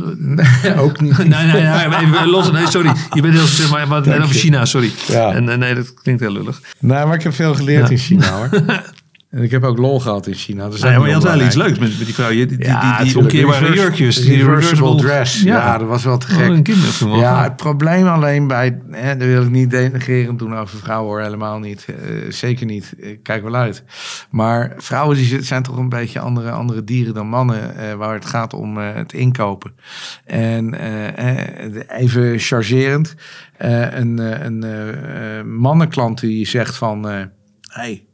ook 0.77 1.01
niet. 1.01 1.17
nee, 1.27 1.27
nee, 1.27 1.61
nee, 1.61 1.85
even 2.01 2.27
los. 2.29 2.51
Nee, 2.51 2.67
sorry. 2.67 2.91
Je 3.13 3.21
bent 3.21 3.33
heel 3.33 3.45
succesvol, 3.45 3.77
maar, 3.77 3.87
maar 3.87 4.21
over. 4.21 4.35
China, 4.35 4.65
sorry. 4.65 4.91
Ja. 5.07 5.31
En, 5.33 5.59
nee, 5.59 5.75
dat 5.75 5.93
klinkt 5.93 6.21
heel 6.21 6.31
lullig. 6.31 6.61
Nou, 6.79 7.07
maar 7.07 7.15
ik 7.15 7.23
heb 7.23 7.33
veel 7.33 7.55
geleerd 7.55 7.83
Ja. 7.85 7.89
in 7.89 7.97
China 7.97 8.31
hoor. 8.31 8.49
En 9.29 9.43
ik 9.43 9.51
heb 9.51 9.63
ook 9.63 9.77
lol 9.77 9.99
gehad 9.99 10.27
in 10.27 10.33
China. 10.33 10.63
Dat 10.63 10.73
is 10.73 10.81
Nee, 10.81 10.91
ook 10.93 10.97
maar 10.99 11.07
je 11.07 11.13
had 11.13 11.23
wel 11.23 11.41
iets 11.41 11.55
leuks 11.55 11.79
met, 11.79 11.97
met 11.97 12.05
die 12.05 12.13
vrouw. 12.15 12.29
Die, 12.29 12.45
die, 12.45 12.63
Ja, 12.65 12.97
die, 12.97 13.05
die 13.07 13.17
omkeerbare 13.17 13.59
Reverse- 13.59 13.81
jurkjes. 13.81 14.15
Die 14.21 14.45
reversible 14.45 14.95
dress. 14.95 15.41
Ja. 15.41 15.77
dat 15.77 15.87
was 15.87 16.03
wel 16.03 16.17
te 16.17 16.27
gek. 16.27 16.67
een 16.67 17.09
Ja, 17.09 17.35
dat. 17.35 17.43
het 17.43 17.55
probleem 17.55 18.07
alleen 18.07 18.47
bij, 18.47 18.79
hè, 18.91 19.17
daar 19.17 19.27
wil 19.27 19.41
ik 19.43 19.49
niet 19.49 19.69
denigrerend 19.71 20.39
doen 20.39 20.55
over 20.57 20.79
vrouwen 20.79 21.09
hoor, 21.09 21.21
helemaal 21.21 21.59
niet. 21.59 21.85
Eh, 21.87 21.95
zeker 22.31 22.65
niet. 22.65 22.93
Ik 22.97 23.23
kijk 23.23 23.43
wel 23.43 23.55
uit. 23.55 23.83
Maar 24.29 24.73
vrouwen 24.77 25.15
die 25.17 25.25
zi- 25.25 25.41
zijn 25.41 25.63
toch 25.63 25.77
een 25.77 25.89
beetje 25.89 26.19
andere, 26.19 26.51
andere 26.51 26.83
dieren 26.83 27.13
dan 27.13 27.27
mannen, 27.27 27.75
eh, 27.77 27.93
waar 27.93 28.13
het 28.13 28.25
gaat 28.25 28.53
om 28.53 28.77
eh, 28.79 28.93
het 28.93 29.13
inkopen. 29.13 29.71
En 30.25 30.73
eh, 30.79 31.65
eh, 31.65 31.79
even 31.87 32.39
chargerend, 32.39 33.15
eh, 33.57 33.93
een, 33.93 34.19
eh, 34.19 34.43
een 34.45 34.63
eh, 34.63 35.37
eh, 35.39 35.45
mannenklant 35.45 36.19
die 36.19 36.47
zegt 36.47 36.75
van, 36.75 37.09
eh 37.09 37.21
hey, 37.61 38.05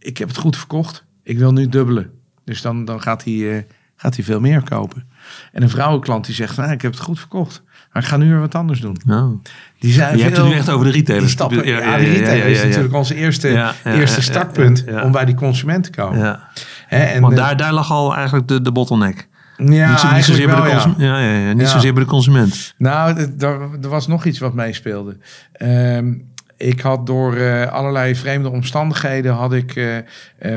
ik 0.00 0.18
heb 0.18 0.28
het 0.28 0.36
goed 0.36 0.56
verkocht, 0.56 1.04
ik 1.22 1.38
wil 1.38 1.52
nu 1.52 1.68
dubbelen. 1.68 2.10
Dus 2.44 2.62
dan, 2.62 2.84
dan 2.84 3.02
gaat 3.02 3.24
hij 3.24 3.56
eh, 3.56 3.62
gaat 3.96 4.14
hij 4.16 4.24
veel 4.24 4.40
meer 4.40 4.62
kopen. 4.62 5.08
En 5.52 5.62
een 5.62 5.70
vrouwenklant 5.70 6.26
die 6.26 6.34
zegt, 6.34 6.56
nou, 6.56 6.70
ik 6.70 6.82
heb 6.82 6.92
het 6.92 7.00
goed 7.00 7.18
verkocht. 7.18 7.62
Maar 7.92 8.02
ik 8.02 8.08
ga 8.08 8.16
nu 8.16 8.28
weer 8.30 8.40
wat 8.40 8.54
anders 8.54 8.80
doen. 8.80 8.96
Oh. 9.08 9.42
Die 9.78 9.92
zijn 9.92 10.16
Je 10.16 10.22
hebt 10.22 10.36
het 10.36 10.44
veel- 10.44 10.52
nu 10.54 10.58
echt 10.58 10.70
over 10.70 10.86
de 10.86 10.92
retailers. 10.92 11.26
Die 11.26 11.36
stappen, 11.36 11.66
ja, 11.66 11.78
Ja, 11.78 11.90
ja, 11.90 11.96
de 11.98 12.04
ja, 12.06 12.12
retailer 12.12 12.36
ja, 12.36 12.44
is 12.44 12.62
natuurlijk 12.62 12.94
onze 12.94 13.14
eerste, 13.14 13.72
eerste 13.84 14.22
startpunt 14.22 14.84
om 15.04 15.12
bij 15.12 15.24
die 15.24 15.34
consument 15.34 15.84
te 15.84 15.90
komen. 15.90 16.18
Ja. 16.18 16.48
Hè, 16.86 16.98
en, 17.04 17.20
Want 17.20 17.32
eh, 17.32 17.38
daar, 17.38 17.56
daar 17.56 17.72
lag 17.72 17.90
al 17.90 18.14
eigenlijk 18.14 18.48
de, 18.48 18.62
de 18.62 18.72
bottleneck. 18.72 19.28
ja, 19.56 19.64
niet, 19.64 19.68
zo, 19.68 19.72
niet, 19.74 19.88
eigenlijk 19.88 20.24
zozeer 20.24 20.46
bij 20.46 20.56
de 20.56 20.62
ja. 20.62 20.72
consument. 20.72 21.00
Ja. 21.00 21.18
Ja, 21.20 21.46
ja, 21.46 21.52
niet 21.52 21.62
Ja. 21.62 21.68
zozeer 21.68 21.92
bij 21.94 22.02
de 22.02 22.08
consument. 22.08 22.74
Nou, 22.78 23.26
er, 23.38 23.88
was 23.88 24.06
nog 24.06 24.24
iets 24.24 24.38
wat 24.38 24.54
meespeelde. 24.54 25.16
Ehm, 25.52 26.14
ik 26.60 26.80
had 26.80 27.06
door 27.06 27.36
eh, 27.36 27.66
allerlei 27.66 28.14
vreemde 28.14 28.48
omstandigheden 28.48 29.32
had 29.32 29.52
ik 29.52 29.76
eh, 29.76 29.96
eh, 29.98 30.04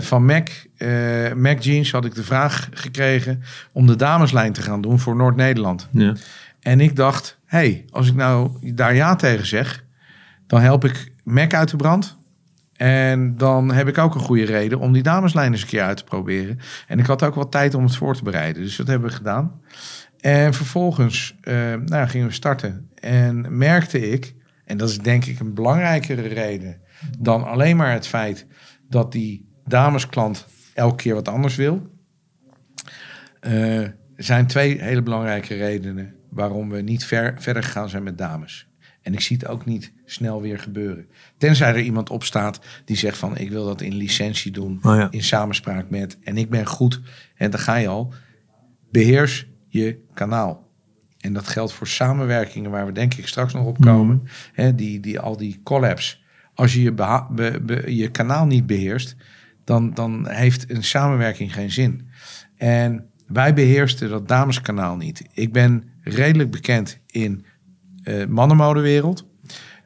van 0.01 0.25
Mac, 0.25 0.49
Mac 1.35 1.59
Jeans 1.59 1.91
had 1.91 2.05
ik 2.05 2.15
de 2.15 2.23
vraag 2.23 2.69
gekregen 2.73 3.43
om 3.71 3.87
de 3.87 3.95
dameslijn 3.95 4.53
te 4.53 4.61
gaan 4.61 4.81
doen 4.81 4.99
voor 4.99 5.15
Noord-Nederland. 5.15 5.87
Ja. 5.91 6.15
En 6.59 6.79
ik 6.79 6.95
dacht, 6.95 7.37
hé, 7.45 7.57
hey, 7.57 7.85
als 7.89 8.07
ik 8.07 8.15
nou 8.15 8.51
daar 8.73 8.95
ja 8.95 9.15
tegen 9.15 9.45
zeg, 9.45 9.83
dan 10.47 10.61
help 10.61 10.85
ik 10.85 11.11
Mac 11.23 11.53
uit 11.53 11.69
de 11.69 11.77
brand. 11.77 12.17
En 12.75 13.37
dan 13.37 13.71
heb 13.71 13.87
ik 13.87 13.97
ook 13.97 14.15
een 14.15 14.21
goede 14.21 14.45
reden 14.45 14.79
om 14.79 14.93
die 14.93 15.03
dameslijn 15.03 15.51
eens 15.51 15.61
een 15.61 15.67
keer 15.67 15.81
uit 15.81 15.97
te 15.97 16.03
proberen. 16.03 16.59
En 16.87 16.99
ik 16.99 17.05
had 17.05 17.23
ook 17.23 17.35
wat 17.35 17.51
tijd 17.51 17.73
om 17.73 17.83
het 17.83 17.95
voor 17.95 18.15
te 18.15 18.23
bereiden. 18.23 18.61
Dus 18.61 18.75
dat 18.75 18.87
hebben 18.87 19.09
we 19.09 19.15
gedaan. 19.15 19.51
En 20.19 20.53
vervolgens 20.53 21.35
nou, 21.85 22.07
gingen 22.07 22.27
we 22.27 22.33
starten. 22.33 22.89
En 22.95 23.57
merkte 23.57 24.11
ik, 24.11 24.35
en 24.66 24.78
dat 24.78 24.89
is 24.89 24.97
denk 24.97 25.26
ik 25.26 25.39
een 25.39 25.53
belangrijkere 25.53 26.22
reden 26.28 26.82
dan 27.20 27.43
alleen 27.43 27.76
maar 27.78 27.91
het 27.91 28.07
feit 28.07 28.45
dat 28.89 29.11
die 29.11 29.49
damesklant 29.66 30.45
elke 30.74 30.95
keer 30.95 31.14
wat 31.14 31.28
anders 31.28 31.55
wil. 31.55 31.88
Eh, 33.39 33.82
Er 34.16 34.24
zijn 34.24 34.47
twee 34.47 34.82
hele 34.82 35.01
belangrijke 35.01 35.55
redenen 35.55 36.16
waarom 36.30 36.70
we 36.70 36.82
niet 36.82 37.05
ver, 37.05 37.36
verder 37.39 37.64
gegaan 37.64 37.89
zijn 37.89 38.03
met 38.03 38.18
dames. 38.18 38.68
En 39.01 39.14
ik 39.14 39.20
zie 39.20 39.38
het 39.38 39.47
ook 39.47 39.66
niet 39.66 39.91
snel 40.05 40.41
weer 40.41 40.59
gebeuren. 40.59 41.07
Tenzij 41.38 41.70
er 41.70 41.80
iemand 41.82 42.09
opstaat 42.09 42.59
die 42.86 42.97
zegt 42.97 43.18
van 43.18 43.38
ik 43.38 43.49
wil 43.49 43.66
dat 43.66 43.82
in 43.82 43.93
licentie 43.93 44.51
doen, 44.51 44.80
Oh 44.82 44.95
ja. 44.95 45.07
in 45.11 45.24
samenspraak 45.24 45.89
met. 45.89 46.18
En 46.24 46.38
ik 46.38 46.49
ben 46.49 46.66
goed, 46.66 47.01
en 47.36 47.51
dan 47.51 47.59
ga 47.59 47.76
je 47.76 47.88
al. 47.88 48.14
Beheers 48.91 49.47
je 49.68 49.99
kanaal. 50.14 50.70
En 51.24 51.34
dat 51.34 51.47
geldt 51.47 51.74
voor 51.74 51.88
samenwerkingen 51.88 52.71
waar 52.71 52.86
we 52.86 52.91
denk 52.91 53.13
ik 53.13 53.28
straks 53.28 53.53
nog 53.53 53.65
op 53.65 53.82
komen. 53.82 54.24
Hè, 54.53 54.76
die, 54.76 54.99
die, 54.99 55.19
al 55.19 55.38
die 55.38 55.61
collabs. 55.63 56.24
Als 56.53 56.74
je 56.74 56.82
je, 56.82 56.93
beha- 56.93 57.28
be- 57.32 57.59
be- 57.61 57.95
je 57.95 58.09
kanaal 58.09 58.45
niet 58.45 58.65
beheerst, 58.65 59.15
dan, 59.63 59.93
dan 59.93 60.28
heeft 60.30 60.71
een 60.71 60.84
samenwerking 60.84 61.53
geen 61.53 61.71
zin. 61.71 62.07
En 62.57 63.05
wij 63.28 63.53
beheersten 63.53 64.09
dat 64.09 64.28
dameskanaal 64.28 64.95
niet. 64.95 65.26
Ik 65.34 65.53
ben 65.53 65.84
redelijk 66.01 66.51
bekend 66.51 66.99
in 67.07 67.45
eh 68.03 68.26
mannenmodewereld. 68.28 69.28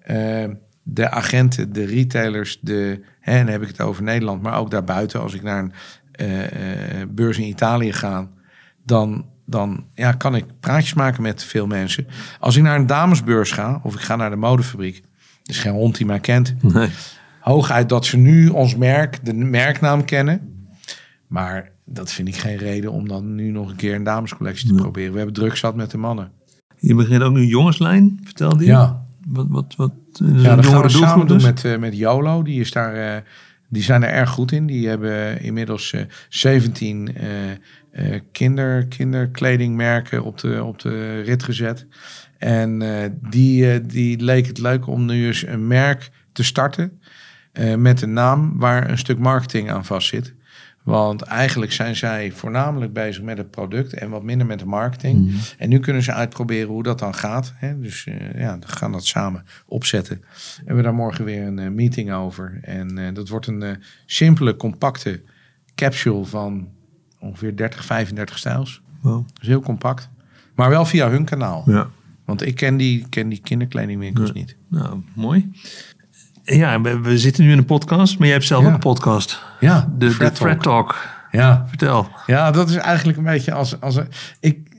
Eh, 0.04 0.46
de 0.84 1.10
agenten, 1.10 1.74
de 1.74 1.86
retailers, 1.86 2.60
de, 2.62 3.04
hè, 3.20 3.32
en 3.32 3.44
dan 3.44 3.52
heb 3.52 3.62
ik 3.62 3.68
het 3.68 3.82
over 3.82 4.04
Nederland, 4.04 4.42
maar 4.42 4.60
ook 4.60 4.72
daarbuiten. 4.72 5.22
Als 5.22 5.34
ik 5.34 5.44
naar 5.44 5.60
een 5.60 5.74
eh, 6.12 7.06
beurs 7.10 7.38
in 7.38 7.48
Italië 7.48 7.94
ga, 7.94 8.30
dan, 8.84 9.26
dan 9.50 9.84
ja, 9.94 10.12
kan 10.12 10.36
ik 10.36 10.46
praatjes 10.60 10.94
maken 10.94 11.22
met 11.22 11.44
veel 11.44 11.68
mensen. 11.68 12.08
Als 12.40 12.56
ik 12.56 12.64
naar 12.64 12.76
een 12.76 12.88
damesbeurs 12.88 13.52
ga, 13.52 13.80
of 13.84 13.94
ik 13.94 14.00
ga 14.00 14.16
naar 14.16 14.30
de 14.30 14.36
modefabriek, 14.36 14.98
er 14.98 15.04
is 15.44 15.60
geen 15.60 15.74
hond 15.74 15.98
die 15.98 16.06
mij 16.06 16.20
kent. 16.20 16.56
Nee. 16.62 16.90
Hooguit 17.40 17.90
dat 17.90 18.06
ze 18.06 18.18
nu 18.18 18.48
ons 18.48 18.76
merk, 18.76 19.20
de 19.26 19.34
merknaam 19.34 20.06
kennen. 20.06 20.68
Maar 21.28 21.72
dat 21.86 22.12
vind 22.12 22.28
ik 22.28 22.36
geen 22.36 22.58
reden 22.58 22.92
om 22.92 23.08
dan 23.08 23.36
nu 23.36 23.52
nog 23.52 23.70
een 23.70 23.76
keer 23.76 23.96
een 23.96 24.04
damescollectie 24.04 24.68
te 24.68 24.74
proberen. 24.74 25.12
We 25.12 25.18
hebben 25.18 25.36
druk 25.36 25.56
zat 25.56 25.76
met 25.76 25.92
de 25.92 25.98
mannen. 25.98 26.32
Je 26.78 26.96
begint 26.96 27.24
ook 27.24 27.34
nu 27.34 27.46
jongenslijn, 27.46 28.20
vertelde 28.24 28.64
je? 28.64 28.70
Ja. 28.70 29.06
Wat, 29.28 29.46
wat, 29.50 29.74
wat 29.78 29.92
een 30.14 30.42
Ja, 30.42 30.56
dat 30.56 30.66
gaan 30.66 30.82
we 30.82 30.90
samen 30.90 31.06
doelgroep 31.06 31.28
doen 31.28 31.38
dus? 31.38 31.46
met, 31.46 31.66
eh, 31.66 31.78
met 31.78 31.98
YOLO. 31.98 32.44
Die, 32.44 32.60
is 32.60 32.72
daar, 32.72 32.94
eh, 32.94 33.22
die 33.70 33.84
zijn 33.84 34.04
er 34.04 34.10
erg 34.10 34.30
goed 34.30 34.52
in. 34.52 34.66
Die 34.66 34.88
hebben 34.88 35.42
inmiddels 35.42 35.94
eh 35.94 36.02
17 36.30 37.16
eh, 37.16 37.52
eh, 37.92 38.22
kinder, 38.32 38.88
kinderkledingmerken 38.88 40.24
op 40.24 40.38
de, 40.38 40.64
op 40.64 40.80
de 40.80 41.22
rit 41.22 41.44
gezet. 41.44 41.88
En 42.38 42.82
eh, 42.82 43.10
die, 43.30 43.72
eh, 43.72 43.80
die 43.84 44.24
leek 44.24 44.48
het 44.48 44.58
leuk 44.58 44.88
om 44.88 45.06
nu 45.06 45.26
eens 45.26 45.46
een 45.48 45.68
merk 45.68 46.10
te 46.32 46.44
starten. 46.44 47.02
eh, 47.52 47.76
met 47.76 48.02
een 48.02 48.14
naam 48.14 48.60
waar 48.60 48.90
een 48.90 48.98
stuk 48.98 49.18
marketing 49.20 49.72
aan 49.72 49.86
vastzit. 49.86 50.34
Want 50.94 51.22
eigenlijk 51.22 51.72
zijn 51.72 51.96
zij 51.96 52.32
voornamelijk 52.32 52.94
bezig 52.94 53.24
met 53.24 53.38
het 53.38 53.52
product 53.52 53.94
en 53.94 54.10
wat 54.10 54.24
minder 54.24 54.48
met 54.48 54.60
de 54.60 54.66
marketing. 54.66 55.26
Mhm. 55.26 55.36
En 55.58 55.70
nu 55.70 55.80
kunnen 55.80 56.02
ze 56.04 56.14
uitproberen 56.14 56.68
hoe 56.68 56.84
dat 56.84 57.00
dan 57.00 57.14
gaat. 57.16 57.54
Hè? 57.56 57.80
Dus 57.80 58.06
eh, 58.06 58.40
ja, 58.40 58.60
we 58.60 58.68
gaan 58.68 58.92
dat 58.92 59.06
samen 59.06 59.46
opzetten. 59.66 60.18
We 60.18 60.62
hebben 60.66 60.84
daar 60.84 60.94
morgen 60.94 61.26
weer 61.26 61.44
een 61.48 61.60
eh, 61.60 61.70
meeting 61.70 62.14
over. 62.14 62.60
En 62.62 62.98
eh, 62.98 63.14
dat 63.14 63.30
wordt 63.30 63.48
een 63.48 63.84
simpele, 64.06 64.56
compacte 64.56 65.22
capsule 65.76 66.26
van 66.26 66.68
ongeveer 67.20 67.56
30, 67.56 67.86
35 67.86 68.38
stijls. 68.38 68.82
Wow. 69.02 69.28
Dus 69.40 69.48
heel 69.48 69.62
compact. 69.62 70.10
Maar 70.56 70.70
wel 70.70 70.86
via 70.86 71.10
hun 71.10 71.26
kanaal. 71.26 71.64
Ja. 71.66 71.90
Want 72.26 72.46
ik 72.46 72.56
ken 72.56 72.78
die, 72.78 73.06
ken 73.10 73.30
die 73.30 73.42
kinderkledingwinkels 73.42 74.28
Ja. 74.28 74.34
niet. 74.34 74.56
Nou, 74.68 75.04
mooi. 75.14 75.52
Ja, 76.56 76.82
we, 76.82 77.00
we 77.00 77.18
zitten 77.18 77.44
nu 77.44 77.52
in 77.52 77.58
een 77.58 77.66
podcast, 77.66 78.18
maar 78.18 78.28
jij 78.28 78.36
hebt 78.36 78.48
zelf 78.48 78.62
Ja. 78.62 78.68
ook 78.68 78.74
een 78.74 78.80
podcast. 78.80 79.42
Ja, 79.60 79.80
De, 79.98 80.06
de 80.06 80.12
Fred 80.12 80.38
Fred 80.38 80.62
Talk. 80.62 80.92
Talk. 80.92 81.08
Ja, 81.32 81.66
Vertel. 81.68 82.08
Ja, 82.26 82.52
dat 82.52 82.70
is 82.70 82.76
eigenlijk 82.76 83.18
een 83.18 83.24
beetje 83.24 83.54
als. 83.54 83.82
als 83.82 83.96
een, 83.96 84.08
ik, 84.40 84.70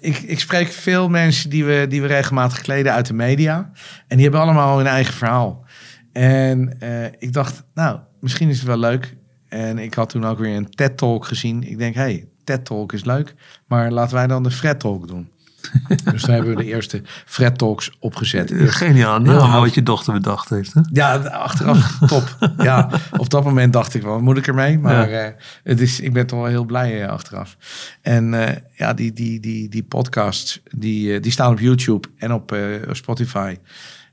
ik, 0.00 0.18
ik 0.18 0.40
spreek 0.40 0.68
veel 0.68 1.08
mensen 1.08 1.50
die 1.50 1.64
we, 1.64 1.86
die 1.88 2.00
we 2.00 2.06
regelmatig 2.06 2.60
kleden 2.60 2.92
uit 2.92 3.06
de 3.06 3.14
media. 3.14 3.70
En 4.06 4.16
die 4.16 4.22
hebben 4.22 4.40
allemaal 4.40 4.76
hun 4.76 4.86
eigen 4.86 5.14
verhaal. 5.14 5.64
En 6.12 6.80
eh, 6.80 7.04
ik 7.18 7.32
dacht, 7.32 7.64
nou, 7.74 7.98
misschien 8.20 8.48
is 8.48 8.58
het 8.58 8.66
wel 8.66 8.78
leuk. 8.78 9.16
En 9.48 9.78
ik 9.78 9.94
had 9.94 10.08
toen 10.08 10.26
ook 10.26 10.38
weer 10.38 10.56
een 10.56 10.70
TED-talk 10.70 11.24
gezien. 11.24 11.62
Ik 11.62 11.78
denk, 11.78 11.94
hey, 11.94 12.28
TED-talk 12.44 12.92
is 12.92 13.04
leuk. 13.04 13.34
Maar 13.66 13.90
laten 13.90 14.14
wij 14.16 14.26
dan 14.26 14.42
de 14.42 14.50
Fred 14.50 14.80
Talk 14.80 15.08
doen. 15.08 15.30
dus 16.12 16.22
toen 16.22 16.34
hebben 16.34 16.56
we 16.56 16.62
de 16.62 16.68
eerste 16.68 17.02
Fred 17.24 17.58
Talks 17.58 17.90
opgezet. 17.98 18.52
Geniaal 18.54 19.20
naam 19.20 19.50
oud. 19.50 19.64
wat 19.64 19.74
je 19.74 19.82
dochter 19.82 20.12
bedacht 20.12 20.48
heeft. 20.48 20.74
Hè? 20.74 20.80
ja, 20.92 21.16
achteraf 21.16 21.98
top. 22.06 22.36
Ja, 22.58 22.90
op 23.16 23.30
dat 23.30 23.44
moment 23.44 23.72
dacht 23.72 23.94
ik 23.94 24.02
wat 24.02 24.20
moet 24.20 24.36
ik 24.36 24.46
ermee? 24.46 24.78
Maar 24.78 25.10
eh, 25.10 25.32
het 25.62 25.80
is, 25.80 26.00
ik 26.00 26.12
ben 26.12 26.26
toch 26.26 26.38
wel 26.38 26.48
heel 26.48 26.64
blij 26.64 27.02
eh, 27.02 27.08
achteraf. 27.08 27.56
En 28.02 28.34
eh, 28.34 28.56
ja, 28.72 28.94
die, 28.94 29.12
die, 29.12 29.40
die, 29.40 29.68
die 29.68 29.82
podcasts, 29.82 30.60
die, 30.70 31.20
die 31.20 31.32
staan 31.32 31.52
op 31.52 31.60
YouTube 31.60 32.08
en 32.18 32.32
op 32.32 32.56
Spotify. 32.92 33.56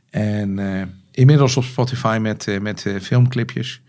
En 0.10 0.60
inmiddels 1.12 1.58
op 1.58 1.64
Spotify 1.64 2.18
met, 2.22 2.48
met 2.62 2.86
filmclipjes. 3.02 3.82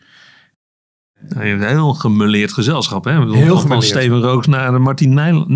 Nou, 1.21 1.45
je 1.45 1.51
hebt 1.51 1.63
een 1.63 1.69
heel 1.69 1.95
gemeleerd 1.95 2.53
gezelschap. 2.53 3.05
Hè? 3.05 3.19
Bedoel, 3.19 3.35
Heel 3.35 3.59
van. 3.61 3.83
Steven 3.83 4.21
Rooks 4.21 4.47
naar 4.47 4.73
de 4.73 4.79
Martin 4.79 5.15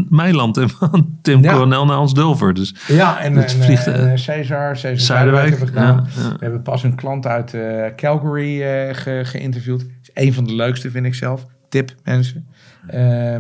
Meiland 0.09 0.57
en 0.57 0.71
van 0.71 1.19
Tim 1.23 1.43
Ja. 1.43 1.53
Coronel 1.53 1.85
naar 1.87 1.97
Hans 1.97 2.15
Dulver. 2.15 2.55
Dus 2.55 2.75
Ja, 2.89 3.21
en, 3.21 3.35
Het 3.37 3.53
vliegt, 3.55 3.87
en, 3.87 3.95
eh, 3.95 4.13
eh, 4.13 4.17
Cesar, 4.19 4.77
Cesar 4.77 5.17
hebben 5.19 5.45
we 5.59 5.67
gedaan. 5.67 6.09
ja, 6.17 6.23
ja. 6.23 6.29
We 6.31 6.37
hebben 6.39 6.63
pas 6.63 6.83
een 6.83 6.95
klant 6.95 7.27
uit 7.27 7.55
eh, 7.55 7.87
Calgary 7.97 8.59
ge- 8.95 9.21
geïnterviewd. 9.25 9.81
Is 10.03 10.11
een 10.15 10.33
van 10.33 10.45
de 10.45 10.55
leukste, 10.55 10.91
vind 10.91 11.07
ik 11.07 11.15
zelf. 11.15 11.47
Tip, 11.69 11.95
mensen. 12.05 12.47
Eh, 12.87 13.37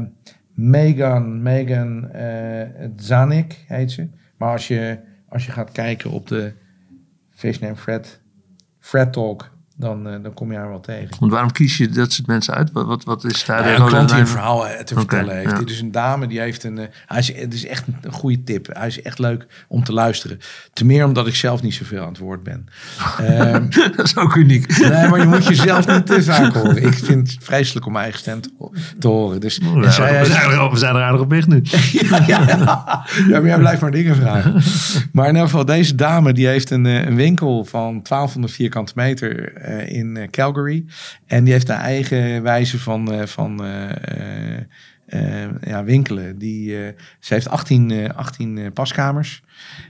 Megan, 0.54 1.42
Megan 1.42 2.08
Zanik 2.96 3.64
heet 3.66 3.92
ze. 3.92 4.08
Maar 4.38 4.52
als 4.52 4.68
je, 4.68 4.98
als 5.28 5.46
je 5.46 5.52
gaat 5.52 5.72
kijken 5.72 6.10
op 6.10 6.26
de 6.28 6.52
Fish 7.30 7.58
Name 7.58 7.76
Fred, 7.76 8.20
Fred 8.78 9.12
Talk, 9.12 9.50
dan, 9.80 10.08
eh, 10.08 10.14
dan 10.22 10.34
kom 10.34 10.52
je 10.52 10.58
haar 10.58 10.68
wel 10.68 10.80
tegen. 10.80 11.08
Want 11.18 11.32
waarom 11.32 11.52
kies 11.52 11.76
je 11.76 11.88
dat 11.88 12.12
soort 12.12 12.26
mensen 12.26 12.54
uit? 12.54 12.72
Wat, 12.72 12.86
wat, 12.86 13.04
wat 13.04 13.24
is 13.24 13.44
daar 13.44 13.62
Nou 13.64 13.80
een 13.82 13.86
klant 13.88 14.08
die 14.08 14.18
een 14.18 14.26
verhaal 14.26 14.68
eh, 14.68 14.80
te 14.84 14.94
vertellen 14.94 15.36
heeft. 15.36 15.50
ja. 15.50 15.58
Dit 15.58 15.70
is 15.70 15.80
een 15.80 15.90
dame 15.92 16.26
die 16.26 16.40
heeft 16.40 16.64
een. 16.64 16.78
eh, 16.78 16.86
hij 17.06 17.18
is, 17.18 17.34
het 17.34 17.54
is 17.54 17.66
echt 17.66 17.84
een 18.02 18.12
goede 18.12 18.42
tip. 18.44 18.66
Hij 18.72 18.86
is 18.86 19.02
echt 19.02 19.18
leuk 19.18 19.46
om 19.68 19.84
te 19.84 19.92
luisteren. 19.92 20.38
Te 20.72 20.84
meer 20.84 21.04
omdat 21.04 21.26
ik 21.26 21.34
zelf 21.34 21.62
niet 21.62 21.74
zoveel 21.74 22.02
aan 22.02 22.08
het 22.08 22.18
woord 22.18 22.42
ben. 22.42 22.66
Ehm, 23.20 23.68
dat 23.96 24.06
is 24.06 24.16
ook 24.16 24.34
uniek. 24.34 24.78
nee, 24.78 25.08
maar 25.08 25.18
je 25.20 25.26
moet 25.26 25.46
jezelf 25.46 25.86
niet 25.86 26.06
te 26.06 26.22
vaak 26.22 26.52
horen. 26.54 26.82
Ik 26.82 26.94
vind 26.94 27.32
het 27.32 27.44
vreselijk 27.44 27.86
om 27.86 27.92
mijn 27.92 28.04
eigen 28.04 28.20
stem 28.20 28.40
te, 28.40 28.50
te 28.98 29.08
horen. 29.08 29.40
Dus 29.40 29.58
we, 29.58 29.90
zij- 29.90 30.24
zijn 30.24 30.50
er, 30.50 30.70
we 30.70 30.78
zijn 30.78 30.94
er 30.96 31.02
aardig 31.02 31.20
op 31.20 31.30
weg 31.30 31.46
nu. 31.46 31.62
ja, 31.90 32.24
ja, 32.26 33.06
maar 33.28 33.46
jij 33.46 33.58
blijft 33.58 33.80
maar 33.80 33.90
dingen 33.90 34.16
vragen. 34.16 34.52
Maar 35.12 35.24
in 35.28 35.32
ieder 35.32 35.48
geval, 35.48 35.64
deze 35.64 35.94
dame 35.94 36.32
die 36.32 36.46
heeft 36.46 36.70
een, 36.70 36.84
een 36.84 37.14
winkel 37.16 37.64
van 37.64 37.80
1200 38.02 38.52
vierkante 38.52 38.92
meter 38.94 39.52
in 39.78 40.16
eh, 40.16 40.28
Calgary. 40.28 40.84
En 41.26 41.44
die 41.44 41.52
heeft 41.52 41.68
haar 41.68 41.80
eigen 41.80 42.42
wijze 42.42 42.78
van, 42.78 43.12
eh, 43.12 43.26
van 43.26 43.64
eh, 43.64 43.90
eh, 43.90 44.56
eh, 44.56 44.64
ja, 45.60 45.84
winkelen. 45.84 46.38
Die, 46.38 46.84
eh, 46.84 46.92
ze 47.18 47.34
heeft 47.34 47.48
18, 47.48 47.90
eh, 47.90 48.08
18 48.14 48.58
eh, 48.58 48.72
paskamers. 48.72 49.42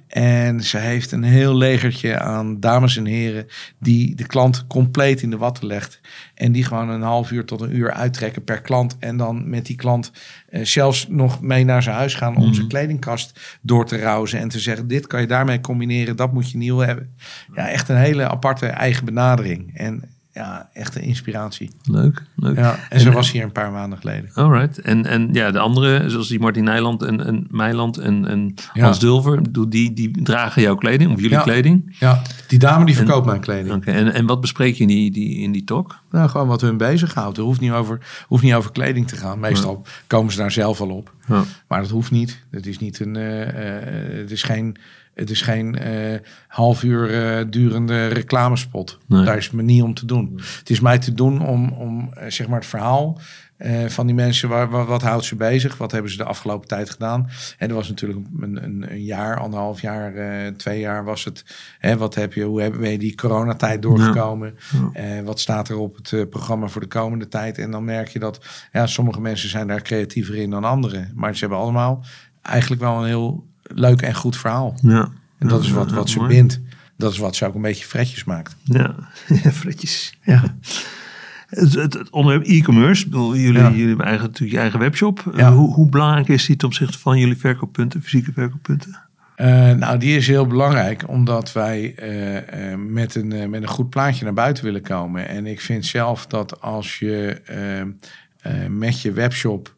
En 0.06 0.62
ze 0.62 0.78
heeft 0.78 1.12
een 1.12 1.22
heel 1.22 1.56
legertje 1.56 2.18
aan 2.18 2.60
dames 2.60 2.96
en 2.96 3.04
heren 3.04 3.46
die 3.78 4.14
de 4.14 4.26
klant 4.26 4.66
compleet 4.66 5.22
in 5.22 5.30
de 5.30 5.36
watten 5.36 5.66
legt. 5.66 6.00
En 6.34 6.52
die 6.52 6.64
gewoon 6.64 6.88
een 6.88 7.02
half 7.02 7.30
uur 7.30 7.44
tot 7.44 7.60
een 7.60 7.76
uur 7.76 7.92
uittrekken 7.92 8.44
per 8.44 8.60
klant. 8.60 8.96
En 8.98 9.16
dan 9.16 9.48
met 9.48 9.66
die 9.66 9.76
klant 9.76 10.12
eh, 10.48 10.64
zelfs 10.64 11.08
nog 11.08 11.40
mee 11.40 11.64
naar 11.64 11.82
zijn 11.82 11.96
huis 11.96 12.14
gaan 12.14 12.36
om 12.36 12.54
zijn 12.54 12.68
kledingkast 12.68 13.58
door 13.62 13.86
te 13.86 13.98
rouwen. 13.98 14.32
En 14.32 14.48
te 14.48 14.60
zeggen, 14.60 14.88
dit 14.88 15.06
kan 15.06 15.20
je 15.20 15.26
daarmee 15.26 15.60
combineren, 15.60 16.16
dat 16.16 16.32
moet 16.32 16.50
je 16.50 16.58
nieuw 16.58 16.78
hebben. 16.78 17.14
Ja, 17.54 17.68
echt 17.68 17.88
een 17.88 17.96
hele 17.96 18.28
aparte 18.28 18.66
eigen 18.66 19.04
benadering. 19.04 19.76
En 19.76 20.02
ja, 20.32 20.68
echt 20.72 20.96
een 20.96 21.02
inspiratie. 21.02 21.70
Leuk, 21.84 22.22
leuk. 22.36 22.56
Ja, 22.56 22.78
en 22.88 23.00
ze 23.00 23.10
was 23.12 23.32
hier 23.32 23.42
een 23.42 23.52
paar 23.52 23.70
maanden 23.72 23.98
geleden. 23.98 24.30
Alright. 24.34 24.78
En, 24.80 25.06
en 25.06 25.28
ja, 25.32 25.50
de 25.50 25.58
andere, 25.58 26.10
zoals 26.10 26.28
die 26.28 26.40
Martin 26.40 26.64
Nijland 26.64 27.02
en, 27.02 27.26
en 27.26 27.46
Meiland 27.50 27.98
en, 27.98 28.26
en 28.26 28.54
Ja. 28.72 28.82
Hans 28.84 28.98
Dulver, 29.00 29.34
ik 29.38 29.42
bedoel, 29.42 29.68
die, 29.70 29.92
die 29.92 30.22
dragen 30.22 30.62
jouw 30.62 30.74
kleding 30.74 31.10
of 31.12 31.16
jullie 31.20 31.36
Ja. 31.36 31.42
kleding. 31.42 31.96
Ja, 31.98 32.22
die 32.48 32.58
dame 32.58 32.84
die 32.84 32.96
verkoopt 32.96 33.26
mijn 33.26 33.40
kleding. 33.40 33.84
En, 33.84 34.12
en 34.12 34.26
wat 34.26 34.40
bespreek 34.40 34.74
je 34.74 34.82
in 34.82 34.88
die, 34.88 35.10
die, 35.10 35.38
in 35.38 35.52
die 35.52 35.64
talk? 35.64 35.98
Nou, 36.10 36.28
gewoon 36.28 36.46
wat 36.46 36.60
hun 36.60 36.76
bezighoudt. 36.76 37.36
Er 37.38 37.44
hoeft 37.44 37.60
niet 37.60 37.70
over, 37.72 37.98
hoeft 38.26 38.42
niet 38.42 38.54
over 38.54 38.72
kleding 38.72 39.08
te 39.08 39.16
gaan. 39.16 39.38
Meestal 39.40 39.86
komen 40.06 40.32
ze 40.32 40.38
daar 40.38 40.50
zelf 40.52 40.80
al 40.80 40.88
op. 40.90 41.14
Ja. 41.28 41.42
Maar 41.68 41.80
dat 41.80 41.90
hoeft 41.90 42.10
niet. 42.10 42.44
Het 42.50 42.66
is 42.66 42.78
niet 42.78 43.00
een. 43.00 43.16
eh, 43.16 44.18
het 44.20 44.30
is 44.30 44.42
geen. 44.42 44.76
Het 45.20 45.30
is 45.30 45.42
geen 45.42 45.78
eh, 45.78 46.18
half 46.48 46.82
uur 46.82 47.14
eh, 47.38 47.44
durende 47.50 48.06
reclamespot. 48.06 48.98
Nee. 49.06 49.24
Daar 49.24 49.36
is 49.36 49.44
het 49.44 49.54
me 49.54 49.62
niet 49.62 49.82
om 49.82 49.94
te 49.94 50.06
doen. 50.06 50.40
Het 50.58 50.70
is 50.70 50.80
mij 50.80 50.98
te 50.98 51.12
doen 51.14 51.46
om, 51.46 51.68
om 51.72 52.12
eh, 52.14 52.30
zeg 52.30 52.48
maar 52.48 52.58
het 52.58 52.68
verhaal 52.68 53.18
van 53.86 54.06
die 54.06 54.14
mensen. 54.14 54.48
Waar, 54.48 54.70
waar- 54.70 54.84
wat 54.86 55.02
houdt 55.02 55.24
ze 55.24 55.36
bezig? 55.36 55.76
Wat 55.76 55.92
hebben 55.92 56.10
ze 56.10 56.16
de 56.16 56.24
afgelopen 56.24 56.68
tijd 56.68 56.90
gedaan? 56.90 57.28
En 57.58 57.68
er 57.68 57.74
was 57.74 57.88
natuurlijk 57.88 58.20
een, 58.40 58.64
een, 58.64 58.90
een 58.92 59.02
jaar, 59.02 59.40
anderhalf 59.40 59.80
jaar, 59.80 60.12
twee 60.56 60.80
jaar 60.80 61.04
was 61.04 61.24
het. 61.24 61.44
Hè, 61.78 61.96
wat 61.96 62.14
heb 62.14 62.32
je, 62.32 62.42
hoe 62.44 62.62
heb- 62.62 62.76
ben 62.78 62.90
je 62.90 62.98
die 62.98 63.14
coronatijd 63.14 63.82
doorgekomen? 63.82 64.56
Eh, 64.92 65.04
wat 65.24 65.40
staat 65.40 65.68
er 65.68 65.76
op 65.76 65.96
het 66.02 66.30
programma 66.30 66.66
voor 66.68 66.80
de 66.80 66.86
komende 66.86 67.28
tijd? 67.28 67.58
En 67.58 67.70
dan 67.70 67.84
merk 67.84 68.08
je 68.08 68.18
dat 68.18 68.44
ja, 68.72 68.86
sommige 68.86 69.20
mensen 69.20 69.48
zijn 69.48 69.66
daar 69.66 69.82
creatiever 69.82 70.34
in 70.36 70.50
dan 70.50 70.64
anderen. 70.64 71.12
Maar 71.14 71.34
ze 71.34 71.40
hebben 71.40 71.58
allemaal 71.58 72.04
eigenlijk 72.42 72.82
wel 72.82 72.98
een 73.00 73.06
heel 73.06 73.48
leuk 73.74 74.02
en 74.02 74.14
goed 74.14 74.36
verhaal. 74.36 74.74
Ja. 74.82 75.08
En 75.38 75.48
dat 75.48 75.62
is 75.62 75.70
wat, 75.70 75.90
wat 75.92 76.08
ze 76.10 76.18
mooi. 76.18 76.28
bindt. 76.28 76.60
Dat 76.96 77.12
is 77.12 77.18
wat 77.18 77.36
ze 77.36 77.46
ook 77.46 77.54
een 77.54 77.62
beetje 77.62 77.84
fretjes 77.84 78.24
maakt. 78.24 78.56
Ja, 78.64 78.94
fretjes. 79.52 80.14
Ja. 80.22 80.42
Het, 81.46 81.74
het, 81.74 81.94
het 81.94 82.10
onderwerp 82.10 82.46
e-commerce, 82.46 83.08
jullie, 83.10 83.52
Ja. 83.52 83.70
jullie 83.70 83.88
hebben 83.88 84.06
eigen, 84.06 84.24
natuurlijk 84.24 84.52
je 84.52 84.58
eigen 84.58 84.78
webshop. 84.78 85.32
Eh, 85.36 85.52
hoe, 85.52 85.74
hoe 85.74 85.88
belangrijk 85.88 86.28
is 86.28 86.46
die 86.46 86.56
ten 86.56 86.68
opzichte 86.68 86.98
van 86.98 87.18
jullie 87.18 87.36
verkooppunten, 87.36 88.02
fysieke 88.02 88.32
verkooppunten? 88.32 88.98
Eh, 89.36 89.70
nou, 89.72 89.98
die 89.98 90.16
is 90.16 90.26
heel 90.26 90.46
belangrijk, 90.46 91.08
omdat 91.08 91.52
wij 91.52 91.94
eh, 91.94 92.76
met, 92.76 93.14
een, 93.14 93.50
met 93.50 93.62
een 93.62 93.68
goed 93.68 93.90
plaatje 93.90 94.24
naar 94.24 94.34
buiten 94.34 94.64
willen 94.64 94.82
komen. 94.82 95.28
En 95.28 95.46
ik 95.46 95.60
vind 95.60 95.86
zelf 95.86 96.26
dat 96.26 96.60
als 96.60 96.98
je 96.98 97.40
met 98.68 99.00
je 99.00 99.12
webshop 99.12 99.74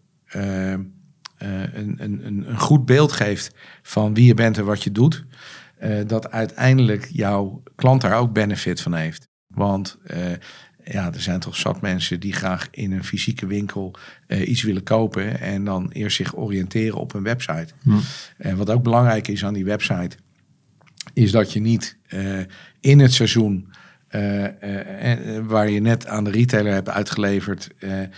een, 1.45 1.95
een, 1.99 2.26
een, 2.26 2.49
een 2.49 2.59
goed 2.59 2.84
beeld 2.84 3.12
geeft 3.12 3.55
van 3.82 4.14
wie 4.14 4.26
je 4.26 4.34
bent 4.34 4.59
en 4.59 4.64
wat 4.64 4.82
je 4.82 4.93
doet, 4.93 5.24
eh, 5.78 5.99
dat 6.07 6.30
uiteindelijk 6.30 7.09
jouw 7.12 7.62
klant 7.74 8.01
daar 8.01 8.18
ook 8.18 8.32
benefit 8.32 8.80
van 8.80 8.95
heeft. 8.95 9.28
Want 9.47 9.99
eh, 10.05 10.32
ja, 10.84 11.12
er 11.12 11.20
zijn 11.20 11.40
toch 11.40 11.57
zat 11.57 11.80
mensen 11.80 12.20
die 12.20 12.32
graag 12.32 12.68
in 12.70 12.93
een 12.93 13.05
fysieke 13.05 13.47
winkel 13.47 13.95
eh, 14.26 14.49
iets 14.49 14.62
willen 14.62 14.82
kopen 14.82 15.40
en 15.40 15.64
dan 15.64 15.90
eerst 15.90 16.16
zich 16.16 16.36
oriënteren 16.36 16.99
op 16.99 17.14
een 17.14 17.22
website. 17.22 17.72
En 18.38 18.57
wat 18.57 18.70
ook 18.70 18.82
belangrijk 18.82 19.28
is 19.28 19.45
aan 19.45 19.55
die 19.55 19.64
website, 19.64 20.16
is 21.14 21.30
dat 21.30 21.53
je 21.53 21.61
niet 21.61 21.99
eh, 22.07 22.38
in 22.80 22.99
het 22.99 23.12
seizoen 23.12 23.53
eh, 23.55 23.57
eh, 23.57 23.70
eh, 23.70 23.72
waar 25.46 25.70
je 25.70 25.80
net 25.80 26.06
aan 26.06 26.24
de 26.24 26.30
retailer 26.30 26.72
hebt 26.72 26.88
uitgeleverd, 26.88 27.68
eh, 27.78 28.02
eh, 28.02 28.08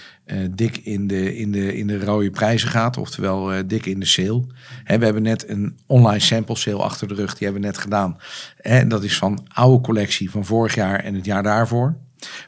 dik 0.50 0.76
in 0.76 1.06
de, 1.06 1.36
in, 1.36 1.52
de, 1.52 1.76
in 1.76 1.86
de 1.86 2.04
rode 2.04 2.30
prijzen 2.30 2.68
gaat, 2.68 2.96
oftewel 2.96 3.52
eh, 3.52 3.62
dik 3.66 3.86
in 3.86 4.00
de 4.00 4.06
sale. 4.06 4.44
Hè, 4.84 4.98
we 4.98 5.04
hebben 5.04 5.22
net 5.22 5.48
een 5.48 5.78
online 5.86 6.18
sample 6.18 6.56
sale 6.56 6.82
achter 6.82 7.08
de 7.08 7.14
rug, 7.14 7.34
die 7.34 7.44
hebben 7.46 7.62
we 7.62 7.68
net 7.68 7.78
gedaan. 7.78 8.16
En 8.56 8.88
dat 8.88 9.04
is 9.04 9.18
van 9.18 9.46
oude 9.48 9.82
collectie 9.82 10.30
van 10.30 10.44
vorig 10.44 10.74
jaar 10.74 11.00
en 11.00 11.14
het 11.14 11.24
jaar 11.24 11.42
daarvoor. 11.42 11.96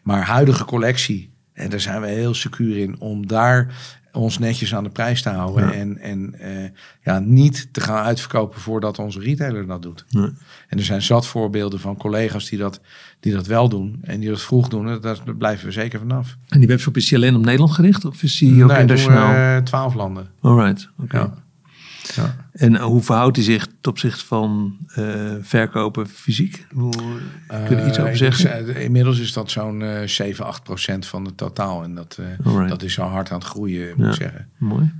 Maar 0.03 0.23
huidige 0.23 0.65
collectie, 0.65 1.33
en 1.53 1.71
daar 1.71 1.81
zijn 1.81 2.01
we 2.01 2.07
heel 2.07 2.35
secuur 2.35 2.77
in 2.77 3.01
om 3.01 3.27
daar 3.27 3.75
ons 4.17 4.39
netjes 4.39 4.75
aan 4.75 4.85
de 4.85 4.91
prijs 4.91 5.23
te 5.23 5.29
houden. 5.29 5.73
En, 5.73 5.99
en 5.99 6.35
eh, 6.39 6.71
ja, 7.03 7.19
niet 7.19 7.69
te 7.73 7.81
gaan 7.81 8.05
uitverkopen 8.05 8.61
voordat 8.61 8.99
onze 8.99 9.21
retailer 9.21 9.67
dat 9.67 9.83
doet. 9.83 10.05
Nee. 10.09 10.31
En 10.69 10.79
er 10.79 10.85
zijn 10.85 11.03
zat 11.03 11.27
voorbeelden 11.27 11.81
van 11.81 11.97
collega's 11.97 12.49
die 12.49 12.59
dat, 12.59 12.81
die 13.21 13.33
dat 13.33 13.47
wel 13.47 13.69
doen. 13.69 13.99
En 14.03 14.21
die 14.21 14.29
dat 14.29 14.43
vroeg 14.43 14.69
doen. 14.69 15.01
Daar- 15.01 15.35
blijven 15.39 15.67
we 15.67 15.73
zeker 15.73 15.99
vanaf. 15.99 16.37
En 16.49 16.59
die 16.59 16.69
webshop 16.69 16.97
is 16.97 17.09
die 17.09 17.19
alleen 17.19 17.35
op 17.37 17.45
Nederland 17.45 17.73
gericht 17.73 18.05
of 18.05 18.23
is 18.23 18.39
die 18.39 18.63
ook 18.65 18.71
Nee, 18.71 18.81
internationaal? 18.81 19.27
doen 19.27 19.35
we, 19.37 19.57
eh, 19.57 19.63
twaalf 19.63 19.95
landen. 19.95 20.31
Alright, 20.41 20.89
oké. 20.99 21.17
Ja. 21.17 21.45
Ja. 22.15 22.37
En 22.53 22.77
eh, 22.77 22.83
hoe 22.83 23.03
verhoudt 23.03 23.37
hij 23.37 23.45
zich 23.45 23.67
ten 23.81 23.91
opzichte 23.93 24.25
van 24.27 24.77
eh, 24.95 25.35
verkopen 25.41 26.07
fysiek? 26.09 26.67
Hoe, 26.75 26.93
kun 27.67 27.77
je 27.77 27.87
iets 27.87 27.99
over 27.99 28.17
zeggen? 28.17 28.67
zeg, 28.67 28.77
inmiddels 28.77 29.19
is 29.19 29.33
dat 29.33 29.51
zo'n 29.51 29.83
eh 29.83 30.07
7, 30.07 30.45
8 30.45 30.63
procent 30.63 31.07
van 31.07 31.25
het 31.25 31.37
totaal. 31.37 31.83
En 31.83 31.95
dat, 31.95 32.19
dat 32.69 32.83
is 32.83 32.93
zo 32.93 33.03
hard 33.03 33.31
aan 33.31 33.39
het 33.39 33.47
groeien, 33.47 33.89
moet 33.97 34.05
Ja. 34.07 34.11
ik 34.11 34.17
zeggen. 34.17 34.49
Mooi. 34.59 34.93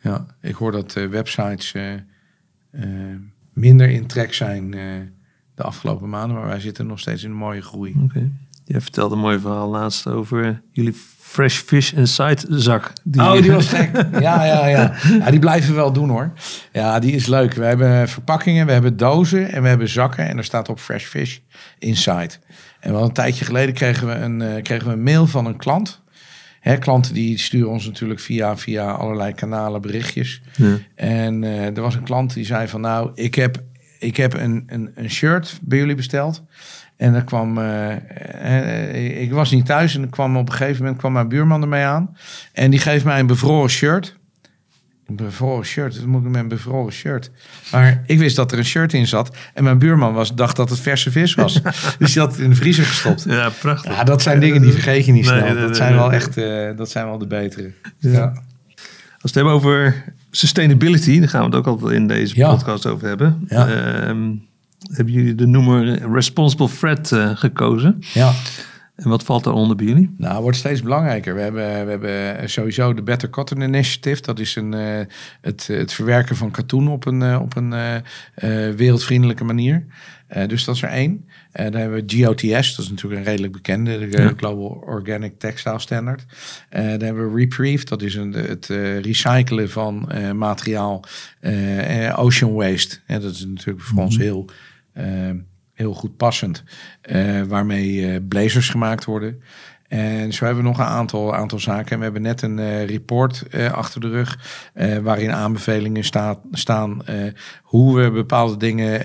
Ja, 0.00 0.26
ik 0.40 0.54
hoor 0.54 0.72
dat 0.72 0.92
websites 0.92 1.74
minder 3.52 3.90
in 3.90 4.06
trek 4.06 4.34
zijn 4.34 4.74
de 5.54 5.62
afgelopen 5.62 6.08
maanden. 6.08 6.36
Maar 6.36 6.46
wij 6.46 6.60
zitten 6.60 6.86
nog 6.86 7.00
steeds 7.00 7.22
in 7.24 7.30
een 7.30 7.36
mooie 7.36 7.62
groei. 7.62 7.94
Oké. 8.04 8.30
Jij 8.64 8.80
vertelde 8.80 9.14
een 9.14 9.20
mooi 9.20 9.38
verhaal 9.38 9.70
laatst 9.70 10.06
over 10.06 10.62
jullie 10.70 10.94
Fresh 11.18 11.58
Fish 11.58 11.92
Inside 11.92 12.46
zak. 12.48 12.92
oh, 13.18 13.32
die 13.32 13.52
was 13.52 13.68
gek. 13.68 13.90
Ja, 14.20 14.44
ja, 14.44 14.66
ja. 14.66 14.94
ja, 15.18 15.30
die 15.30 15.38
blijven 15.38 15.70
we 15.70 15.76
wel 15.76 15.92
doen 15.92 16.08
hoor. 16.08 16.32
Ja, 16.72 16.98
die 16.98 17.12
is 17.12 17.26
leuk. 17.26 17.52
We 17.52 17.64
hebben 17.64 18.08
verpakkingen, 18.08 18.66
we 18.66 18.72
hebben 18.72 18.96
dozen 18.96 19.52
en 19.52 19.62
we 19.62 19.68
hebben 19.68 19.88
zakken. 19.88 20.28
En 20.28 20.38
er 20.38 20.44
staat 20.44 20.68
op 20.68 20.78
Fresh 20.80 21.04
Fish 21.04 21.38
Inside. 21.78 22.30
En 22.80 22.92
wel 22.92 23.02
een 23.02 23.12
tijdje 23.12 23.44
geleden 23.44 23.74
kregen 23.74 24.06
we 24.06 24.14
een, 24.14 24.42
eh, 24.42 24.62
kregen 24.62 24.86
we 24.86 24.92
een 24.92 25.02
mail 25.02 25.26
van 25.26 25.46
een 25.46 25.56
klant. 25.56 26.02
Hè, 26.60 26.76
klanten 26.76 27.14
die 27.14 27.38
sturen 27.38 27.70
ons 27.70 27.86
natuurlijk 27.86 28.20
via, 28.20 28.56
via 28.56 28.90
allerlei 28.90 29.32
kanalen 29.32 29.80
berichtjes. 29.80 30.42
Ja. 30.56 30.78
En 30.94 31.44
eh, 31.44 31.76
er 31.76 31.80
was 31.80 31.94
een 31.94 32.02
klant 32.02 32.34
die 32.34 32.44
zei 32.44 32.68
van 32.68 32.80
nou, 32.80 33.10
ik 33.14 33.34
heb, 33.34 33.62
ik 34.04 34.16
heb 34.16 34.34
een, 34.34 34.64
een, 34.66 34.90
een 34.94 35.10
shirt 35.10 35.58
bij 35.62 35.78
jullie 35.78 35.94
besteld. 35.94 36.42
En 36.96 37.12
dan 37.12 37.24
kwam, 37.24 37.58
eh, 37.58 37.92
eh, 38.92 39.20
ik 39.22 39.32
was 39.32 39.50
niet 39.50 39.66
thuis 39.66 39.94
en 39.96 40.02
er 40.02 40.08
kwam 40.08 40.36
op 40.36 40.48
een 40.48 40.54
gegeven 40.54 40.82
moment 40.82 40.98
kwam 40.98 41.12
mijn 41.12 41.28
buurman 41.28 41.62
ermee 41.62 41.84
aan. 41.84 42.16
En 42.52 42.70
die 42.70 42.80
geeft 42.80 43.04
mij 43.04 43.18
een 43.18 43.26
bevroren 43.26 43.70
shirt. 43.70 44.16
Een 45.06 45.16
bevroren 45.16 45.64
shirt, 45.64 45.94
dat 45.94 46.06
moet 46.06 46.24
ik 46.24 46.28
met 46.30 46.40
een 46.40 46.48
bevroren 46.48 46.92
shirt. 46.92 47.30
Maar 47.72 48.02
ik 48.06 48.18
wist 48.18 48.36
dat 48.36 48.52
er 48.52 48.58
een 48.58 48.64
shirt 48.64 48.92
in 48.92 49.06
zat. 49.06 49.36
En 49.54 49.64
mijn 49.64 49.78
buurman 49.78 50.12
was, 50.14 50.34
dacht 50.34 50.56
dat 50.56 50.70
het 50.70 50.80
verse 50.80 51.10
vis 51.10 51.34
was. 51.34 51.60
dus 51.98 52.12
die 52.12 52.22
had 52.22 52.30
het 52.32 52.40
in 52.40 52.50
de 52.50 52.56
vriezer 52.56 52.84
gestopt. 52.84 53.24
ja, 53.28 53.50
prachtig. 53.60 53.96
Ja, 53.96 54.04
dat 54.04 54.22
zijn 54.22 54.40
dingen 54.40 54.62
die 54.62 54.72
vergeet 54.72 55.06
je 55.06 55.12
niet 55.12 55.30
Nee, 55.30 55.38
snel. 55.38 55.52
nee, 55.52 55.54
dat 55.60 55.66
nee, 55.66 55.74
zijn 55.74 55.94
wel 55.94 56.12
echt, 56.12 56.36
eh, 56.36 56.76
dat 56.76 56.90
zijn 56.90 57.06
wel 57.06 57.18
de 57.18 57.26
betere. 57.26 57.72
Ja. 57.98 58.22
Als 58.22 59.32
we 59.32 59.40
het 59.40 59.48
hebben 59.48 59.52
over 59.52 60.04
sustainability, 60.36 61.18
daar 61.18 61.28
gaan 61.28 61.40
we 61.40 61.46
het 61.46 61.54
ook 61.54 61.66
altijd 61.66 61.92
in 61.92 62.06
deze 62.06 62.36
Ja. 62.36 62.50
podcast 62.50 62.86
over 62.86 63.08
hebben. 63.08 63.44
Ja. 63.48 63.68
Ehm, 63.68 64.30
hebben 64.92 65.14
jullie 65.14 65.34
de 65.34 65.46
noemer 65.46 66.12
Responsible 66.12 66.68
Fred 66.68 67.12
eh, 67.12 67.30
gekozen? 67.34 67.96
ja. 68.12 68.32
En 68.94 69.08
wat 69.08 69.22
valt 69.22 69.44
daaronder 69.44 69.76
bij 69.76 69.86
jullie? 69.86 70.14
Nou, 70.18 70.32
het 70.32 70.42
wordt 70.42 70.56
steeds 70.56 70.82
belangrijker. 70.82 71.34
We 71.34 71.40
hebben, 71.40 71.84
we 71.84 71.90
hebben 71.90 72.50
sowieso 72.50 72.94
de 72.94 73.02
Better 73.02 73.30
Cotton 73.30 73.60
Initiative. 73.60 74.22
Dat 74.22 74.38
is 74.38 74.56
een, 74.56 74.72
uh, 74.74 74.80
het, 75.40 75.66
het 75.66 75.92
verwerken 75.92 76.36
van 76.36 76.50
katoen 76.50 76.88
op 76.88 77.06
een, 77.06 77.20
uh, 77.20 77.38
op 77.40 77.56
een 77.56 77.72
uh, 77.72 77.94
wereldvriendelijke 78.76 79.44
manier. 79.44 79.84
Dus 80.46 80.64
dat 80.64 80.74
is 80.74 80.82
er 80.82 80.88
één. 80.88 81.28
dan 81.52 81.74
hebben 81.74 82.06
we 82.06 82.16
GOTS, 82.16 82.76
dat 82.76 82.84
is 82.84 82.90
natuurlijk 82.90 83.20
een 83.20 83.26
redelijk 83.26 83.52
bekende, 83.52 83.98
de 83.98 84.22
ja. 84.22 84.32
Global 84.36 84.82
Organic 84.86 85.38
Textile 85.38 85.78
Standard. 85.78 86.24
dan 86.70 87.00
hebben 87.00 87.32
we 87.32 87.38
Reprieve, 87.38 87.84
dat 87.84 88.02
is 88.02 88.14
een, 88.14 88.32
het 88.32 88.66
recyclen 89.02 89.70
van 89.70 90.10
materiaal, 90.34 91.04
ocean 92.14 92.52
waste. 92.52 92.98
En 93.06 93.20
dat 93.20 93.32
is 93.32 93.44
natuurlijk 93.46 93.86
voor 93.86 94.02
ons 94.02 94.16
mhm. 94.16 94.24
heel 94.24 94.50
heel 95.74 95.94
goed 95.94 96.16
passend. 96.16 96.62
Waarmee 97.48 98.20
blazers 98.20 98.68
gemaakt 98.68 99.04
worden. 99.04 99.42
En 99.94 100.32
zo 100.32 100.44
hebben 100.44 100.62
we 100.62 100.68
nog 100.68 100.78
een 100.78 100.84
aantal, 100.84 101.34
aantal 101.34 101.58
zaken. 101.58 101.96
We 101.96 102.04
hebben 102.04 102.22
net 102.22 102.42
een 102.42 102.58
uh, 102.58 102.86
report 102.86 103.42
achter 103.72 104.00
de 104.00 104.08
rug. 104.08 104.38
waarin 105.02 105.32
aanbevelingen 105.32 106.04
staat, 106.04 106.38
staan. 106.52 107.02
hoe 107.62 108.00
we 108.00 108.10
bepaalde 108.10 108.56
dingen 108.56 108.98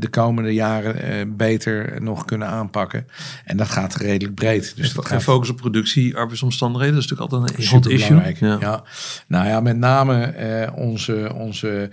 de 0.00 0.08
komende 0.08 0.54
jaren 0.54 1.36
beter 1.36 2.02
nog 2.02 2.24
kunnen 2.24 2.48
aanpakken. 2.48 3.06
En 3.44 3.56
dat 3.56 3.68
gaat 3.68 3.96
redelijk 3.96 4.34
breed. 4.34 4.76
Dus 4.76 4.88
en, 4.88 4.94
dat 4.94 5.06
gaat... 5.06 5.22
focus 5.22 5.50
op 5.50 5.56
productie, 5.56 6.16
arbeidsomstandigheden. 6.16 6.94
Dat 6.94 7.04
is 7.04 7.10
natuurlijk 7.10 7.32
altijd 7.32 7.58
een 7.58 7.74
hot 7.74 7.88
issue. 7.88 8.48
Ja. 8.48 8.56
ja. 8.60 8.84
Nou 9.26 9.46
ja, 9.46 9.60
met 9.60 9.76
name 9.76 10.34
onze, 10.74 11.32
onze 11.34 11.90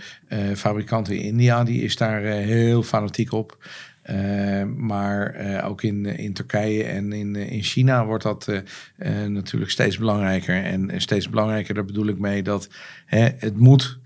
fabrikant 0.55 1.09
in 1.09 1.21
India. 1.21 1.63
Die 1.63 1.83
is 1.83 1.95
daar 1.95 2.21
heel 2.21 2.83
fanatiek 2.83 3.31
op. 3.31 3.57
Uh, 4.11 4.63
maar 4.75 5.41
uh, 5.41 5.67
ook 5.67 5.83
in, 5.83 6.05
in 6.05 6.33
Turkije 6.33 6.83
en 6.83 7.13
in, 7.13 7.35
in 7.35 7.63
China 7.63 8.05
wordt 8.05 8.23
dat 8.23 8.47
uh, 8.47 9.25
natuurlijk 9.27 9.71
steeds 9.71 9.97
belangrijker. 9.97 10.63
En 10.63 11.01
steeds 11.01 11.29
belangrijker, 11.29 11.73
daar 11.73 11.85
bedoel 11.85 12.07
ik 12.07 12.19
mee 12.19 12.43
dat 12.43 12.69
hè, 13.05 13.29
het 13.37 13.57
moet 13.57 14.01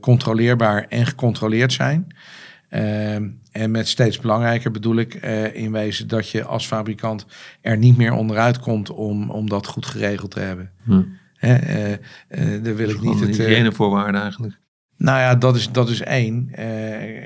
controleerbaar 0.00 0.86
en 0.88 1.06
gecontroleerd 1.06 1.72
zijn. 1.72 2.06
Ehm, 2.68 3.28
en 3.52 3.70
met 3.70 3.88
steeds 3.88 4.18
belangrijker 4.18 4.70
bedoel 4.70 4.96
ik 4.96 5.14
in 5.52 5.72
wezen 5.72 6.08
dat 6.08 6.30
je 6.30 6.44
als 6.44 6.66
fabrikant 6.66 7.26
er 7.60 7.76
niet 7.76 7.96
meer 7.96 8.12
onderuit 8.12 8.58
komt 8.58 8.90
om, 8.90 9.30
om 9.30 9.48
dat 9.48 9.66
goed 9.66 9.86
geregeld 9.86 10.30
te 10.30 10.40
hebben. 10.40 10.70
Hm. 10.84 11.02
Hè, 11.34 11.58
daar 12.62 12.76
wil 12.76 12.88
ik 12.88 13.00
niet 13.00 13.20
het. 13.20 13.36
Eigenlijk. 14.14 14.58
Nou 14.98 15.18
ja, 15.18 15.34
dat 15.34 15.56
is, 15.56 15.72
dat 15.72 15.88
is 15.88 16.00
één. 16.00 16.48
Uh, 16.50 16.56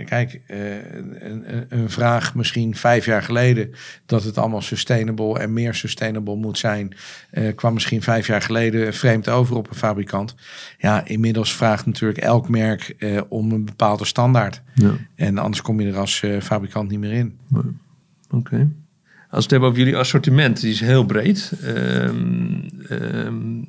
kijk, 0.05 0.41
uh, 0.49 0.93
een, 1.23 1.65
een, 1.69 1.91
vraag 1.91 2.35
misschien 2.35 2.77
vijf 2.77 3.05
jaar 3.05 3.23
geleden 3.23 3.71
dat 4.07 4.25
het 4.25 4.39
allemaal 4.39 4.61
sustainable 4.61 5.39
en 5.39 5.53
meer 5.53 5.75
sustainable 5.75 6.37
moet 6.37 6.59
zijn, 6.59 6.95
uh, 7.33 7.55
kwam 7.55 7.73
misschien 7.75 8.03
vijf 8.03 8.27
jaar 8.27 8.43
geleden 8.43 8.95
vreemd 8.95 9.29
over 9.29 9.57
op 9.57 9.71
een 9.71 9.77
fabrikant. 9.77 10.35
Ja, 10.79 11.07
inmiddels 11.07 11.57
vraagt 11.57 11.87
natuurlijk 11.87 12.19
elk 12.19 12.49
merk 12.49 12.97
om 13.29 13.53
een 13.53 13.65
bepaalde 13.65 14.05
standaard. 14.05 14.63
Ja. 14.75 14.93
En 15.15 15.39
anders 15.39 15.63
kom 15.63 15.81
je 15.81 15.91
er 15.91 15.99
als 15.99 16.25
fabrikant 16.41 16.91
niet 16.91 17.01
meer 17.01 17.13
in. 17.13 17.39
Oké. 18.31 18.57
Als 19.31 19.31
we 19.31 19.37
het 19.37 19.51
hebben 19.51 19.69
over 19.69 19.81
jullie 19.81 19.97
assortiment, 19.97 20.61
die 20.61 20.73
is 20.73 20.81
heel 20.81 21.05
breed. 21.05 21.53
Um, 21.65 22.69
um, 22.91 23.67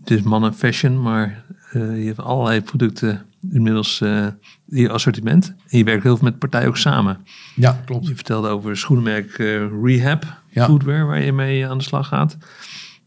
het 0.00 0.10
is 0.10 0.22
mannen 0.22 0.54
fashion, 0.54 1.02
maar 1.02 1.44
je 1.72 2.04
hebt 2.06 2.20
allerlei 2.20 2.60
producten 2.60 3.26
inmiddels 3.50 4.00
uh, 4.00 4.26
je 4.66 4.90
assortiment. 4.90 5.54
En 5.68 5.78
je 5.78 5.84
werkt 5.84 6.02
heel 6.02 6.16
veel 6.16 6.24
met 6.28 6.38
partijen 6.38 6.68
ook 6.68 6.76
samen. 6.76 7.18
Ja, 7.54 7.80
klopt. 7.84 8.06
Je 8.06 8.14
vertelde 8.14 8.48
over 8.48 8.76
schoenenmerk 8.76 9.38
uh, 9.38 9.62
Rehab 9.82 10.24
Footwear, 10.54 11.06
waar 11.06 11.22
je 11.22 11.32
mee 11.32 11.68
aan 11.68 11.78
de 11.78 11.84
slag 11.84 12.08
gaat. 12.08 12.36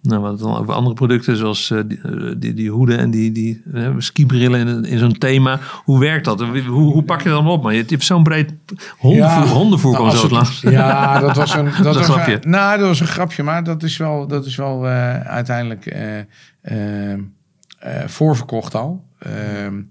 Nou, 0.01 0.21
wat 0.21 0.39
dan 0.39 0.57
over 0.57 0.73
andere 0.73 0.95
producten 0.95 1.37
zoals 1.37 1.69
uh, 1.69 1.79
die, 1.87 1.99
die, 2.37 2.53
die, 2.53 2.69
hoeden 2.69 2.97
en 2.97 3.11
die, 3.11 3.31
die 3.31 3.63
skibrillen 3.97 4.67
in, 4.67 4.85
in 4.85 4.97
zo'n 4.97 5.17
thema. 5.17 5.59
Hoe 5.83 5.99
werkt 5.99 6.25
dat? 6.25 6.41
Hoe, 6.41 6.61
hoe 6.67 7.03
pak 7.03 7.21
je 7.21 7.29
dat 7.29 7.37
dan 7.37 7.47
op? 7.47 7.63
Maar 7.63 7.73
je, 7.73 7.83
hebt 7.87 8.03
zo'n 8.03 8.23
breed 8.23 8.53
hondenvoer, 8.97 9.45
ja, 9.45 9.53
hondenvoer 9.53 9.91
nou, 9.91 10.15
zo 10.15 10.29
langs. 10.29 10.61
Ja, 10.61 11.19
dat 11.19 11.35
was 11.35 11.53
een, 11.53 11.65
dat, 11.83 11.95
was 11.95 11.97
een 11.97 12.03
grapje. 12.03 12.39
nou, 12.41 12.79
dat 12.79 12.87
was 12.87 12.99
een 12.99 13.07
grapje, 13.07 13.43
maar 13.43 13.63
dat 13.63 13.83
is 13.83 13.97
wel, 13.97 14.27
dat 14.27 14.45
is 14.45 14.55
wel 14.55 14.85
uiteindelijk 15.25 15.95
voorverkocht 18.05 18.75
al. 18.75 19.05
Ehm, 19.19 19.77
uh, 19.77 19.83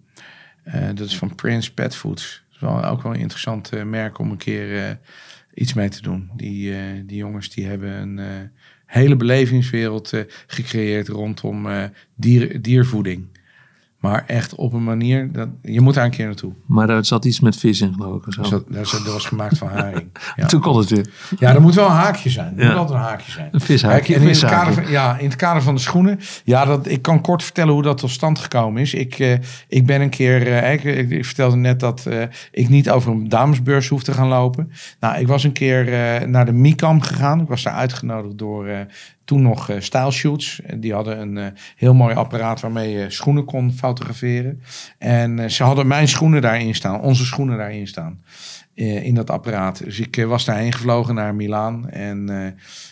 dat 0.95 1.07
is 1.07 1.19
van 1.19 1.35
Prince 1.35 1.75
Pet 1.75 1.97
Foods. 1.97 2.43
Dat 2.47 2.55
is 2.55 2.61
wel 2.61 2.85
ook 2.85 3.03
wel 3.03 3.15
een 3.15 3.21
interessant 3.21 3.75
uh, 3.75 3.83
merk 3.83 4.19
om 4.19 4.31
een 4.31 4.37
keer 4.37 4.89
uh, 4.89 4.91
iets 5.55 5.73
mee 5.73 5.89
te 5.89 6.03
doen. 6.03 6.31
Die, 6.37 7.05
die 7.05 7.17
jongens 7.17 7.51
die 7.51 7.67
hebben 7.67 7.91
een 7.91 8.51
hele 8.87 9.17
belevingswereld 9.17 10.13
gecreëerd 10.47 11.09
rondom 11.09 11.69
dier, 12.15 12.63
diervoeding. 12.63 13.34
Maar 14.05 14.25
echt 14.27 14.55
op 14.55 14.73
een 14.73 14.85
manier, 14.85 15.33
dat, 15.33 15.49
je 15.63 15.81
moet 15.81 15.95
daar 15.95 16.05
een 16.05 16.11
keer 16.11 16.27
naartoe. 16.27 16.53
Maar 16.67 16.87
daar 16.87 17.05
zat 17.05 17.25
iets 17.25 17.41
met 17.41 17.57
vis 17.57 17.81
in, 17.81 17.95
geloof 17.95 18.27
ik. 18.27 18.33
Zo. 18.33 18.43
Dat, 18.43 18.65
dat, 18.69 19.13
was 19.13 19.27
gemaakt 19.27 19.59
van 19.59 19.69
haring. 19.69 20.09
Ja. 20.37 20.47
Toen 20.47 20.61
kon 20.61 20.79
het 20.79 20.91
weer. 20.91 21.11
Ja, 21.39 21.55
er 21.55 21.61
moet 21.61 21.75
wel 21.75 21.87
een 21.87 21.93
haakje 21.93 22.31
zijn. 22.31 22.59
Er 22.59 22.67
moet 22.67 22.77
altijd 22.77 22.99
een 22.99 23.05
haakje 23.05 23.31
zijn. 23.31 23.49
Een 23.53 23.61
vishaakje. 23.61 24.15
in, 24.15 24.29
het 24.29 24.45
kader 24.45 24.75
van, 24.75 24.91
ja, 24.91 25.19
in 25.19 25.25
het 25.25 25.37
kader 25.37 25.63
van 25.63 25.75
de 25.75 25.81
schoenen. 25.81 26.21
Ja, 26.45 26.65
dat, 26.65 26.87
ik 26.87 27.03
kan 27.03 27.21
kort 27.21 27.43
vertellen 27.43 27.73
hoe 27.73 27.83
dat 27.83 27.99
tot 27.99 28.11
stand 28.11 28.39
gekomen 28.39 28.83
is. 28.83 28.95
Ik, 28.95 29.19
uh, 29.19 29.37
ik 29.69 29.87
ben 29.87 30.01
een 30.01 30.11
keer, 30.11 30.47
uh, 30.47 30.73
ik, 30.73 30.85
ik, 31.11 31.25
vertelde 31.25 31.57
net 31.57 31.81
dat 31.81 32.05
uh, 32.09 32.23
ik 32.51 32.69
niet 32.69 32.91
over 32.91 33.13
een 33.13 33.29
damesbeurs 33.29 33.89
hoef 33.89 34.03
te 34.03 34.13
gaan 34.13 34.29
lopen. 34.29 34.73
Nou, 35.01 35.19
ik 35.19 35.27
was 35.27 35.45
een 35.45 35.53
keer 35.53 35.85
naar 36.29 36.47
de 36.47 36.53
Micam 36.53 37.01
gegaan. 37.01 37.41
Ik 37.41 37.49
was 37.49 37.63
daar 37.63 37.75
uitgenodigd 37.75 38.39
door 38.39 38.67
toen 39.25 39.43
nog 39.43 39.71
uh, 39.71 39.81
style 39.81 40.11
shoots. 40.11 40.61
Die 40.77 40.93
hadden 40.93 41.21
een 41.21 41.37
uh, 41.37 41.47
heel 41.77 41.95
mooi 41.95 42.15
apparaat 42.15 42.61
waarmee 42.61 42.91
je 42.91 43.11
schoenen 43.11 43.45
kon 43.45 43.73
fotograferen. 43.73 44.63
En 44.99 45.39
uh, 45.39 45.49
ze 45.49 45.63
hadden 45.63 45.87
mijn 45.87 46.09
schoenen 46.09 46.43
daarin 46.43 46.75
staan, 46.75 47.01
onze 47.01 47.25
schoenen 47.25 47.59
daarin 47.59 47.87
staan. 47.87 48.23
in 48.75 49.15
dat 49.15 49.31
apparaat. 49.31 49.85
Dus 49.85 50.01
ik 50.01 50.25
was 50.27 50.45
daarheen 50.45 50.73
gevlogen 50.73 51.15
naar 51.15 51.35
Milaan. 51.35 51.91
En 51.91 52.27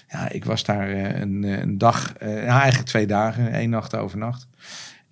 ja, 0.08 0.28
ik 0.28 0.44
was 0.44 0.64
daar 0.64 0.90
een, 0.90 1.42
een, 1.42 1.78
dag, 1.78 2.14
ja, 2.20 2.60
eigenlijk 2.60 2.88
twee 2.88 3.06
dagen, 3.06 3.52
één 3.52 3.70
nacht 3.70 3.96
overnacht. 3.96 4.48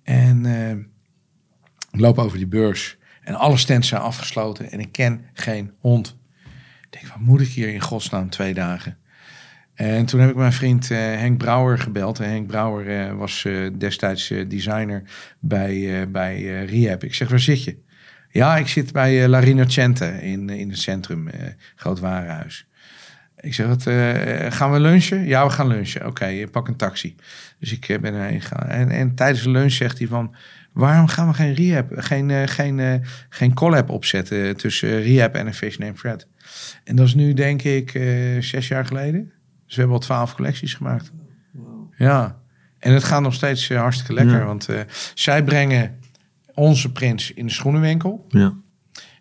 En 0.03 0.45
ik 1.91 1.99
loop 1.99 2.17
over 2.17 2.37
die 2.37 2.47
beurs. 2.47 2.97
En 3.21 3.35
alle 3.35 3.57
stands 3.57 3.87
zijn 3.87 4.01
afgesloten. 4.01 4.71
En 4.71 4.79
ik 4.79 4.91
ken 4.91 5.25
geen 5.33 5.73
hond. 5.79 6.17
Ik 6.81 6.99
denk, 6.99 7.07
wat 7.07 7.19
moet 7.19 7.41
ik 7.41 7.47
hier 7.47 7.73
in 7.73 7.81
godsnaam 7.81 8.29
twee 8.29 8.53
dagen? 8.53 8.97
En 9.81 10.05
toen 10.05 10.19
heb 10.19 10.29
ik 10.29 10.35
mijn 10.35 10.53
vriend 10.53 10.89
uh, 10.89 10.97
Henk 10.97 11.37
Brouwer 11.37 11.79
gebeld. 11.79 12.19
En 12.19 12.29
Henk 12.29 12.47
Brouwer 12.47 12.87
uh, 12.87 13.17
was 13.17 13.43
uh, 13.43 13.69
destijds 13.77 14.33
designer 14.47 15.03
bij, 15.39 16.09
bij 16.09 16.65
Rehab. 16.65 17.03
Ik 17.03 17.13
zeg, 17.13 17.29
waar 17.29 17.39
zit 17.39 17.63
je? 17.63 17.77
Ja, 18.29 18.57
ik 18.57 18.67
zit 18.67 18.91
bij 18.91 19.27
La 19.27 19.39
Rinocente 19.39 20.21
in, 20.21 20.49
in 20.49 20.69
het 20.69 20.79
centrum, 20.79 21.29
groot 21.75 21.99
warenhuis. 21.99 22.67
Ik 23.39 23.53
zeg, 23.53 23.67
wat, 23.67 23.83
gaan 24.53 24.71
we 24.71 24.79
lunchen? 24.79 25.27
Ja, 25.27 25.45
we 25.45 25.51
gaan 25.51 25.67
lunchen. 25.67 26.07
Oké, 26.07 26.47
pak 26.51 26.67
een 26.67 26.75
taxi. 26.75 27.15
Dus 27.59 27.71
ik 27.71 27.97
ben 28.01 28.13
erheen 28.13 28.41
gegaan. 28.41 28.67
En, 28.67 28.89
en 28.89 29.15
tijdens 29.15 29.43
de 29.43 29.49
lunch 29.49 29.71
zegt 29.71 29.97
hij 29.97 30.07
van... 30.07 30.35
Waarom 30.73 31.07
gaan 31.07 31.27
we 31.27 31.33
geen 31.33 31.53
rehab, 31.53 31.91
geen, 31.95 32.47
geen, 32.47 33.03
geen 33.29 33.53
collab 33.53 33.89
opzetten 33.89 34.57
tussen 34.57 35.01
rehab 35.01 35.35
en 35.35 35.47
een 35.47 35.53
Fish 35.53 35.77
Named 35.77 35.97
Fred? 35.97 36.27
En 36.83 36.95
dat 36.95 37.07
is 37.07 37.15
nu 37.15 37.33
denk 37.33 37.61
ik 37.61 37.91
zes 38.39 38.67
jaar 38.67 38.85
geleden. 38.85 39.31
Dus 39.71 39.79
we 39.79 39.85
hebben 39.85 40.01
al 40.01 40.07
twaalf 40.07 40.35
collecties 40.35 40.73
gemaakt. 40.73 41.11
Ja, 41.97 42.39
en 42.79 42.93
het 42.93 43.03
gaat 43.03 43.21
nog 43.21 43.33
steeds 43.33 43.69
uh, 43.69 43.79
hartstikke 43.79 44.13
lekker. 44.13 44.45
Want 44.45 44.69
uh, 44.69 44.79
zij 45.13 45.43
brengen 45.43 45.99
onze 46.53 46.91
prints 46.91 47.33
in 47.33 47.45
de 47.45 47.51
schoenenwinkel. 47.51 48.25
Ja. 48.29 48.53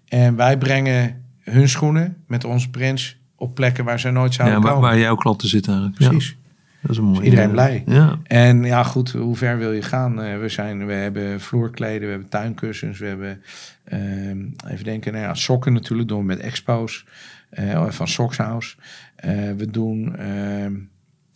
En 0.09 0.37
wij 0.37 0.59
brengen 0.59 1.25
hun 1.41 1.69
schoenen 1.69 2.17
met 2.27 2.45
onze 2.45 2.71
prints 2.71 3.17
op 3.37 3.55
plekken 3.55 3.85
waar 3.85 4.01
zij 4.01 4.11
nooit 4.11 4.35
zouden 4.35 4.59
ja, 4.59 4.63
waar, 4.65 4.73
komen. 4.73 4.89
Waar 4.89 4.99
jouw 4.99 5.15
klanten 5.15 5.49
zitten 5.49 5.73
eigenlijk. 5.73 6.11
Precies. 6.11 6.37
Dat 6.83 6.91
is 6.91 6.97
een 6.97 7.05
mooie. 7.05 7.25
iedereen 7.25 7.51
blij. 7.51 7.83
Ja. 7.87 8.19
En 8.23 8.65
ja, 8.65 8.83
goed, 8.83 9.11
hoe 9.11 9.37
ver 9.37 9.59
wil 9.59 9.73
je 9.73 9.83
gaan? 9.83 10.25
Uh, 10.25 10.39
we, 10.39 10.49
zijn, 10.49 10.87
we 10.87 10.93
hebben 10.93 11.41
vloerkleden, 11.41 12.01
we 12.01 12.11
hebben 12.11 12.29
tuinkussens, 12.29 12.99
we 12.99 13.07
hebben, 13.07 13.43
uh, 13.93 14.73
even 14.73 14.85
denken, 14.85 15.13
nou 15.13 15.25
ja, 15.25 15.35
sokken 15.35 15.73
natuurlijk, 15.73 16.09
doen 16.09 16.19
we 16.19 16.25
met 16.25 16.39
expos 16.39 17.05
van 17.89 18.09
Sockshouse. 18.09 18.77
Uh, 19.25 19.31
we 19.57 19.71
doen 19.71 20.17
ehm, 20.17 20.73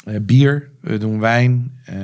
uh, 0.09 0.21
bier, 0.23 0.71
we 0.81 0.99
doen 0.99 1.21
wijn. 1.21 1.79
Uh, 1.91 1.95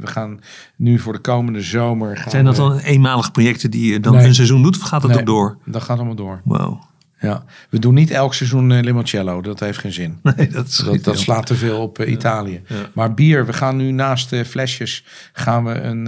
we 0.00 0.06
gaan 0.06 0.40
nu 0.76 0.98
voor 0.98 1.12
de 1.12 1.18
komende 1.18 1.60
zomer. 1.60 2.16
Gaan 2.16 2.30
Zijn 2.30 2.44
dat 2.44 2.56
dan 2.56 2.78
eenmalige 2.78 3.30
projecten 3.30 3.70
die 3.70 3.92
je 3.92 4.00
dan 4.00 4.14
nee. 4.14 4.26
een 4.26 4.34
seizoen 4.34 4.62
doet? 4.62 4.76
Of 4.76 4.82
gaat 4.82 5.02
dat 5.02 5.10
nee, 5.10 5.20
ook 5.20 5.26
door? 5.26 5.58
Dat 5.64 5.82
gaat 5.82 5.96
allemaal 5.96 6.14
door. 6.14 6.40
Wow. 6.44 6.82
Ja, 7.20 7.44
we 7.70 7.78
doen 7.78 7.94
niet 7.94 8.10
elk 8.10 8.34
seizoen 8.34 8.70
uh, 8.70 8.80
limoncello. 8.80 9.40
Dat 9.40 9.60
heeft 9.60 9.78
geen 9.78 9.92
zin. 9.92 10.18
Nee, 10.36 10.48
dat, 10.48 10.82
dat, 10.84 11.04
dat 11.04 11.18
slaat 11.18 11.46
te 11.46 11.54
veel 11.54 11.80
op 11.80 12.00
uh, 12.00 12.10
Italië. 12.10 12.62
Ja. 12.66 12.76
Maar 12.94 13.14
bier, 13.14 13.46
we 13.46 13.52
gaan 13.52 13.76
nu 13.76 13.90
naast 13.90 14.30
de 14.30 14.44
flesjes 14.44 15.04
gaan 15.32 15.64
we 15.64 15.72
een, 15.72 16.06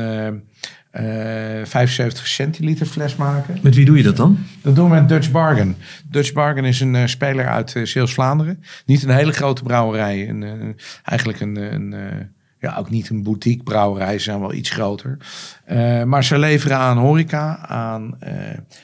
uh, 1.01 1.61
eh 1.61 1.67
75 1.67 2.27
centiliter 2.27 2.87
fles 2.87 3.17
maken. 3.17 3.59
Met 3.63 3.75
wie 3.75 3.85
doe 3.85 3.97
je 3.97 4.03
dat 4.03 4.17
dan? 4.17 4.39
Dat 4.63 4.75
doen 4.75 4.89
we 4.89 4.95
met 4.95 5.09
Dutch 5.09 5.31
Bargain. 5.31 5.77
Dutch 6.11 6.33
Bargain 6.33 6.65
is 6.65 6.81
een 6.81 6.95
eh, 6.95 7.07
speler 7.07 7.49
uit 7.49 7.75
uh, 7.75 7.85
Zeeuws-Vlaanderen. 7.85 8.63
Niet 8.87 9.03
een 9.03 9.11
hele 9.11 9.33
grote 9.33 9.63
brouwerij. 9.63 10.29
Een, 10.29 10.43
eh, 10.43 10.85
eigenlijk 11.05 11.41
een, 11.41 11.57
een 11.57 11.93
eh, 11.93 12.27
ja, 12.63 12.77
ook 12.77 12.91
niet 12.91 13.09
een 13.09 13.23
boutique 13.23 13.63
brouwerij. 13.63 14.19
Ze 14.19 14.25
zijn 14.25 14.41
wel 14.41 14.53
iets 14.53 14.71
groter. 14.71 15.17
Eh, 15.65 16.03
maar 16.03 16.25
ze 16.25 16.39
leveren 16.39 16.77
aan 16.77 16.99
horeca, 16.99 17.67
aan 17.67 18.17
eh, 18.21 18.35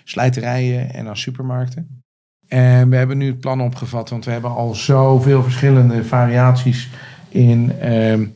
slijterijen 0.05 0.95
en 0.95 1.09
aan 1.09 1.17
supermarkten. 1.17 2.03
En 2.49 2.91
we 2.91 2.97
hebben 2.97 3.19
nu 3.19 3.27
het 3.27 3.41
plan 3.41 3.61
opgevat, 3.61 4.11
want 4.11 4.25
we 4.25 4.31
hebben 4.31 4.51
al 4.51 4.75
zoveel 4.75 5.43
verschillende 5.43 6.05
variaties 6.05 6.89
in 7.29 7.73
ehm, 7.81 8.27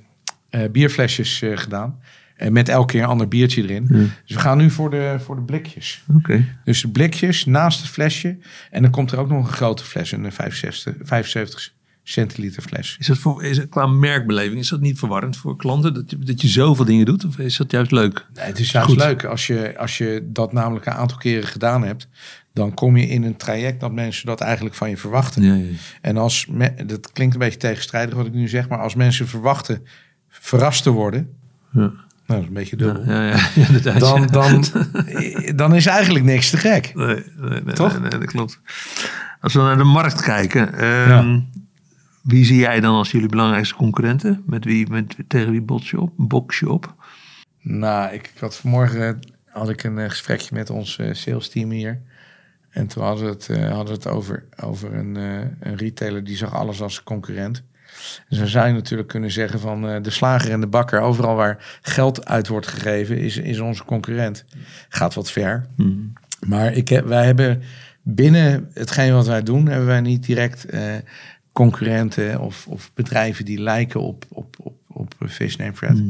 eh, 0.50 0.70
bierflesjes 0.70 1.42
eh, 1.42 1.56
gedaan. 1.56 2.00
En 2.42 2.52
met 2.52 2.68
elke 2.68 2.92
keer 2.92 3.02
een 3.02 3.08
ander 3.08 3.28
biertje 3.28 3.62
erin. 3.62 3.86
Ja. 3.90 3.96
Dus 3.98 4.10
we 4.36 4.38
gaan 4.40 4.58
nu 4.58 4.70
voor 4.70 4.90
de, 4.90 5.16
voor 5.24 5.34
de 5.36 5.42
blikjes. 5.42 6.04
Oké. 6.16 6.44
Dus 6.64 6.80
de 6.82 6.88
blikjes 6.88 7.44
naast 7.44 7.80
het 7.80 7.88
flesje. 7.90 8.38
En 8.70 8.82
dan 8.82 8.90
komt 8.90 9.12
er 9.12 9.18
ook 9.18 9.28
nog 9.28 9.46
een 9.46 9.52
grote 9.52 9.84
fles, 9.84 10.12
een 10.12 10.32
65, 10.32 10.94
75 11.02 11.72
centiliter 12.02 12.62
fles. 12.62 12.96
Is 12.98 13.06
dat 13.06 13.18
voor, 13.18 13.44
is 13.44 13.56
het, 13.56 13.68
qua 13.68 13.86
merkbeleving, 13.86 14.60
is 14.60 14.68
dat 14.68 14.80
niet 14.80 14.98
verwarrend 14.98 15.36
voor 15.36 15.56
klanten? 15.56 15.94
Dat 15.94 16.10
je, 16.10 16.18
dat 16.18 16.40
je 16.40 16.48
zoveel 16.48 16.84
dingen 16.84 17.06
doet? 17.06 17.24
Of 17.24 17.38
is 17.38 17.56
dat 17.56 17.70
juist 17.70 17.90
leuk? 17.90 18.26
Nee, 18.34 18.44
het 18.44 18.58
is 18.58 18.70
juist 18.70 18.88
Goed. 18.88 18.98
leuk 18.98 19.24
als 19.24 19.46
je, 19.46 19.78
als 19.78 19.98
je 19.98 20.28
dat 20.32 20.52
namelijk 20.52 20.86
een 20.86 20.92
aantal 20.92 21.18
keren 21.18 21.48
gedaan 21.48 21.84
hebt. 21.84 22.08
Dan 22.54 22.74
kom 22.74 22.96
je 22.96 23.06
in 23.06 23.22
een 23.22 23.36
traject 23.36 23.80
dat 23.80 23.92
mensen 23.92 24.26
dat 24.26 24.40
eigenlijk 24.40 24.74
van 24.74 24.90
je 24.90 24.96
verwachten. 24.96 25.42
Ja, 25.42 25.54
ja. 25.54 25.76
En 26.00 26.16
als, 26.16 26.46
me- 26.46 26.84
dat 26.86 27.12
klinkt 27.12 27.34
een 27.34 27.40
beetje 27.40 27.58
tegenstrijdig 27.58 28.14
wat 28.14 28.26
ik 28.26 28.32
nu 28.32 28.48
zeg, 28.48 28.68
maar 28.68 28.78
als 28.78 28.94
mensen 28.94 29.28
verwachten 29.28 29.86
verrast 30.28 30.82
te 30.82 30.90
worden. 30.90 31.30
Ja. 31.72 31.92
Nou, 32.32 32.44
dat 32.44 32.50
is 32.52 32.56
een 32.56 32.62
beetje 32.62 32.76
dubbel. 32.76 33.14
Ja, 33.14 33.28
ja, 33.28 33.36
ja, 33.54 33.66
inderdaad, 33.66 34.00
Dan, 34.00 34.20
ja. 34.20 34.26
dan, 34.26 34.64
dan 35.62 35.74
is 35.74 35.86
eigenlijk 35.86 36.24
niks 36.24 36.50
te 36.50 36.56
gek. 36.56 36.94
Nee, 36.94 37.06
nee, 37.36 37.62
nee, 37.62 37.74
Toch? 37.74 37.92
Nee, 37.92 38.00
nee, 38.00 38.20
dat 38.20 38.24
klopt. 38.24 38.60
Als 39.40 39.54
we 39.54 39.60
naar 39.60 39.76
de 39.76 39.84
markt 39.84 40.22
kijken, 40.22 40.74
ehm, 40.74 41.08
Ja. 41.08 41.42
wie 42.22 42.44
zie 42.44 42.58
jij 42.58 42.80
dan 42.80 42.94
als 42.94 43.10
jullie 43.10 43.28
belangrijkste 43.28 43.74
concurrenten? 43.74 44.42
Met 44.46 44.64
wie, 44.64 44.90
met, 44.90 45.14
tegen 45.28 45.50
wie 45.50 45.62
bots 45.62 45.90
je 45.90 46.00
op? 46.00 46.12
Box 46.16 46.58
je 46.58 46.70
op? 46.70 46.94
Nou, 47.60 48.12
ik, 48.12 48.30
ik 48.34 48.40
had 48.40 48.56
vanmorgen 48.56 49.18
had 49.46 49.68
ik 49.68 49.82
een 49.82 49.98
eh, 49.98 50.08
gesprekje 50.08 50.54
met 50.54 50.70
ons 50.70 50.98
eh, 50.98 51.12
sales 51.12 51.48
team 51.48 51.70
hier. 51.70 52.00
En 52.70 52.86
toen 52.86 53.02
hadden 53.04 53.24
we 53.24 53.30
het, 53.30 53.48
eh, 53.48 53.68
hadden 53.68 53.86
we 53.86 53.92
het 53.92 54.06
over, 54.08 54.44
over 54.64 54.94
een, 54.94 55.14
een 55.60 55.76
retailer 55.76 56.24
die 56.24 56.36
zag 56.36 56.54
alles 56.54 56.80
als 56.82 57.02
concurrent. 57.02 57.62
Dan 58.28 58.46
zou 58.46 58.66
je 58.66 58.72
natuurlijk 58.72 59.08
kunnen 59.08 59.30
zeggen 59.30 59.60
van 59.60 59.88
eh, 59.88 60.02
de 60.02 60.10
slager 60.10 60.50
en 60.50 60.60
de 60.60 60.66
bakker, 60.66 61.00
overal 61.00 61.34
waar 61.34 61.78
geld 61.82 62.24
uit 62.24 62.48
wordt 62.48 62.66
gegeven, 62.66 63.18
is, 63.18 63.36
is 63.36 63.60
onze 63.60 63.84
concurrent. 63.84 64.44
Gaat 64.88 65.14
wat 65.14 65.30
ver. 65.30 65.66
Maar 66.46 66.72
ik 66.72 66.88
heb, 66.88 67.06
wij 67.06 67.24
hebben 67.24 67.62
binnen 68.02 68.70
hetgeen 68.74 69.12
wat 69.12 69.26
wij 69.26 69.42
doen, 69.42 69.66
hebben 69.66 69.86
wij 69.86 70.00
niet 70.00 70.26
direct 70.26 70.64
eh, 70.64 70.82
concurrenten 71.52 72.40
of, 72.40 72.66
of 72.66 72.90
bedrijven 72.94 73.44
die 73.44 73.60
lijken 73.60 74.00
op, 74.00 74.24
op, 74.28 74.56
op, 74.58 74.74
op 74.88 75.14
Fish 75.28 75.56
Name 75.56 75.74
Fred. 75.74 76.02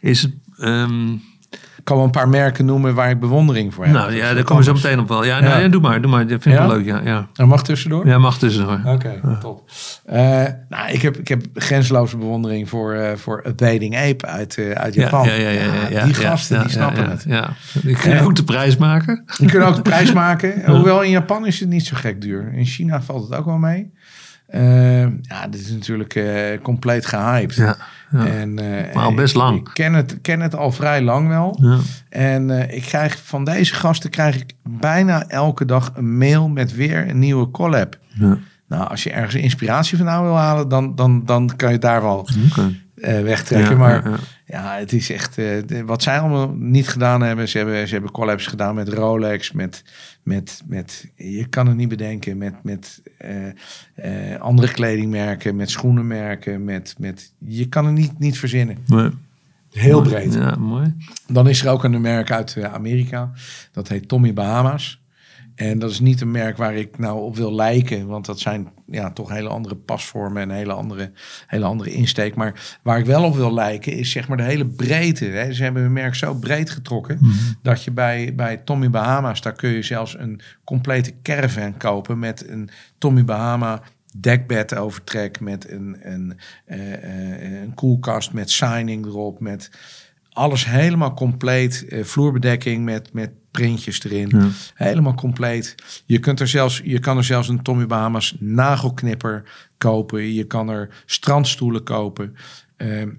Is 0.00 0.22
het... 0.22 0.32
ehm, 0.58 1.16
kan 1.84 1.96
wel 1.96 2.04
een 2.04 2.10
paar 2.10 2.28
merken 2.28 2.64
noemen 2.64 2.94
waar 2.94 3.10
ik 3.10 3.20
bewondering 3.20 3.74
voor 3.74 3.84
heb. 3.84 3.92
nou 3.94 4.12
ja, 4.14 4.34
daar 4.34 4.42
komen 4.42 4.64
we 4.64 4.68
zo 4.70 4.74
meteen 4.74 4.98
op 4.98 5.08
wel. 5.08 5.24
Ja, 5.24 5.40
nou, 5.40 5.62
Ja. 5.62 5.68
doe 5.68 5.80
maar, 5.80 6.00
doe 6.00 6.10
maar. 6.10 6.26
Dat 6.26 6.42
vind 6.42 6.54
ik 6.54 6.60
Ja? 6.60 6.66
wel 6.66 6.76
leuk, 6.76 6.84
ja. 6.86 7.00
Ja, 7.04 7.26
Dat 7.32 7.46
mag 7.46 7.62
tussendoor? 7.64 8.06
ja 8.06 8.18
mag 8.18 8.38
tussendoor. 8.38 8.80
Oké, 8.86 9.20
top. 9.40 9.70
Eh, 10.04 10.42
nou, 10.68 10.90
ik 10.92 11.02
heb, 11.02 11.16
ik 11.16 11.28
heb 11.28 11.42
grenzeloze 11.54 12.16
bewondering 12.16 12.68
voor, 12.68 12.92
eh 12.94 13.16
voor 13.16 13.44
Abading 13.46 13.96
Ape 13.96 14.26
uit, 14.26 14.58
eh, 14.58 14.70
uit 14.70 14.94
Ja, 14.94 15.02
Japan. 15.02 15.26
ja, 15.26 15.32
ja, 15.34 15.48
ja, 15.48 15.62
ja, 15.62 15.88
ja, 15.90 16.04
die 16.04 16.14
gasten, 16.14 16.60
die 16.60 16.70
snappen 16.70 17.10
het. 17.10 17.24
Ja, 17.28 17.50
die 17.82 17.96
kunnen 17.96 18.20
ook 18.22 18.36
de 18.36 18.44
prijs 18.44 18.76
maken. 18.76 19.24
Die 19.38 19.48
kunnen 19.50 19.68
ook 19.68 19.76
de 19.76 19.82
prijs 19.82 20.12
maken. 20.24 20.62
Hoewel 20.66 21.02
in 21.02 21.10
Japan 21.10 21.46
is 21.46 21.60
het 21.60 21.68
niet 21.68 21.86
zo 21.86 21.96
gek 21.96 22.20
duur. 22.20 22.52
In 22.52 22.64
China 22.64 23.02
valt 23.02 23.28
het 23.30 23.38
ook 23.38 23.44
wel 23.44 23.58
mee. 23.58 23.92
Ja, 25.22 25.46
dit 25.50 25.60
is 25.60 25.70
natuurlijk 25.70 26.20
compleet 26.62 27.06
gehyped. 27.06 27.54
Ja, 27.54 27.76
ja. 28.14 28.26
En, 28.26 28.58
eh, 28.58 28.94
Maar 28.94 29.04
al 29.04 29.14
best 29.14 29.34
lang. 29.34 29.58
Ik 29.58 29.70
ken 29.72 29.92
het, 29.94 30.18
ken 30.22 30.40
het 30.40 30.56
al 30.56 30.72
vrij 30.72 31.02
lang 31.02 31.28
wel. 31.28 31.58
Ja. 31.62 31.78
En 32.08 32.50
eh, 32.68 32.76
ik 32.76 32.82
krijg 32.82 33.18
van 33.24 33.44
deze 33.44 33.74
gasten 33.74 34.10
krijg 34.10 34.36
ik 34.36 34.52
bijna 34.62 35.28
elke 35.28 35.64
dag 35.64 35.92
een 35.94 36.16
mail 36.16 36.48
met 36.48 36.74
weer 36.74 37.08
een 37.08 37.18
nieuwe 37.18 37.50
collab. 37.50 37.98
Ja. 38.08 38.38
Nou, 38.68 38.88
als 38.88 39.02
je 39.02 39.10
ergens 39.10 39.34
inspiratie 39.42 39.96
vandaan 39.96 40.22
wil 40.22 40.36
halen, 40.36 40.68
dan, 40.68 40.94
dan, 40.94 41.22
dan 41.24 41.50
kan 41.56 41.68
je 41.68 41.74
het 41.74 41.82
daar 41.82 42.02
wel 42.02 42.28
Oké. 42.50 42.72
eh, 42.94 43.20
wegtrekken. 43.22 43.70
Ja, 43.70 43.76
maar 43.78 44.02
ja, 44.46 44.76
het 44.76 44.92
is 44.92 45.10
echt 45.10 45.34
de- 45.34 45.82
wat 45.86 46.02
zij 46.02 46.18
allemaal 46.20 46.54
niet 46.54 46.88
gedaan 46.88 47.22
hebben. 47.22 47.48
Ze 47.48 47.56
hebben, 47.58 47.86
ze 47.88 47.92
hebben 47.94 48.10
collabs 48.12 48.46
gedaan 48.46 48.74
met 48.74 48.88
Rolex, 48.88 49.52
met, 49.52 49.84
met, 50.22 50.62
met 50.66 51.10
je 51.16 51.46
kan 51.48 51.66
het 51.66 51.76
niet 51.76 51.88
bedenken, 51.88 52.38
met, 52.38 52.54
met 52.62 53.02
eh, 53.18 53.46
eh, 54.34 54.40
andere 54.40 54.72
kledingmerken, 54.72 55.56
met 55.56 55.70
schoenenmerken, 55.70 56.64
met, 56.64 56.94
met 56.98 57.32
je 57.38 57.68
kan 57.68 57.84
het 57.86 57.94
niet, 57.94 58.18
niet 58.18 58.38
verzinnen. 58.38 58.78
Nee. 58.86 59.10
Heel 59.70 60.02
breed. 60.02 60.34
Ja, 60.34 60.56
mooi. 60.56 60.94
Dan 61.26 61.48
is 61.48 61.62
er 61.64 61.70
ook 61.70 61.84
een 61.84 62.00
merk 62.00 62.30
uit 62.30 62.62
Amerika. 62.62 63.30
Dat 63.72 63.88
heet 63.88 64.08
Tommy 64.08 64.32
Bahama's. 64.32 65.02
En 65.54 65.78
dat 65.78 65.90
is 65.90 66.00
niet 66.00 66.20
een 66.20 66.30
merk 66.30 66.56
waar 66.56 66.74
ik 66.74 66.98
nou 66.98 67.20
op 67.20 67.36
wil 67.36 67.54
lijken. 67.54 68.06
Want 68.06 68.26
dat 68.26 68.40
zijn 68.40 68.68
ja, 68.86 69.10
toch 69.10 69.28
hele 69.28 69.48
andere 69.48 69.76
pasvormen 69.76 70.42
en 70.42 70.50
een 70.50 70.56
hele 70.56 70.72
andere, 70.72 71.12
hele 71.46 71.64
andere 71.64 71.90
insteek. 71.90 72.34
Maar 72.34 72.78
waar 72.82 72.98
ik 72.98 73.06
wel 73.06 73.24
op 73.24 73.34
wil 73.34 73.54
lijken 73.54 73.92
is 73.92 74.10
zeg 74.10 74.28
maar 74.28 74.36
de 74.36 74.42
hele 74.42 74.66
breedte. 74.66 75.24
Hè. 75.24 75.52
Ze 75.52 75.62
hebben 75.62 75.82
hun 75.82 75.92
merk 75.92 76.14
zo 76.14 76.34
breed 76.34 76.70
getrokken. 76.70 77.18
Dat 77.62 77.84
je 77.84 77.90
bij, 77.90 78.34
bij 78.34 78.56
Tommy 78.56 78.90
Bahama's, 78.90 79.40
daar 79.40 79.52
kun 79.52 79.70
je 79.70 79.82
zelfs 79.82 80.18
een 80.18 80.40
complete 80.64 81.14
caravan 81.22 81.76
kopen. 81.76 82.18
Met 82.18 82.48
een 82.48 82.70
Tommy 82.98 83.24
Bahama 83.24 83.82
dekbed 84.16 84.74
overtrek. 84.74 85.40
Met 85.40 85.70
een, 85.70 85.96
een, 86.00 86.38
eh, 86.64 86.92
eh, 86.92 87.62
een 87.62 87.74
koelkast 87.74 88.32
met 88.32 88.50
signing 88.50 89.06
erop. 89.06 89.40
Met 89.40 89.70
alles 90.32 90.66
helemaal 90.66 91.14
compleet. 91.14 91.84
eh, 91.88 92.04
vloerbedekking 92.04 92.84
met, 92.84 93.12
met 93.12 93.30
printjes 93.54 94.04
erin. 94.04 94.28
Ja. 94.28 94.48
Helemaal 94.74 95.14
compleet. 95.14 95.74
Je, 96.06 96.18
kunt 96.18 96.40
er 96.40 96.48
zelfs, 96.48 96.80
je 96.84 96.98
kan 96.98 97.16
er 97.16 97.24
zelfs 97.24 97.48
een 97.48 97.62
Tommy 97.62 97.86
Bahamas 97.86 98.36
nagelknipper 98.38 99.42
kopen. 99.78 100.32
Je 100.32 100.44
kan 100.44 100.68
er 100.68 101.02
strandstoelen 101.06 101.82
kopen. 101.82 102.36
Ehm, 102.76 103.10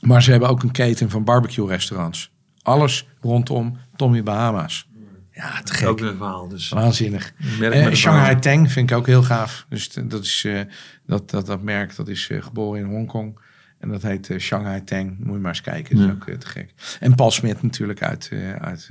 maar 0.00 0.22
ze 0.22 0.30
hebben 0.30 0.48
ook 0.48 0.62
een 0.62 0.72
keten 0.72 1.10
van 1.10 1.24
barbecue 1.24 1.68
restaurants. 1.68 2.32
Alles 2.62 3.06
rondom 3.20 3.78
Tommy 3.96 4.22
Bahama's. 4.22 4.88
Ja, 5.32 5.62
te 5.62 5.74
gek. 5.74 5.88
Ook 5.88 6.00
een 6.00 6.16
verhaal. 6.16 6.48
Dus 6.48 6.68
Waanzinnig. 6.68 7.32
een 7.60 7.96
Shanghai. 7.96 8.38
Tang 8.38 8.72
vind 8.72 8.90
ik 8.90 8.96
ook 8.96 9.06
heel 9.06 9.22
gaaf. 9.22 9.66
Dus 9.68 9.92
dat, 9.92 10.24
is, 10.24 10.44
eh, 10.44 10.60
dat, 11.06 11.30
dat, 11.30 11.46
dat 11.46 11.62
merk 11.62 11.96
dat 11.96 12.08
is 12.08 12.28
eh, 12.30 12.42
geboren 12.42 12.80
in 12.80 12.86
Hongkong. 12.86 13.38
En 13.84 13.90
dat 13.90 14.02
heet 14.02 14.30
eh, 14.30 14.38
Shanghai 14.38 14.84
Tang. 14.84 15.16
Moet 15.18 15.34
je 15.34 15.40
maar 15.40 15.50
eens 15.50 15.60
kijken. 15.60 15.96
Dat 15.96 16.06
is 16.06 16.12
ook 16.12 16.28
eh, 16.28 16.34
te 16.34 16.46
gek. 16.46 16.74
En 17.00 17.14
Paul 17.14 17.30
Smit 17.30 17.62
natuurlijk 17.62 18.02
uit, 18.02 18.28
eh, 18.32 18.52
uit 18.52 18.90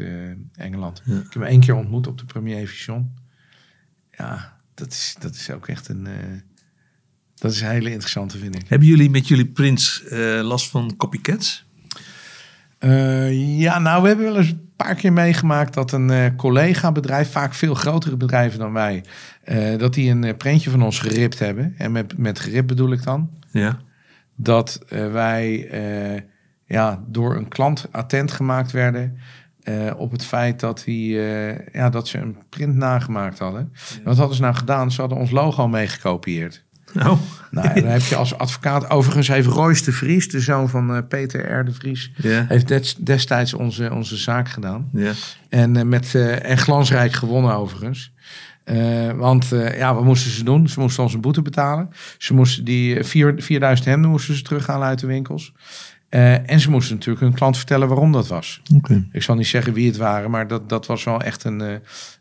Engeland. 0.56 1.02
Ik 1.06 1.14
heb 1.14 1.34
hem 1.34 1.44
één 1.44 1.60
keer 1.60 1.76
ontmoet 1.76 2.08
op 2.08 2.18
de 2.18 2.26
Premier 2.26 2.68
Vision. 2.68 3.12
Ja, 4.18 4.58
dat 4.74 4.92
is, 4.92 5.16
dat 5.20 5.36
is 5.36 5.52
ook 5.52 5.68
echt 5.68 5.90
een... 5.90 6.08
dat 7.36 7.52
is 7.52 7.62
een 7.62 7.70
hele 7.70 7.90
interessante, 7.90 8.38
vind 8.38 8.56
ik. 8.56 8.68
Hebben 8.68 8.88
jullie 8.88 9.10
met 9.10 9.28
jullie 9.28 9.48
prints 9.48 10.04
eh, 10.04 10.40
last 10.42 10.70
van 10.70 10.96
copycats? 10.98 11.66
Eh, 12.78 13.60
ja, 13.60 13.80
nou, 13.80 14.02
we 14.02 14.08
hebben 14.08 14.26
wel 14.26 14.38
eens 14.38 14.50
een 14.50 14.72
paar 14.76 14.96
keer 14.96 15.14
meegemaakt 15.14 15.74
dat 15.74 15.92
een 15.92 16.36
collega-bedrijf, 16.36 17.32
vaak 17.32 17.54
veel 17.54 17.74
grotere 17.74 18.18
bedrijven 18.18 18.60
dan 18.60 18.74
wij, 18.74 19.04
dat 19.78 19.94
die 19.94 20.10
een 20.10 20.38
prentje 20.38 20.70
van 20.70 20.82
ons 20.84 21.00
geript 21.00 21.40
hebben. 21.40 21.74
En 21.78 21.92
met, 21.92 22.18
met 22.18 22.40
gerip 22.40 22.68
bedoel 22.68 22.92
ik 22.92 23.04
dan 23.04 23.30
Ja. 23.52 23.80
Dat 24.36 24.80
eh, 24.90 25.12
wij 25.12 25.68
eh, 25.70 26.22
ja, 26.66 27.04
door 27.08 27.36
een 27.36 27.48
klant 27.48 27.88
attent 27.92 28.32
gemaakt 28.32 28.72
werden 28.72 29.18
eh, 29.64 29.92
op 29.98 30.12
het 30.12 30.26
feit 30.26 30.60
dat, 30.60 30.82
die, 30.86 31.20
eh, 31.26 31.74
ja, 31.74 31.90
dat 31.90 32.08
ze 32.08 32.18
een 32.18 32.38
print 32.50 32.76
nagemaakt 32.76 33.40
hadden. 33.40 33.74
Wat 34.04 34.18
hadden 34.18 34.36
ze 34.36 34.42
nou 34.42 34.56
gedaan? 34.56 34.92
Ze 34.92 35.00
hadden 35.02 35.20
ons 35.20 35.32
logo 35.32 35.68
meegekopieerd. 35.68 36.64
Oh. 36.96 37.12
Nou, 37.54 37.68
ja, 37.68 37.74
dan 37.74 37.92
heb 37.92 38.02
je 38.02 38.16
als 38.16 38.38
advocaat... 38.38 38.90
Overigens 38.90 39.28
heeft 39.28 39.48
Royce 39.48 39.84
de 39.84 39.92
Vries, 39.92 40.30
de 40.30 40.40
zoon 40.40 40.70
van 40.70 41.08
Peter 41.08 41.60
R. 41.60 41.66
de 41.66 41.74
Vries... 41.74 42.12
Ja. 42.16 42.46
heeft 42.48 42.68
des- 42.68 42.96
destijds 42.96 43.54
onze, 43.54 43.94
onze 43.94 44.18
zaak 44.18 44.50
gedaan. 44.50 44.90
Ja. 44.94 45.12
En, 45.50 45.90
met, 45.90 46.16
en 46.42 46.58
glansrijk 46.58 47.14
gewonnen 47.14 47.54
overigens. 47.56 48.13
Eh, 48.64 49.12
want 49.12 49.52
eh, 49.52 49.78
ja, 49.78 49.94
wat 49.94 50.04
moesten 50.04 50.32
ze 50.32 50.44
doen? 50.44 50.70
Ze 50.70 50.80
moesten 50.80 51.04
ons 51.04 51.14
een 51.14 51.22
boete 51.22 51.42
betalen. 51.42 51.90
Ze 52.18 52.34
moesten 52.34 52.64
die 52.64 52.98
eh, 52.98 53.04
vier, 53.04 53.34
4000 53.38 53.88
hemden 53.88 54.10
moesten 54.10 54.36
ze 54.36 54.42
terughalen 54.42 54.88
uit 54.88 55.00
de 55.00 55.08
winkels. 55.08 55.54
Eh, 56.14 56.50
en 56.50 56.60
ze 56.60 56.70
moesten 56.70 56.96
natuurlijk 56.96 57.24
hun 57.24 57.34
klant 57.34 57.58
vertellen 57.58 57.88
waarom 57.88 58.12
dat 58.12 58.28
was. 58.28 58.62
Ik 59.12 59.24
zal 59.24 59.36
niet 59.36 59.48
zeggen 59.48 59.74
wie 59.74 59.88
het 59.88 59.98
waren, 59.98 60.32
maar 60.32 60.48
dat, 60.48 60.70
dat 60.70 60.86
was 60.86 61.04
wel 61.04 61.22
echt 61.22 61.44
een, 61.44 61.62
eh, 61.62 61.76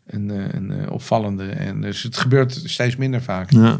een, 0.07 0.31
eh, 0.31 0.53
een, 0.53 0.71
eh, 0.71 0.91
opvallende. 0.91 1.45
En 1.49 1.81
dus 1.81 2.03
het 2.03 2.17
gebeurt 2.17 2.61
steeds 2.65 2.95
minder 2.95 3.21
vaak. 3.21 3.51
Ja. 3.51 3.79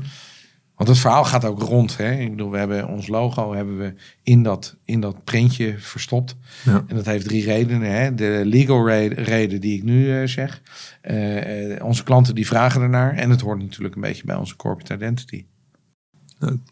Want 0.75 0.89
het 0.89 0.97
verhaal 0.97 1.23
gaat 1.25 1.45
ook 1.45 1.61
rond. 1.61 1.97
Hè? 1.97 2.11
Ik 2.11 2.29
bedoel, 2.29 2.51
we 2.51 2.57
hebben 2.57 2.87
ons 2.87 3.07
logo 3.07 3.53
hebben 3.53 3.77
we 3.77 3.93
in 4.23 4.43
dat, 4.43 4.77
in 4.85 4.99
dat 4.99 5.23
printje 5.23 5.75
verstopt. 5.79 6.35
Ja. 6.65 6.83
En 6.87 6.95
dat 6.95 7.05
heeft 7.05 7.25
drie 7.27 7.43
redenen. 7.43 7.91
Hè? 7.91 8.13
De 8.15 8.41
legal 8.45 8.87
re- 8.87 9.07
reden 9.13 9.61
die 9.61 9.77
ik 9.77 9.83
nu 9.83 10.21
eh, 10.21 10.27
zeg. 10.27 10.61
Eh, 11.01 11.73
eh, 11.75 11.85
onze 11.85 12.03
klanten 12.03 12.35
die 12.35 12.47
vragen 12.47 12.81
ernaar. 12.81 13.13
En 13.13 13.29
het 13.29 13.41
hoort 13.41 13.59
natuurlijk 13.61 13.95
een 13.95 14.01
beetje 14.01 14.25
bij 14.25 14.35
onze 14.35 14.55
corporate 14.55 14.93
identity. 14.93 15.45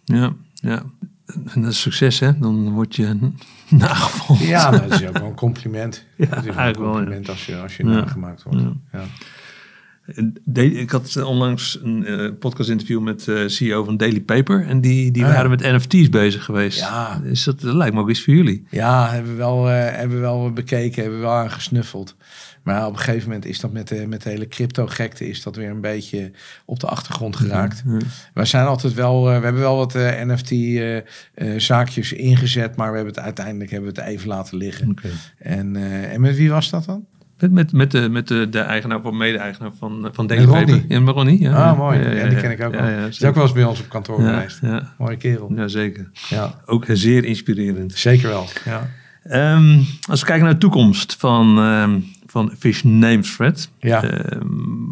Ja, 0.06 0.34
ja. 0.54 0.84
En 1.54 1.62
dat 1.62 1.72
is 1.72 1.82
succes, 1.82 2.20
hè? 2.20 2.38
Dan 2.40 2.72
word 2.72 2.96
je 2.96 3.32
nagevolgd. 3.70 4.42
Ja, 4.46 4.70
nou, 4.70 4.90
dat 4.90 5.02
is 5.02 5.08
ook 5.08 5.18
wel 5.18 5.28
een 5.28 5.36
compliment. 5.36 6.06
Ja, 6.18 6.26
het 6.26 6.38
is 6.38 6.46
een 6.50 6.58
eigenlijk 6.58 6.78
wel, 6.78 6.88
ja. 6.88 6.94
compliment 6.94 7.30
als 7.30 7.46
je, 7.46 7.58
als 7.58 7.78
je 7.78 7.84
Ja. 7.84 7.90
nagemaakt 7.90 8.44
wordt. 8.44 8.62
Ja. 8.92 9.04
De- 10.44 10.74
ik 10.74 10.90
had 10.90 11.24
onlangs 11.24 11.80
een 11.84 12.06
eh, 12.06 12.30
podcast-interview 12.40 13.02
met 13.02 13.24
de 13.24 13.50
CEO 13.50 13.84
van 13.84 13.98
Daily 13.98 14.22
Paper. 14.22 14.68
En 14.68 14.82
die, 14.82 15.12
die 15.12 15.24
Ah, 15.24 15.30
ja. 15.30 15.36
waren 15.36 15.50
met 15.50 15.60
NFT's 15.62 16.10
bezig 16.10 16.44
geweest. 16.46 16.80
Ja. 16.80 17.20
Dus 17.24 17.44
dat, 17.44 17.60
dat 17.62 17.74
lijkt 17.76 17.94
me 17.96 18.00
ook 18.02 18.10
iets 18.10 18.24
voor 18.24 18.34
jullie. 18.34 18.66
Ja, 18.70 19.10
hebben 19.10 19.32
we 19.32 19.38
wel, 19.38 19.70
eh, 19.70 19.96
hebben 19.98 20.16
we 20.18 20.22
wel 20.22 20.52
bekeken, 20.54 21.02
hebben 21.02 21.20
we 21.20 21.26
wel 21.26 21.36
aan 21.36 21.52
gesnuffeld. 21.52 22.16
Maar 22.64 22.86
op 22.88 22.94
een 22.94 23.00
gegeven 23.00 23.28
moment 23.28 23.46
is 23.46 23.60
dat 23.60 23.72
met 23.72 23.88
de, 23.88 24.08
met 24.08 24.22
de 24.24 24.30
hele 24.30 24.48
crypto-gekte 24.48 25.30
is 25.30 25.44
dat 25.44 25.56
weer 25.56 25.70
een 25.70 25.82
beetje 25.82 26.32
op 26.66 26.80
de 26.80 26.88
achtergrond 26.88 27.36
geraakt. 27.36 27.84
Ja. 27.86 27.98
Wij 28.34 28.46
zijn 28.46 28.66
altijd 28.66 28.94
wel, 28.94 29.30
eh, 29.32 29.38
we 29.38 29.44
hebben 29.44 29.62
wel 29.62 29.76
wat 29.78 29.94
NFT-zaakjes 30.26 32.14
ingezet, 32.14 32.76
maar 32.76 32.90
we 32.90 32.96
hebben 32.96 33.14
het 33.16 33.24
uiteindelijk 33.24 33.72
hebben 33.72 33.94
we 33.94 34.02
het 34.02 34.10
even 34.10 34.28
laten 34.28 34.58
liggen. 34.58 34.96
Eh, 35.38 35.58
en 36.14 36.22
met 36.22 36.36
wie 36.36 36.50
was 36.50 36.70
dat 36.70 36.86
dan? 36.86 37.06
Met, 37.42 37.52
met, 37.52 37.72
met, 37.72 37.92
de, 37.92 38.10
met 38.10 38.28
de, 38.28 38.50
de 38.50 38.60
eigenaar 38.60 39.04
of 39.04 39.12
mede-eigenaar 39.14 39.72
van, 39.80 40.10
van 40.12 40.28
Daily 40.28 40.46
Met 40.46 40.54
Ronnie. 40.54 40.76
Paper. 40.82 41.50
Ja. 41.50 41.50
Ja, 41.50 41.50
Ah, 41.50 41.56
ja. 41.56 41.74
mooi. 41.74 42.00
Ja, 42.00 42.28
die 42.28 42.38
ken 42.38 42.52
ik 42.52 42.64
ook 42.64 42.74
ja, 42.74 42.82
wel. 42.82 42.90
Ja, 42.92 43.06
is 43.06 43.24
ook 43.24 43.34
wel 43.36 43.44
eens 43.44 43.54
bij 43.54 43.64
ons 43.64 43.80
op 43.80 43.90
kantoor 43.90 44.22
ja, 44.22 44.34
geweest. 44.34 44.60
ja, 44.62 44.94
Mooie 44.98 45.18
kerel. 45.18 45.52
ja, 45.56 45.68
zeker. 45.68 46.10
Ja, 46.30 46.62
Ook 46.66 46.86
zeer 46.88 47.26
inspirerend. 47.26 47.94
zeker 47.94 48.30
wel. 48.30 48.46
Ja. 48.66 48.90
Ehm, 49.24 49.80
als 50.10 50.20
we 50.20 50.26
kijken 50.26 50.44
naar 50.46 50.54
de 50.54 50.60
toekomst 50.60 51.16
van, 51.20 51.58
ehm 51.60 52.00
van 52.26 52.52
Fish 52.60 52.82
Names, 52.84 53.30
Fred. 53.30 53.70
Ja. 53.80 54.04
Ehm, 54.04 54.46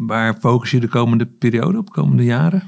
waar 0.06 0.34
focus 0.40 0.70
je 0.70 0.80
de 0.80 0.88
komende 0.88 1.26
periode 1.26 1.78
op, 1.78 1.90
komende 1.90 2.24
jaren? 2.24 2.62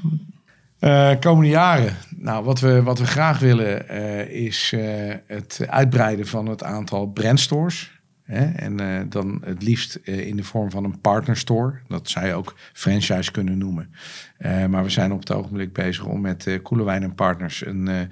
Eh, 0.79 1.11
komende 1.19 1.49
jaren. 1.49 1.93
Nou, 2.17 2.43
wat 2.45 2.59
we, 2.59 2.83
wat 2.83 2.99
we 2.99 3.05
graag 3.05 3.39
willen 3.39 3.89
eh, 3.89 4.45
is 4.45 4.71
eh, 4.75 4.81
het 5.27 5.65
uitbreiden 5.69 6.27
van 6.27 6.45
het 6.47 6.63
aantal 6.63 7.05
brandstores. 7.07 7.91
En 8.33 8.79
eh, 8.79 9.01
dan 9.09 9.41
het 9.45 9.63
liefst 9.63 9.99
eh, 10.03 10.27
in 10.27 10.35
de 10.35 10.43
vorm 10.43 10.71
van 10.71 10.83
een 10.83 11.01
partnerstore. 11.01 11.73
Dat 11.87 12.09
zou 12.09 12.25
je 12.25 12.33
ook 12.33 12.55
franchise 12.73 13.31
kunnen 13.31 13.57
noemen. 13.57 13.89
Eh, 14.37 14.65
maar 14.65 14.83
we 14.83 14.89
zijn 14.89 15.11
op 15.11 15.19
het 15.19 15.31
ogenblik 15.31 15.73
bezig 15.73 16.05
om 16.05 16.21
met 16.21 16.47
eh 16.47 16.61
Koelewijn 16.63 17.03
en 17.03 17.15
Partners 17.15 17.65
een 17.65 18.09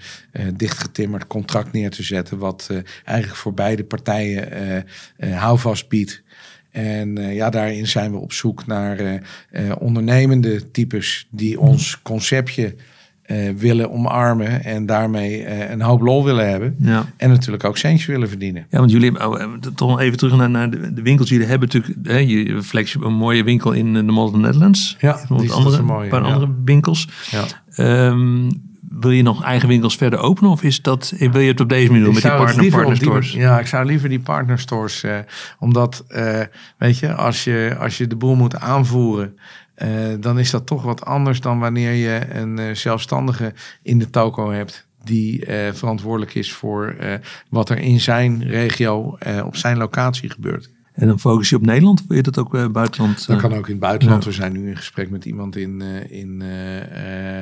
dichtgetimmerd 0.56 1.28
contract 1.28 1.72
neer 1.72 1.90
te 1.90 2.04
zetten. 2.04 2.38
Wat 2.38 2.70
eigenlijk 3.06 3.40
voor 3.40 3.54
beide 3.54 3.84
partijen 3.84 4.86
houvast 5.20 5.90
biedt. 5.90 6.24
En 6.72 7.34
ja, 7.34 7.50
daarin 7.50 7.88
zijn 7.88 8.12
we 8.12 8.18
op 8.18 8.34
zoek 8.34 8.66
naar 8.66 9.22
ondernemende 9.78 10.72
types 10.72 11.28
die 11.30 11.60
ons 11.60 12.02
conceptje 12.02 12.76
eh, 13.32 13.54
willen 13.58 13.92
omarmen 13.92 14.64
en 14.64 14.86
daarmee 14.86 15.44
eh, 15.44 15.70
een 15.70 15.82
hoop 15.82 16.02
lol 16.02 16.24
willen 16.26 16.50
hebben. 16.50 16.76
Ja. 16.80 17.06
En 17.18 17.30
natuurlijk 17.30 17.64
ook 17.64 17.78
centjes 17.78 18.06
willen 18.06 18.30
verdienen. 18.30 18.66
Ja, 18.70 18.78
want 18.80 18.92
jullie 18.92 19.12
hebben, 19.12 19.30
oh, 19.30 19.42
eh, 19.42 19.48
toch 19.76 20.00
even 20.00 20.18
terug 20.18 20.36
naar, 20.36 20.50
naar 20.50 20.70
de, 20.70 20.94
de 20.94 21.02
winkels. 21.02 21.30
Jullie 21.30 21.48
hebben 21.48 21.70
natuurlijk 21.72 22.08
hè, 22.08 22.18
je 22.18 22.64
flagship, 22.64 23.04
een 23.04 23.14
mooie 23.14 23.44
winkel 23.44 23.72
in 23.72 23.94
de 23.94 24.06
the 24.32 24.38
Netherlands. 24.38 24.98
Ja, 25.00 25.20
die 25.38 25.52
andere, 25.52 25.78
een 25.78 25.86
mooie, 25.86 26.04
Een 26.04 26.10
paar 26.10 26.24
ja. 26.26 26.34
andere 26.34 26.54
winkels. 26.66 27.08
Ja. 27.32 27.44
Ehm, 27.76 28.50
wil 29.00 29.12
je 29.12 29.24
nog 29.24 29.44
eigen 29.44 29.68
winkels 29.68 29.96
verder 29.96 30.20
openen? 30.20 30.52
Of 30.52 30.64
is 30.64 30.82
dat, 30.82 31.14
wil 31.18 31.40
je 31.40 31.48
het 31.48 31.60
op 31.60 31.70
deze 31.70 31.88
manier 31.88 32.04
doen 32.04 32.14
met 32.14 32.22
die 32.22 32.32
partner, 32.32 32.70
partner 32.70 32.94
die- 32.94 33.04
stores? 33.04 33.32
ja, 33.32 33.60
ik 33.60 33.68
zou 33.68 33.86
liever 33.86 34.10
die 34.10 34.20
partnerstores. 34.20 35.04
eh 35.04 35.18
omdat, 35.60 36.04
eh, 36.08 36.40
weet 36.78 36.98
je, 37.00 37.14
als 37.14 37.44
je, 37.44 37.76
als 37.80 37.98
je 37.98 38.08
de 38.08 38.16
boel 38.16 38.36
moet 38.36 38.60
aanvoeren. 38.60 39.38
Eh, 39.82 39.90
dan 40.20 40.40
is 40.40 40.52
dat 40.52 40.66
toch 40.66 40.84
wat 40.84 41.06
anders 41.06 41.42
dan 41.42 41.60
wanneer 41.60 41.92
je 41.92 42.22
een 42.30 42.60
eh, 42.60 42.76
zelfstandige 42.76 43.54
in 43.82 44.00
de 44.00 44.10
toko 44.10 44.52
hebt. 44.52 44.88
Die 45.04 45.46
eh, 45.46 45.74
verantwoordelijk 45.74 46.36
is 46.36 46.54
voor 46.54 46.96
wat 47.50 47.70
er 47.70 47.78
in 47.78 48.00
zijn 48.00 48.44
regio, 48.44 49.18
op 49.46 49.56
zijn 49.56 49.78
locatie 49.78 50.30
gebeurt. 50.30 50.70
En 50.94 51.08
dan 51.08 51.20
focus 51.20 51.50
je 51.50 51.56
op 51.56 51.66
Nederland? 51.66 52.00
Of 52.02 52.08
wil 52.08 52.18
je 52.18 52.24
dat 52.24 52.38
ook 52.38 52.72
buitenland? 52.72 53.28
Dat 53.28 53.40
kan 53.40 53.54
ook 53.54 53.66
in 53.66 53.72
het 53.72 53.80
buitenland. 53.80 54.24
Ja. 54.24 54.30
We 54.30 54.36
zijn 54.36 54.52
nu 54.54 54.70
in 54.70 54.78
gesprek 54.78 55.10
met 55.10 55.26
iemand 55.26 55.56
in, 55.56 55.82
in 56.10 56.44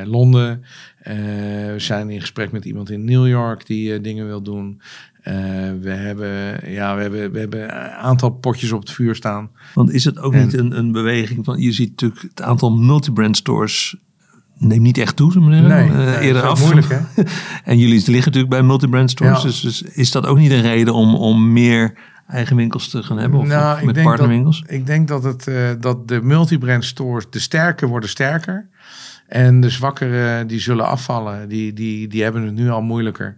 Londen. 0.05 0.63
We 1.03 1.73
zijn 1.77 2.09
in 2.09 2.21
gesprek 2.21 2.51
met 2.51 2.65
iemand 2.65 2.89
in 2.89 3.03
New 3.03 3.27
York 3.27 3.65
die 3.65 4.01
dingen 4.01 4.25
wil 4.25 4.41
doen. 4.41 4.81
Eh, 5.21 5.33
we, 5.81 5.89
hebben, 5.89 6.59
ja, 6.71 6.95
we, 6.95 7.01
hebben, 7.01 7.31
we 7.31 7.39
hebben 7.39 7.63
een 7.63 7.91
aantal 7.91 8.29
potjes 8.29 8.71
op 8.71 8.79
het 8.79 8.91
vuur 8.91 9.15
staan. 9.15 9.49
Want 9.73 9.91
is 9.91 10.03
het 10.05 10.19
ook 10.19 10.33
En- 10.33 10.43
niet 10.43 10.53
een, 10.57 10.77
een 10.77 10.91
beweging 10.91 11.45
van... 11.45 11.59
Je 11.61 11.71
ziet 11.71 11.89
natuurlijk 11.89 12.21
het 12.21 12.41
aantal 12.41 12.71
multibrand 12.71 13.37
stores 13.37 13.95
neemt 14.57 14.81
niet 14.81 14.97
echt 14.97 15.15
toe, 15.15 15.31
zeggen. 15.31 15.67
Nee, 15.67 15.89
Eh, 15.91 16.25
eerder 16.25 16.43
ook 16.43 16.49
af. 16.49 16.61
moeilijk, 16.63 16.87
hè? 16.89 17.23
en 17.71 17.77
jullie 17.77 17.95
liggen 17.95 18.13
natuurlijk 18.15 18.49
bij 18.49 18.63
multibrand 18.63 19.09
stores. 19.09 19.37
Ja. 19.37 19.43
Dus, 19.43 19.59
dus 19.61 19.81
is 19.81 20.11
dat 20.11 20.25
ook 20.25 20.37
niet 20.37 20.51
een 20.51 20.61
reden 20.61 20.93
om, 20.93 21.15
om 21.15 21.53
meer 21.53 21.93
eigen 22.27 22.55
winkels 22.55 22.89
te 22.89 23.03
gaan 23.03 23.17
hebben? 23.17 23.39
Of, 23.39 23.47
Nou, 23.47 23.77
of 23.79 23.83
met 23.85 24.03
partnerwinkels? 24.03 24.63
Ik 24.67 24.85
denk 24.85 25.07
dat, 25.07 25.23
het, 25.23 25.47
eh, 25.47 25.69
dat 25.79 26.07
de 26.07 26.21
multibrand 26.21 26.85
stores, 26.85 27.25
de 27.29 27.39
sterke 27.39 27.87
worden 27.87 28.09
sterker. 28.09 28.69
En 29.27 29.61
de 29.61 29.69
zwakkere 29.69 30.45
die 30.45 30.59
zullen 30.59 30.87
afvallen. 30.87 31.49
Die, 31.49 31.73
die, 31.73 32.07
die 32.07 32.23
hebben 32.23 32.43
het 32.43 32.53
nu 32.53 32.69
al 32.69 32.81
moeilijker. 32.81 33.35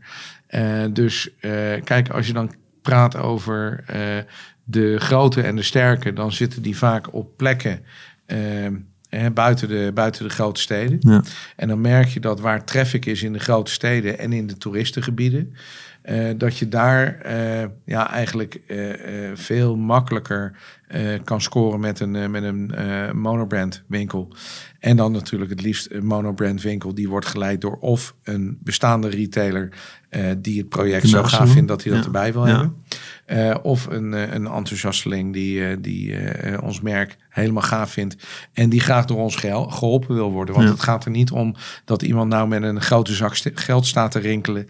Eh, 0.51 0.83
dus 0.93 1.29
eh, 1.39 1.51
kijk, 1.83 2.09
als 2.09 2.27
je 2.27 2.33
dan 2.33 2.51
praat 2.81 3.17
over 3.17 3.83
eh, 3.87 3.99
de 4.63 4.99
grote 4.99 5.41
en 5.41 5.55
de 5.55 5.61
sterke, 5.61 6.13
dan 6.13 6.31
zitten 6.31 6.61
die 6.61 6.77
vaak 6.77 7.13
op 7.13 7.37
plekken 7.37 7.81
eh, 8.25 8.37
hè, 9.09 9.31
buiten, 9.31 9.67
de, 9.67 9.91
buiten 9.93 10.23
de 10.23 10.29
grote 10.29 10.61
steden. 10.61 10.97
Ja. 10.99 11.23
En 11.55 11.67
dan 11.67 11.81
merk 11.81 12.07
je 12.07 12.19
dat 12.19 12.39
waar 12.39 12.65
traffic 12.65 13.05
is 13.05 13.23
in 13.23 13.33
de 13.33 13.39
grote 13.39 13.71
steden 13.71 14.19
en 14.19 14.33
in 14.33 14.47
de 14.47 14.57
toeristengebieden, 14.57 15.55
eh, 16.01 16.29
dat 16.37 16.57
je 16.57 16.67
daar 16.69 17.15
eh, 17.17 17.67
ja, 17.85 18.09
eigenlijk 18.11 18.53
eh, 18.67 18.77
veel 19.33 19.75
makkelijker 19.75 20.57
kan 21.23 21.41
scoren 21.41 21.79
met 21.79 21.99
een, 21.99 22.31
met 22.31 22.43
een 22.43 22.71
monobrand 23.13 23.83
winkel. 23.87 24.35
En 24.79 24.97
dan 24.97 25.11
natuurlijk 25.11 25.51
het 25.51 25.61
liefst 25.61 25.87
een 25.91 26.05
monobrand 26.05 26.61
winkel 26.61 26.93
die 26.93 27.09
wordt 27.09 27.25
geleid 27.25 27.61
door 27.61 27.77
of 27.77 28.15
een 28.23 28.57
bestaande 28.63 29.09
retailer 29.09 29.69
die 30.37 30.57
het 30.59 30.69
project 30.69 31.07
zo 31.07 31.23
gaaf 31.23 31.51
vindt 31.51 31.67
dat 31.67 31.83
hij 31.83 31.91
dat 31.91 31.99
Ja. 32.01 32.05
erbij 32.05 32.33
wil 32.33 32.47
Ja. 32.47 32.71
hebben. 33.25 33.63
Of 33.63 33.85
een, 33.85 34.11
een 34.11 34.47
enthousiasteling 34.47 35.33
die, 35.33 35.81
die 35.81 36.15
ons 36.61 36.81
merk 36.81 37.17
helemaal 37.29 37.63
gaaf 37.63 37.91
vindt. 37.91 38.15
En 38.53 38.69
die 38.69 38.79
graag 38.79 39.05
door 39.05 39.17
ons 39.17 39.35
geholpen 39.35 40.15
wil 40.15 40.31
worden. 40.31 40.55
Want 40.55 40.67
Ja. 40.67 40.73
het 40.73 40.83
gaat 40.83 41.05
er 41.05 41.11
niet 41.11 41.31
om 41.31 41.55
dat 41.85 42.01
iemand 42.01 42.29
nou 42.29 42.47
met 42.47 42.63
een 42.63 42.81
grote 42.81 43.13
zak 43.13 43.35
geld 43.55 43.85
staat 43.85 44.11
te 44.11 44.19
rinkelen. 44.19 44.67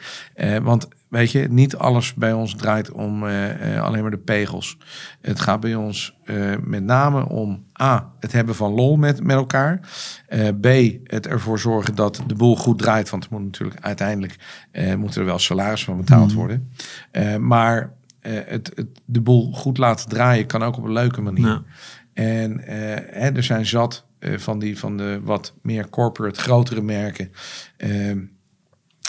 Want 0.62 0.88
weet 1.12 1.32
je, 1.32 1.48
niet 1.50 1.76
alles 1.76 2.14
bij 2.14 2.34
ons 2.34 2.56
draait 2.56 2.92
om 2.92 3.28
eh, 3.28 3.76
eh, 3.76 3.84
alleen 3.84 4.02
maar 4.02 4.12
de 4.12 4.18
pegels. 4.18 4.78
Het 5.22 5.40
gaat 5.40 5.60
bij 5.60 5.76
ons 5.76 6.18
eh, 6.24 6.54
met 6.64 6.84
name 6.84 7.30
om 7.30 7.66
A, 7.82 8.12
het 8.20 8.32
hebben 8.32 8.56
van 8.56 8.74
lol 8.74 8.98
met, 8.98 9.24
met 9.24 9.36
elkaar. 9.36 9.80
B, 10.62 10.66
het 11.04 11.28
ervoor 11.28 11.60
zorgen 11.60 11.96
dat 11.96 12.24
de 12.28 12.36
boel 12.36 12.56
goed 12.56 12.80
draait. 12.80 13.10
Want 13.10 13.24
er 13.24 13.30
moet 13.32 13.44
natuurlijk 13.44 13.82
uiteindelijk 13.82 14.36
moet 14.98 15.16
er 15.16 15.26
wel 15.26 15.40
salaris 15.40 15.84
van 15.84 15.98
betaald 15.98 16.28
Mhm. 16.28 16.36
worden. 16.36 16.72
Maar 17.40 17.94
het, 18.22 18.72
het, 18.76 18.88
de 19.06 19.22
boel 19.22 19.54
goed 19.54 19.78
laten 19.78 20.10
draaien 20.10 20.46
kan 20.46 20.64
ook 20.64 20.78
op 20.78 20.84
een 20.84 20.92
leuke 20.92 21.22
manier. 21.22 21.48
Ja. 21.48 21.64
En 22.14 22.60
hè, 23.12 23.30
er 23.30 23.44
zijn 23.44 23.66
zat 23.66 24.06
van, 24.20 24.60
die, 24.60 24.80
van 24.80 24.98
de 24.98 25.20
wat 25.24 25.54
meer 25.62 25.90
corporate, 25.90 26.40
grotere 26.40 26.82
merken. 26.82 27.32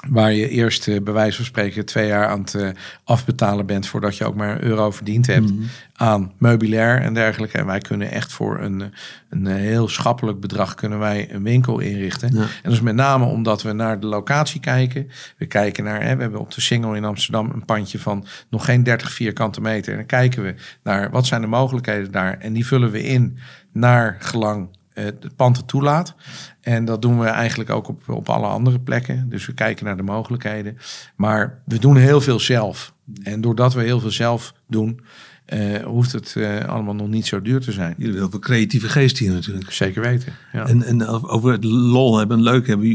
Waar 0.09 0.33
je 0.33 0.49
eerst 0.49 0.89
eh, 0.89 1.01
bij 1.01 1.13
wijze 1.13 1.37
van 1.37 1.45
spreken 1.45 1.85
twee 1.85 2.07
jaar 2.07 2.29
aan 2.29 2.41
het 2.41 2.55
eh, 2.55 2.69
afbetalen 3.05 3.67
bent 3.67 3.87
voordat 3.87 4.17
je 4.17 4.25
ook 4.25 4.35
maar 4.35 4.51
een 4.51 4.63
euro 4.63 4.91
verdiend 4.91 5.27
hebt 5.27 5.51
Mhm. 5.51 5.63
aan 5.95 6.33
meubilair 6.39 7.01
en 7.01 7.15
dergelijke. 7.15 7.59
En 7.59 7.67
wij 7.67 7.79
kunnen 7.79 8.11
echt 8.11 8.33
voor 8.33 8.61
een, 8.61 8.93
een 9.31 9.47
heel 9.47 9.89
schappelijk 9.89 10.41
bedrag 10.41 10.75
kunnen 10.75 10.99
wij 10.99 11.33
een 11.33 11.43
winkel 11.43 11.79
inrichten. 11.79 12.35
Ja. 12.35 12.41
En 12.41 12.49
dat 12.63 12.73
is 12.73 12.81
met 12.81 12.95
name 12.95 13.25
omdat 13.25 13.63
we 13.63 13.73
naar 13.73 14.01
de 14.01 14.07
locatie 14.07 14.61
kijken. 14.61 15.11
We 15.37 15.47
kijken 15.47 15.85
naar, 15.85 16.03
hè, 16.03 16.17
we 16.17 16.23
hebben 16.23 16.41
op 16.41 16.55
de 16.55 16.61
Singel 16.61 16.95
in 16.95 17.05
Amsterdam 17.05 17.51
een 17.51 17.65
pandje 17.65 17.99
van 17.99 18.27
nog 18.51 18.65
geen 18.65 18.83
30 18.83 19.13
vierkante 19.13 19.61
meter. 19.61 19.91
En 19.93 19.99
dan 19.99 20.07
kijken 20.07 20.43
we 20.43 20.55
naar 20.83 21.11
wat 21.11 21.27
zijn 21.27 21.41
de 21.41 21.47
mogelijkheden 21.47 22.11
daar. 22.13 22.39
En 22.39 22.53
die 22.53 22.67
vullen 22.67 22.91
we 22.91 23.03
in 23.03 23.39
naar 23.73 24.17
gelang 24.21 24.69
het 24.95 25.37
pand 25.37 25.57
het 25.57 25.69
toelaat. 25.69 26.15
En 26.61 26.85
dat 26.85 27.03
doen 27.03 27.19
we 27.19 27.27
eigenlijk 27.27 27.71
ook 27.71 27.89
op, 27.89 28.09
op 28.09 28.29
alle 28.29 28.47
andere 28.47 28.79
plekken. 28.79 29.29
Dus 29.29 29.47
we 29.47 29.55
kijken 29.55 29.85
naar 29.85 29.97
de 29.97 30.03
mogelijkheden. 30.03 30.79
Maar 31.17 31.63
we 31.65 31.79
doen 31.79 31.97
heel 31.97 32.21
veel 32.21 32.41
zelf. 32.41 32.95
En 33.23 33.41
doordat 33.41 33.75
we 33.75 33.83
heel 33.83 34.01
veel 34.01 34.11
zelf 34.11 34.55
doen, 34.69 35.01
eh, 35.45 35.83
hoeft 35.85 36.13
het 36.13 36.35
eh, 36.37 36.65
allemaal 36.65 36.95
nog 36.95 37.09
niet 37.09 37.27
zo 37.27 37.43
duur 37.43 37.61
te 37.61 37.73
zijn. 37.73 37.89
Jullie 37.89 38.05
hebben 38.05 38.21
heel 38.21 38.31
veel 38.31 38.39
creatieve 38.39 38.89
geest 38.89 39.19
hier 39.19 39.33
natuurlijk. 39.33 39.73
Zeker 39.73 40.03
weten. 40.03 40.33
Ja. 40.53 40.67
En, 40.67 40.83
en 40.83 41.07
over 41.07 41.53
het 41.53 41.65
lol 41.65 42.19
hebben, 42.19 42.43
leuk 42.43 42.67
hebben. 42.67 42.89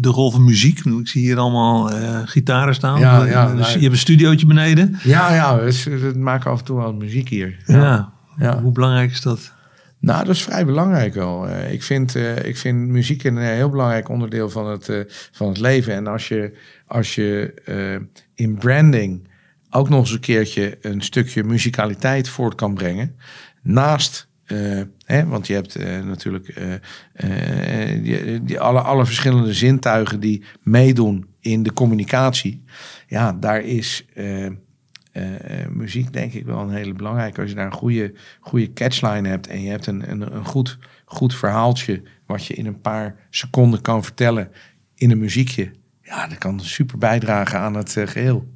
De 0.00 0.08
rol 0.08 0.30
van 0.30 0.44
muziek. 0.44 0.84
Ik 0.84 1.08
zie 1.08 1.22
hier 1.22 1.38
allemaal 1.38 1.90
eh, 1.90 2.20
gitaren 2.24 2.74
staan. 2.74 3.00
Ja, 3.00 3.24
ja, 3.24 3.54
dus 3.54 3.60
nou, 3.60 3.72
je 3.72 3.80
hebt 3.80 3.92
een 3.92 3.98
studiootje 3.98 4.46
beneden. 4.46 4.98
ja, 5.02 5.34
ja, 5.34 5.58
we, 5.58 6.12
maken 6.16 6.50
af 6.50 6.58
en 6.58 6.64
toe 6.64 6.76
wel 6.76 6.94
muziek 6.94 7.28
hier. 7.28 7.56
Ja. 7.66 8.12
Ja. 8.36 8.62
Hoe 8.62 8.72
belangrijk 8.72 9.10
is 9.10 9.20
dat? 9.20 9.52
Nou, 9.98 10.24
dat 10.24 10.34
is 10.34 10.42
vrij 10.42 10.64
belangrijk 10.64 11.14
wel. 11.14 11.48
Eh, 11.48 11.72
ik, 11.72 11.82
vind, 11.82 12.14
eh, 12.14 12.44
ik 12.44 12.56
vind 12.56 12.88
muziek 12.88 13.24
een 13.24 13.38
eh, 13.38 13.44
heel 13.44 13.68
belangrijk 13.68 14.08
onderdeel 14.08 14.50
van 14.50 14.66
het, 14.66 15.06
van 15.32 15.48
het 15.48 15.58
leven. 15.58 15.94
En 15.94 16.06
als 16.06 16.28
je, 16.28 16.52
als 16.86 17.14
je 17.14 17.54
in 18.34 18.54
branding 18.54 19.28
ook 19.70 19.88
nog 19.88 20.00
eens 20.00 20.12
een 20.12 20.20
keertje 20.20 20.78
een 20.80 21.00
stukje 21.00 21.44
muzikaliteit 21.44 22.28
voort 22.28 22.54
kan 22.54 22.74
brengen. 22.74 23.16
Naast, 23.62 24.28
hè, 25.04 25.26
want 25.26 25.46
je 25.46 25.54
hebt 25.54 25.78
natuurlijk 26.04 26.54
die, 28.42 28.60
alle, 28.60 28.80
alle 28.80 29.06
verschillende 29.06 29.54
zintuigen 29.54 30.20
die 30.20 30.44
meedoen 30.62 31.26
in 31.40 31.62
de 31.62 31.72
communicatie. 31.72 32.64
Ja, 33.06 33.32
daar 33.32 33.62
is 33.62 34.04
muziek 35.70 36.12
denk 36.12 36.32
ik 36.32 36.44
wel 36.44 36.60
een 36.60 36.70
hele 36.70 36.92
belangrijke. 36.92 37.40
Als 37.40 37.50
je 37.50 37.56
daar 37.56 37.66
een 37.66 37.72
goede, 37.72 38.12
goede 38.40 38.72
catchline 38.72 39.28
hebt 39.28 39.46
en 39.46 39.62
je 39.62 39.70
hebt 39.70 39.86
een, 39.86 40.10
een, 40.10 40.34
een 40.34 40.44
goed, 40.44 40.78
goed 41.04 41.34
verhaaltje 41.34 42.02
wat 42.26 42.46
je 42.46 42.54
in 42.54 42.66
een 42.66 42.80
paar 42.80 43.16
seconden 43.30 43.80
kan 43.80 44.04
vertellen 44.04 44.50
in 44.94 45.10
een 45.10 45.18
muziekje. 45.18 45.70
Ja, 46.02 46.26
dat 46.26 46.38
kan 46.38 46.60
super 46.60 46.98
bijdragen 46.98 47.58
aan 47.58 47.74
het 47.74 47.96
eh, 47.96 48.06
geheel. 48.06 48.52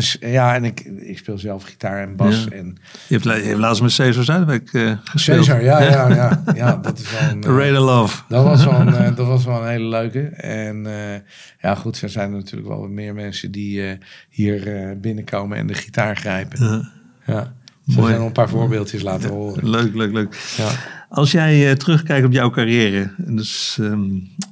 Dus 0.00 0.18
eh, 0.18 0.32
ja, 0.32 0.54
en 0.54 0.64
ik, 0.64 0.80
ik 0.80 1.18
speel 1.18 1.38
zelf 1.38 1.62
gitaar 1.62 2.02
en 2.02 2.16
bas. 2.16 2.44
Ja. 2.44 2.56
En 2.56 2.78
Je 3.08 3.14
hebt, 3.14 3.24
je 3.24 3.30
hebt 3.30 3.58
laatst 3.58 3.82
met 3.82 3.92
Cesar 3.92 4.24
Zuidwijk 4.24 4.72
eh 4.72 4.92
gespeeld. 5.04 5.44
Cesar, 5.44 5.62
ja, 5.62 5.82
ja, 5.82 6.08
ja, 6.14 6.42
ja, 6.54 6.76
dat 6.76 6.98
is 6.98 7.10
wel 7.10 7.30
een, 7.30 7.42
eh, 7.42 7.66
Radar 7.66 7.82
Love. 7.82 8.22
dat 8.28 8.44
was, 8.44 8.64
wel 8.64 8.80
een, 8.80 8.94
eh, 8.94 9.16
dat 9.16 9.26
was 9.26 9.44
wel 9.44 9.62
een 9.62 9.68
hele 9.68 9.88
leuke. 9.88 10.20
En 10.36 10.86
eh, 10.86 11.20
ja, 11.60 11.74
goed, 11.74 12.02
er 12.02 12.08
zijn 12.08 12.32
natuurlijk 12.32 12.68
wel 12.68 12.80
wat 12.80 12.90
meer 12.90 13.14
mensen 13.14 13.50
die 13.50 13.86
eh, 13.86 13.96
hier 14.28 14.76
eh, 14.76 14.96
binnenkomen 14.96 15.58
en 15.58 15.66
de 15.66 15.74
gitaar 15.74 16.16
grijpen. 16.16 16.64
Ja. 16.64 16.90
Ja. 17.34 17.52
Zo 17.88 18.06
zijn 18.06 18.20
een 18.20 18.32
paar 18.32 18.48
voorbeeldjes 18.48 19.02
laten 19.02 19.30
horen. 19.30 19.70
Leuk, 19.70 19.94
leuk, 19.94 20.12
leuk. 20.12 20.54
Ja. 20.56 20.68
Als 21.08 21.30
jij 21.30 21.70
eh, 21.70 21.76
terugkijkt 21.76 22.26
op 22.26 22.32
jouw 22.32 22.50
carrière, 22.50 23.10
dus, 23.16 23.78
ehm, 23.80 24.00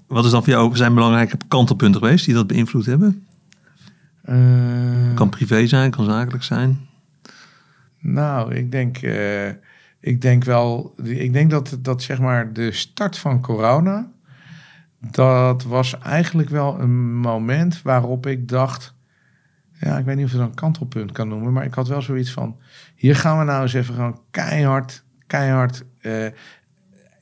wat 0.07 0.25
is 0.25 0.31
dan 0.31 0.45
voor 0.45 0.53
jou 0.53 0.77
zijn 0.77 0.95
belangrijke 0.95 1.37
kantelpunten 1.49 2.01
geweest 2.01 2.25
die 2.25 2.35
dat 2.35 2.47
beïnvloed 2.47 2.87
hebben? 2.87 3.27
Eh, 4.29 5.15
Kan 5.15 5.29
privé 5.29 5.67
zijn, 5.67 5.91
kan 5.91 6.05
zakelijk 6.05 6.43
zijn. 6.43 6.89
Nou, 7.99 8.55
ik 8.55 8.71
denk, 8.71 8.97
eh, 8.97 9.49
ik 10.01 10.21
denk 10.21 10.45
wel, 10.45 10.95
ik 11.03 11.33
denk 11.33 11.51
dat, 11.51 11.79
dat 11.81 12.03
zeg 12.03 12.19
maar 12.21 12.53
de 12.53 12.73
start 12.73 13.19
van 13.19 13.41
corona, 13.41 14.11
dat 15.11 15.63
was 15.63 15.99
eigenlijk 15.99 16.49
wel 16.49 16.81
een 16.81 17.17
moment 17.17 17.83
waarop 17.83 18.27
ik 18.27 18.49
dacht, 18.49 18.95
ja, 19.81 19.99
ik 19.99 20.05
weet 20.05 20.17
niet 20.17 20.25
of 20.25 20.33
je 20.33 20.39
dat 20.39 20.49
een 20.49 20.55
kantelpunt 20.55 21.13
kan 21.13 21.29
noemen, 21.29 21.53
maar 21.53 21.65
ik 21.65 21.75
had 21.75 21.89
wel 21.89 22.03
zoiets 22.03 22.33
van, 22.33 22.57
hier 22.95 23.17
gaan 23.17 23.39
we 23.39 23.45
nou 23.45 23.63
eens 23.63 23.75
even 23.75 23.95
gewoon 23.95 24.21
keihard, 24.31 25.05
keihard 25.27 25.85
eh 26.01 26.27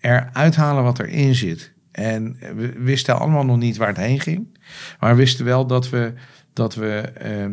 eruit 0.00 0.56
halen 0.56 0.82
wat 0.82 0.98
erin 0.98 1.34
zit. 1.34 1.72
En 1.92 2.36
we 2.56 2.72
wisten 2.78 3.18
allemaal 3.18 3.44
nog 3.44 3.56
niet 3.56 3.76
waar 3.76 3.88
het 3.88 3.96
heen 3.96 4.20
ging, 4.20 4.58
maar 5.00 5.10
we 5.10 5.16
wisten 5.16 5.44
wel 5.44 5.66
dat 5.66 5.90
we, 5.90 6.12
dat 6.56 6.74
we 6.74 6.94
eh, 7.00 7.46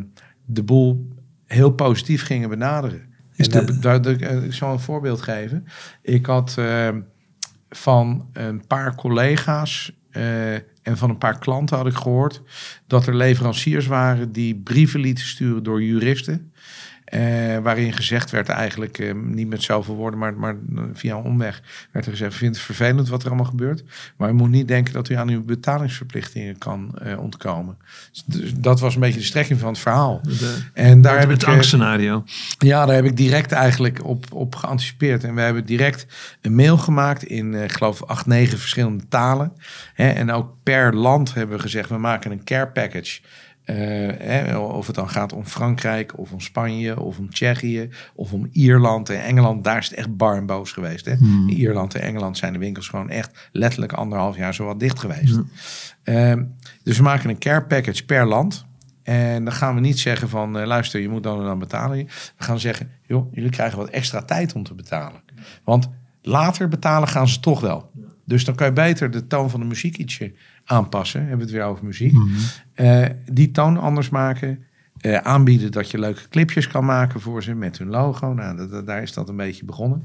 de 0.46 0.64
boel 0.64 1.08
heel 1.46 1.72
positief 1.72 2.24
gingen 2.26 2.50
benaderen. 2.50 3.02
Is 3.36 3.48
en 3.48 3.66
de- 3.66 3.80
daar, 3.80 4.02
daar, 4.02 4.18
daar- 4.18 4.44
ik 4.44 4.54
zal 4.54 4.72
een 4.74 4.80
voorbeeld 4.80 5.22
geven. 5.22 5.66
Ik 6.02 6.26
had 6.26 6.56
eh, 6.58 6.90
van 7.70 8.30
een 8.34 8.68
paar 8.68 8.96
collega's 8.96 9.98
eh, 10.10 10.54
en 10.54 10.98
van 10.98 11.10
een 11.10 11.18
paar 11.18 11.40
klanten 11.40 11.78
had 11.78 11.88
ik 11.88 11.94
gehoord 11.94 12.42
dat 12.88 13.08
er 13.08 13.16
leveranciers 13.16 13.86
waren 13.88 14.32
die 14.32 14.56
brieven 14.56 15.00
lieten 15.00 15.26
sturen 15.26 15.64
door 15.64 15.84
juristen. 15.84 16.52
Eh, 17.14 17.58
waarin 17.58 17.94
gezegd 17.94 18.32
werd 18.32 18.50
eigenlijk, 18.50 18.98
eh, 18.98 19.14
niet 19.14 19.48
met 19.48 19.64
zoveel 19.64 19.96
woorden, 19.96 20.20
maar, 20.20 20.34
maar 20.34 20.56
via 20.94 21.16
een 21.16 21.24
omweg, 21.24 21.62
werd 21.92 22.06
er 22.06 22.12
gezegd, 22.12 22.32
ik 22.32 22.38
vind 22.38 22.56
het 22.56 22.66
vervelend 22.66 23.10
wat 23.10 23.22
er 23.22 23.28
allemaal 23.28 23.46
gebeurt. 23.46 23.84
Maar 24.18 24.30
u 24.30 24.34
moet 24.34 24.50
niet 24.50 24.68
denken 24.68 24.94
dat 24.94 25.10
u 25.10 25.16
aan 25.16 25.30
uw 25.30 25.44
betalingsverplichtingen 25.44 26.58
kan 26.58 26.96
eh, 27.02 27.20
ontkomen. 27.20 27.78
Dus 28.26 28.54
dat 28.56 28.80
was 28.80 28.96
een 28.96 29.02
beetje 29.02 29.20
de 29.20 29.26
strekking 29.26 29.60
van 29.60 29.70
het 29.70 29.80
verhaal. 29.80 30.22
De, 30.24 30.58
En 30.74 31.02
daar 31.02 31.20
heb 31.20 31.30
het 31.30 31.42
ik, 31.42 31.48
angstscenario. 31.48 32.24
ja, 32.58 32.86
daar 32.86 32.96
heb 32.96 33.06
ik 33.06 33.18
direct 33.18 33.52
eigenlijk 33.52 34.06
op, 34.06 34.26
op 34.32 34.56
geanticipeerd. 34.56 35.24
En 35.24 35.36
we 35.36 35.42
hebben 35.42 35.66
direct 35.66 36.06
een 36.42 36.56
mail 36.56 36.78
gemaakt 36.78 37.24
in, 37.24 37.54
eh, 37.54 37.64
ik 37.64 37.72
geloof, 37.72 38.04
acht, 38.04 38.26
negen 38.26 38.58
verschillende 38.58 39.08
talen. 39.08 39.54
Hè, 39.94 40.10
en 40.10 40.32
ook 40.32 40.54
per 40.64 40.96
land 40.96 41.34
hebben 41.34 41.56
we 41.56 41.62
gezegd, 41.62 41.90
we 41.90 41.98
maken 41.98 42.32
een 42.32 42.44
care 42.44 42.68
package. 42.68 43.20
Eh, 43.64 44.60
of 44.60 44.88
het 44.88 44.96
dan 44.96 45.10
gaat 45.10 45.34
om 45.34 45.46
Frankrijk, 45.46 46.18
of 46.18 46.32
om 46.32 46.40
Spanje, 46.40 47.00
of 47.00 47.18
om 47.18 47.30
Tsjechië, 47.30 47.90
of 48.16 48.32
om 48.34 48.50
Ierland 48.52 49.10
en 49.10 49.24
Engeland. 49.24 49.64
Daar 49.64 49.78
is 49.78 49.90
het 49.90 49.98
echt 49.98 50.18
bar 50.18 50.38
en 50.38 50.46
boos 50.46 50.72
geweest. 50.72 51.06
Hè? 51.06 51.12
In 51.12 51.50
Ierland 51.50 51.96
en 51.96 52.02
Engeland 52.02 52.38
zijn 52.38 52.54
de 52.54 52.60
winkels 52.60 52.88
gewoon 52.88 53.10
echt 53.10 53.50
letterlijk 53.52 53.94
anderhalf 53.94 54.38
jaar 54.38 54.54
zo 54.54 54.66
wat 54.66 54.80
dicht 54.80 55.00
geweest. 55.00 55.40
Ehm, 56.04 56.44
dus 56.84 56.98
we 56.98 57.04
maken 57.04 57.30
een 57.30 57.38
care 57.38 57.64
package 57.64 58.06
per 58.06 58.26
land. 58.26 58.66
En 59.04 59.44
dan 59.44 59.54
gaan 59.54 59.76
we 59.76 59.82
niet 59.82 60.00
zeggen 60.00 60.30
van, 60.30 60.58
eh, 60.58 60.66
luister, 60.66 61.02
je 61.02 61.10
moet 61.10 61.24
dan 61.24 61.40
en 61.40 61.46
dan 61.46 61.60
betalen. 61.60 61.98
We 61.98 62.12
gaan 62.38 62.60
zeggen, 62.60 62.92
joh, 63.08 63.34
jullie 63.34 63.50
krijgen 63.50 63.78
wat 63.78 63.90
extra 63.90 64.22
tijd 64.22 64.54
om 64.54 64.64
te 64.64 64.74
betalen. 64.74 65.22
Want 65.64 65.90
later 66.22 66.68
betalen 66.68 67.08
gaan 67.08 67.28
ze 67.28 67.40
toch 67.40 67.60
wel. 67.60 67.92
Dus 68.26 68.46
dan 68.46 68.56
kan 68.56 68.68
je 68.68 68.74
beter 68.74 69.12
de 69.12 69.28
toon 69.28 69.50
van 69.50 69.60
de 69.60 69.66
muziek 69.66 69.98
ietsje 69.98 70.34
aanpassen. 70.66 71.20
Hebben 71.20 71.38
we 71.38 71.44
het 71.44 71.54
weer 71.54 71.64
over 71.64 71.86
muziek. 71.86 72.14
Eh, 72.74 73.06
die 73.32 73.52
toon 73.52 73.78
anders 73.78 74.10
maken. 74.10 74.64
Eh, 74.98 75.18
aanbieden 75.18 75.72
dat 75.72 75.92
je 75.92 76.00
leuke 76.00 76.30
clipjes 76.30 76.68
kan 76.68 76.86
maken 76.86 77.22
voor 77.22 77.44
ze 77.44 77.54
met 77.54 77.78
hun 77.78 77.88
logo. 77.90 78.34
Nou, 78.34 78.58
dat- 78.58 78.72
dat- 78.72 78.86
daar 78.86 79.02
is 79.02 79.14
dat 79.14 79.30
een 79.30 79.36
beetje 79.36 79.66
begonnen. 79.66 80.04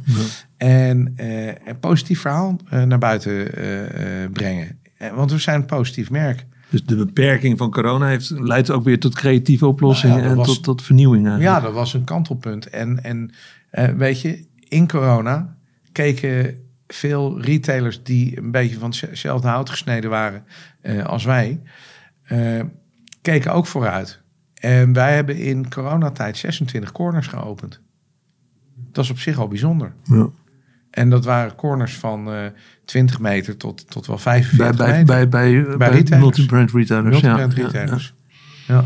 En 0.57 1.13
eh, 1.17 1.47
een 1.47 1.79
positief 1.81 2.21
verhaal 2.21 2.57
naar 2.87 2.99
buiten 2.99 3.51
brengen. 4.33 4.79
Want 5.15 5.31
we 5.33 5.39
zijn 5.39 5.61
een 5.61 5.67
positief 5.67 6.11
merk. 6.11 6.47
Dus 6.71 6.85
de 6.85 6.97
beperking 6.97 7.59
van 7.59 7.71
corona 7.71 8.07
heeft, 8.07 8.31
leidt 8.31 8.71
ook 8.71 8.85
weer 8.85 9.01
tot 9.01 9.15
creatieve 9.15 9.67
oplossingen 9.67 10.15
Nou 10.17 10.27
ja, 10.29 10.33
en 10.33 10.37
was- 10.39 10.47
tot, 10.55 10.63
tot 10.63 10.83
vernieuwing 10.83 11.27
eigenlijk. 11.27 11.57
Ja, 11.57 11.65
dat 11.65 11.75
was 11.75 11.95
een 11.95 12.05
kantelpunt. 12.05 12.67
En, 12.71 13.03
en 13.05 13.31
weet 13.97 14.21
je, 14.21 14.47
in 14.69 14.89
corona 14.89 15.57
keken 15.93 16.55
veel 16.89 17.41
retailers 17.41 18.03
die 18.03 18.39
een 18.39 18.51
beetje 18.51 18.79
van 18.79 18.95
hetzelfde 19.01 19.49
hout 19.49 19.71
gesneden 19.71 20.11
waren 20.11 20.45
eh, 20.81 21.05
als 21.05 21.25
wij, 21.25 21.61
eh, 22.23 22.61
keken 23.23 23.53
ook 23.53 23.67
vooruit. 23.67 24.21
En 24.55 24.93
wij 24.93 25.15
hebben 25.15 25.37
in 25.37 25.69
coronatijd 25.69 26.37
26 26.37 26.93
corners 26.93 27.27
geopend. 27.27 27.81
Dat 28.93 29.05
is 29.05 29.11
op 29.11 29.19
zich 29.19 29.39
al 29.39 29.49
bijzonder. 29.49 29.93
Ja. 30.05 30.29
En 30.91 31.11
dat 31.11 31.25
waren 31.25 31.55
corners 31.55 31.97
van 31.97 32.33
eh 32.33 32.47
20 32.85 33.19
meter 33.19 33.57
tot, 33.57 33.91
tot 33.91 34.07
wel 34.07 34.19
45 34.19 34.77
Bij, 34.77 34.87
bij, 34.87 34.99
meter. 34.99 35.07
bij, 35.07 35.29
bij, 35.29 35.77
bij, 35.77 35.89
retailers. 35.89 36.37
multi-brand 36.37 36.73
retailers. 36.73 37.23
Multibrand 37.23 37.57
ja. 37.57 37.63
retailers. 37.63 38.15
Ja. 38.67 38.85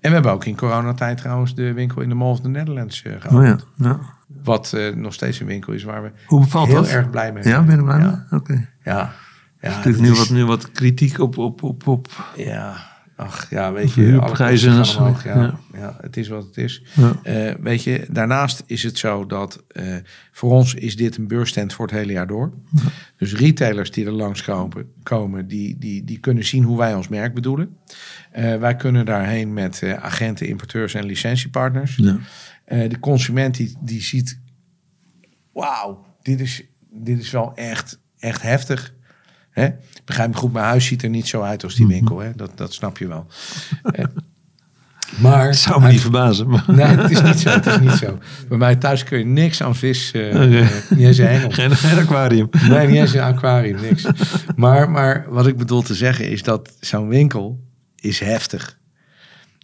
En 0.00 0.08
we 0.08 0.14
hebben 0.14 0.32
ook 0.32 0.44
in 0.44 0.56
coronatijd 0.56 1.16
trouwens 1.18 1.54
de 1.54 1.72
winkel 1.72 2.02
in 2.02 2.08
de 2.08 2.14
Mall 2.14 2.28
of 2.30 2.40
the 2.40 2.48
Netherlands 2.48 3.02
eh 3.02 3.12
Ja. 3.12 3.18
geopend. 3.20 3.62
Oh 3.62 3.68
ja, 3.78 3.86
ja. 3.88 3.98
Wat 4.44 4.72
eh, 4.72 4.94
nog 4.94 5.12
steeds 5.14 5.40
een 5.40 5.46
winkel 5.46 5.72
is 5.72 5.82
waar 5.84 6.02
we 6.02 6.10
Hoe 6.26 6.40
bevalt 6.40 6.66
heel 6.68 6.76
dat? 6.76 6.88
erg 6.88 7.10
blij 7.10 7.32
mee 7.32 7.42
Ja, 7.42 7.48
zijn. 7.50 7.64
ben 7.66 7.70
je 7.74 7.78
er 7.80 7.84
blij 7.86 7.98
Ja. 7.98 8.26
mee? 8.30 8.40
Oké. 8.40 8.68
Ja. 8.84 9.12
Ja, 9.60 9.68
Natuurlijk 9.68 9.96
het 9.96 10.00
nu, 10.06 10.10
is- 10.12 10.18
wat, 10.18 10.30
nu 10.30 10.44
wat 10.44 10.72
kritiek 10.72 11.18
op, 11.18 11.38
op, 11.38 11.62
op, 11.62 11.86
op 11.86 12.08
ja. 12.36 12.76
Ach 13.18 13.50
ja, 13.50 13.72
weet 13.72 13.94
je, 13.94 14.18
alle 14.20 14.36
en 14.36 14.50
kosten 14.50 14.58
zo. 14.58 14.70
gaan 14.84 15.06
omhoog. 15.06 15.24
Ja, 15.24 15.34
Ja. 15.34 15.58
ja. 15.72 15.96
het 16.00 16.16
is 16.16 16.28
wat 16.28 16.44
het 16.44 16.56
is. 16.56 16.82
Ja. 16.94 17.20
Eh, 17.22 17.54
weet 17.60 17.82
je, 17.82 18.06
daarnaast 18.10 18.62
is 18.66 18.82
het 18.82 18.98
zo 18.98 19.26
dat 19.26 19.62
eh, 19.68 19.96
voor 20.32 20.50
ons 20.50 20.74
is 20.74 20.96
dit 20.96 21.16
een 21.16 21.26
beursstand 21.28 21.72
voor 21.72 21.86
het 21.86 21.94
hele 21.94 22.12
jaar 22.12 22.26
door. 22.26 22.52
Dus 23.16 23.34
retailers 23.34 23.90
die 23.90 24.06
er 24.06 24.12
langs 24.12 24.42
komen, 24.42 24.92
komen 25.02 25.48
die, 25.48 25.78
die, 25.78 26.04
die 26.04 26.18
kunnen 26.18 26.44
zien 26.44 26.62
hoe 26.62 26.78
wij 26.78 26.94
ons 26.94 27.08
merk 27.08 27.34
bedoelen. 27.34 27.76
Eh, 28.30 28.56
wij 28.56 28.76
kunnen 28.76 29.04
daarheen 29.06 29.52
met 29.52 29.82
agenten, 30.00 30.48
importeurs 30.48 30.94
en 30.94 31.04
licentiepartners. 31.04 31.96
Ja. 31.96 32.18
De 32.88 32.98
consument 33.00 33.56
die, 33.56 33.76
die 33.80 34.02
ziet, 34.02 34.40
wauw, 35.52 36.06
dit 36.22 36.40
is, 36.40 36.62
dit 36.90 37.18
is 37.18 37.30
wel 37.30 37.54
echt, 37.54 38.00
echt 38.18 38.42
heftig. 38.42 38.94
Hè? 39.58 39.66
Ik 39.66 40.04
begrijp 40.04 40.28
me 40.30 40.36
goed, 40.36 40.52
mijn 40.52 40.64
huis 40.64 40.86
ziet 40.86 41.02
er 41.02 41.08
niet 41.08 41.28
zo 41.28 41.42
uit 41.42 41.64
als 41.64 41.74
die 41.74 41.86
winkel. 41.86 42.18
Hè? 42.18 42.30
Dat, 42.36 42.50
dat 42.54 42.72
snap 42.72 42.98
je 42.98 43.08
wel. 43.08 43.26
Maar 45.16 45.46
Het 45.46 45.56
zou 45.56 45.80
me 45.82 45.88
niet 45.88 46.00
verbazen. 46.00 46.48
Maar... 46.48 46.64
Nee, 46.66 46.86
het 46.86 47.10
is 47.10 47.22
niet 47.22 47.40
zo. 47.40 47.50
Het 47.50 47.66
is 47.66 47.78
niet 47.78 47.90
zo. 47.90 48.18
Bij 48.48 48.58
mij 48.58 48.76
thuis 48.76 49.04
kun 49.04 49.18
je 49.18 49.24
niks 49.24 49.62
aan 49.62 49.76
vis. 49.76 50.10
eh 50.12 50.60
eh, 50.60 50.68
niet 50.90 51.06
eens 51.06 51.18
een 51.18 51.26
hengel. 51.26 51.50
Geen, 51.60 51.76
geen 51.76 51.98
aquarium. 51.98 52.48
Nee, 52.68 52.86
niet 52.86 52.96
eens 52.96 53.14
een 53.14 53.20
aquarium, 53.20 53.80
niks. 53.80 54.06
Maar, 54.56 54.90
maar 54.90 55.26
wat 55.28 55.46
ik 55.46 55.56
bedoel 55.56 55.82
te 55.82 55.94
zeggen 55.94 56.30
is 56.30 56.42
dat 56.42 56.76
zo'n 56.80 57.08
winkel 57.08 57.60
is 57.96 58.20
heftig. 58.20 58.78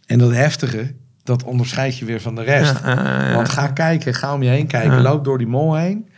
En 0.05 0.19
dat 0.19 0.31
heftige, 0.31 0.95
dat 1.23 1.43
onderscheidt 1.43 1.97
je 1.97 2.05
weer 2.05 2.21
van 2.21 2.35
de 2.35 2.43
rest. 2.43 2.73
Ja. 2.83 3.33
Want 3.33 3.49
ga 3.49 3.67
kijken, 3.67 4.13
ga 4.13 4.33
om 4.33 4.43
je 4.43 4.49
heen 4.49 4.67
kijken. 4.67 4.91
Ja. 4.95 5.01
Loop 5.01 5.23
door 5.23 5.37
die 5.37 5.47
mol 5.47 5.75
heen. 5.75 6.09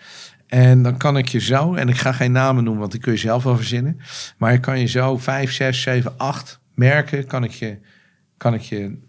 En 0.48 0.84
dan 0.84 0.98
kan 0.98 1.18
ik 1.18 1.28
je 1.28 1.40
zo, 1.40 1.74
en 1.74 1.90
ik 1.90 1.98
ga 1.98 2.12
geen 2.12 2.32
namen 2.32 2.64
noemen, 2.64 2.80
want 2.80 2.92
die 2.92 3.02
kun 3.02 3.12
je 3.12 3.18
zelf 3.18 3.44
wel 3.44 3.56
verzinnen. 3.56 4.00
Maar 4.38 4.54
ik 4.54 4.62
kan 4.62 4.80
je 4.80 4.86
zo 4.86 5.18
vijf, 5.18 5.52
zes, 5.52 5.82
zeven, 5.82 6.18
acht 6.18 6.60
merken, 6.74 7.26
kan 7.28 7.44
ik 7.44 7.52
je, 7.52 7.78
kan 8.38 8.54
ik 8.54 8.62
je 8.62 9.06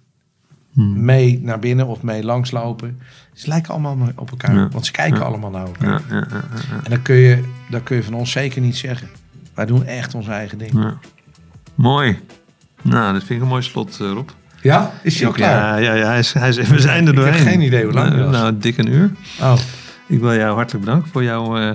Hmm. 0.73 1.05
mee 1.05 1.41
naar 1.43 1.59
binnen 1.59 1.87
of 1.87 2.03
mee 2.03 2.25
langslopen. 2.25 2.99
Ze 3.33 3.49
lijken 3.49 3.71
allemaal 3.73 3.97
op 4.17 4.31
elkaar, 4.31 4.55
Ja. 4.55 4.69
want 4.69 4.87
ze 4.87 4.93
kijken 4.93 5.19
Ja. 5.19 5.25
allemaal 5.25 5.51
naar 5.51 5.67
elkaar. 5.67 6.03
Ja, 6.11 6.27
En 6.85 6.91
dat 6.91 7.03
kun, 7.03 7.15
je, 7.17 7.45
dat 7.71 7.83
kun 7.83 7.97
je 7.97 8.03
van 8.03 8.15
ons 8.15 8.31
zeker 8.31 8.61
niet 8.61 8.77
zeggen. 8.77 9.09
Wij 9.55 9.67
doen 9.67 9.85
echt 9.85 10.15
ons 10.15 10.29
eigen 10.29 10.59
ding. 10.59 10.95
Mooi. 11.75 12.19
Nou, 12.83 13.13
dat 13.13 13.21
vind 13.25 13.31
ik 13.39 13.41
een 13.43 13.49
mooi 13.51 13.63
slot, 13.63 14.01
eh, 14.01 14.11
Rob. 14.11 14.29
Ja? 14.63 14.93
Is 15.03 15.19
hij 15.19 15.27
al 15.27 15.33
klaar? 15.33 15.83
Ja, 15.83 15.93
ja, 15.93 15.95
ja 15.95 16.07
hij 16.09 16.19
is, 16.19 16.33
hij 16.33 16.49
is, 16.49 16.57
we 16.57 16.81
zijn 16.81 17.07
er 17.07 17.13
Ik 17.13 17.19
heb 17.19 17.25
doorheen. 17.25 17.47
geen 17.47 17.61
idee 17.61 17.85
hoe 17.85 17.93
lang 17.93 18.15
Nou, 18.17 18.31
nou, 18.31 18.59
dik 18.59 18.79
een 18.79 18.93
uur. 18.93 19.11
Oh. 19.41 19.57
Ik 20.09 20.21
wil 20.21 20.35
jou 20.35 20.55
hartelijk 20.55 20.85
bedanken 20.85 21.11
voor 21.11 21.23
jouw 21.23 21.59
eh, 21.59 21.71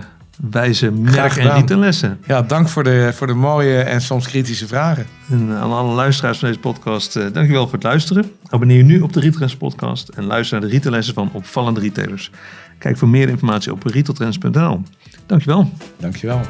wijze 0.50 0.92
merk- 0.92 1.36
en 1.36 1.54
retaillessen. 1.54 2.20
Ja, 2.28 2.42
dank 2.42 2.70
voor 2.70 2.84
de, 2.84 3.12
voor 3.14 3.28
de 3.28 3.34
mooie 3.34 3.82
en 3.82 4.02
soms 4.02 4.28
kritische 4.28 4.68
vragen. 4.68 5.06
En 5.30 5.52
aan 5.52 5.72
alle 5.72 5.94
luisteraars 5.94 6.40
van 6.40 6.48
deze 6.48 6.60
podcast, 6.60 7.16
eh, 7.16 7.26
dankjewel 7.34 7.64
voor 7.64 7.74
het 7.74 7.84
luisteren. 7.84 8.32
Abonneer 8.50 8.78
je 8.78 8.84
nu 8.84 9.02
op 9.02 9.14
de 9.14 9.20
Retailtrends 9.20 9.56
podcast 9.56 10.10
en 10.10 10.24
luister 10.24 10.60
naar 10.60 10.70
de 10.70 10.76
retaillessen 10.76 11.14
van 11.14 11.30
opvallende 11.34 11.80
retailers. 11.80 12.32
Kijk 12.78 12.98
voor 12.98 13.08
meer 13.08 13.30
informatie 13.30 13.72
op 13.72 13.84
retailtrends.nl. 13.84 14.82
Dankjewel. 15.26 15.70
Dankjewel. 15.98 16.42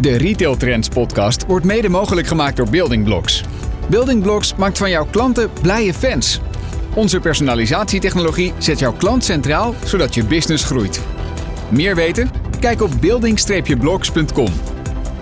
De 0.00 0.16
Retail 0.16 0.56
Trends 0.56 0.88
podcast 0.88 1.46
wordt 1.46 1.64
mede 1.64 1.88
mogelijk 1.88 2.26
gemaakt 2.26 2.56
door 2.56 2.70
Building 2.70 3.04
Blocks. 3.04 3.44
Building 3.92 4.22
Blocks 4.22 4.54
maakt 4.54 4.78
van 4.78 4.90
jouw 4.90 5.06
klanten 5.10 5.50
blije 5.62 5.94
fans. 5.94 6.40
Onze 6.94 7.20
personalisatietechnologie 7.20 8.52
zet 8.58 8.78
jouw 8.78 8.92
klant 8.92 9.24
centraal, 9.24 9.74
zodat 9.84 10.14
je 10.14 10.24
business 10.24 10.64
groeit. 10.64 11.00
Meer 11.68 11.94
weten? 11.94 12.30
Kijk 12.60 12.82
op 12.82 12.90
building-blocks.com. 13.00 14.52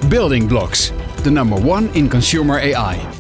Building 0.09 0.47
Blocks, 0.47 0.93
the 1.23 1.31
number 1.31 1.67
one 1.67 1.89
in 1.93 2.09
consumer 2.09 2.75
AI. 2.77 3.20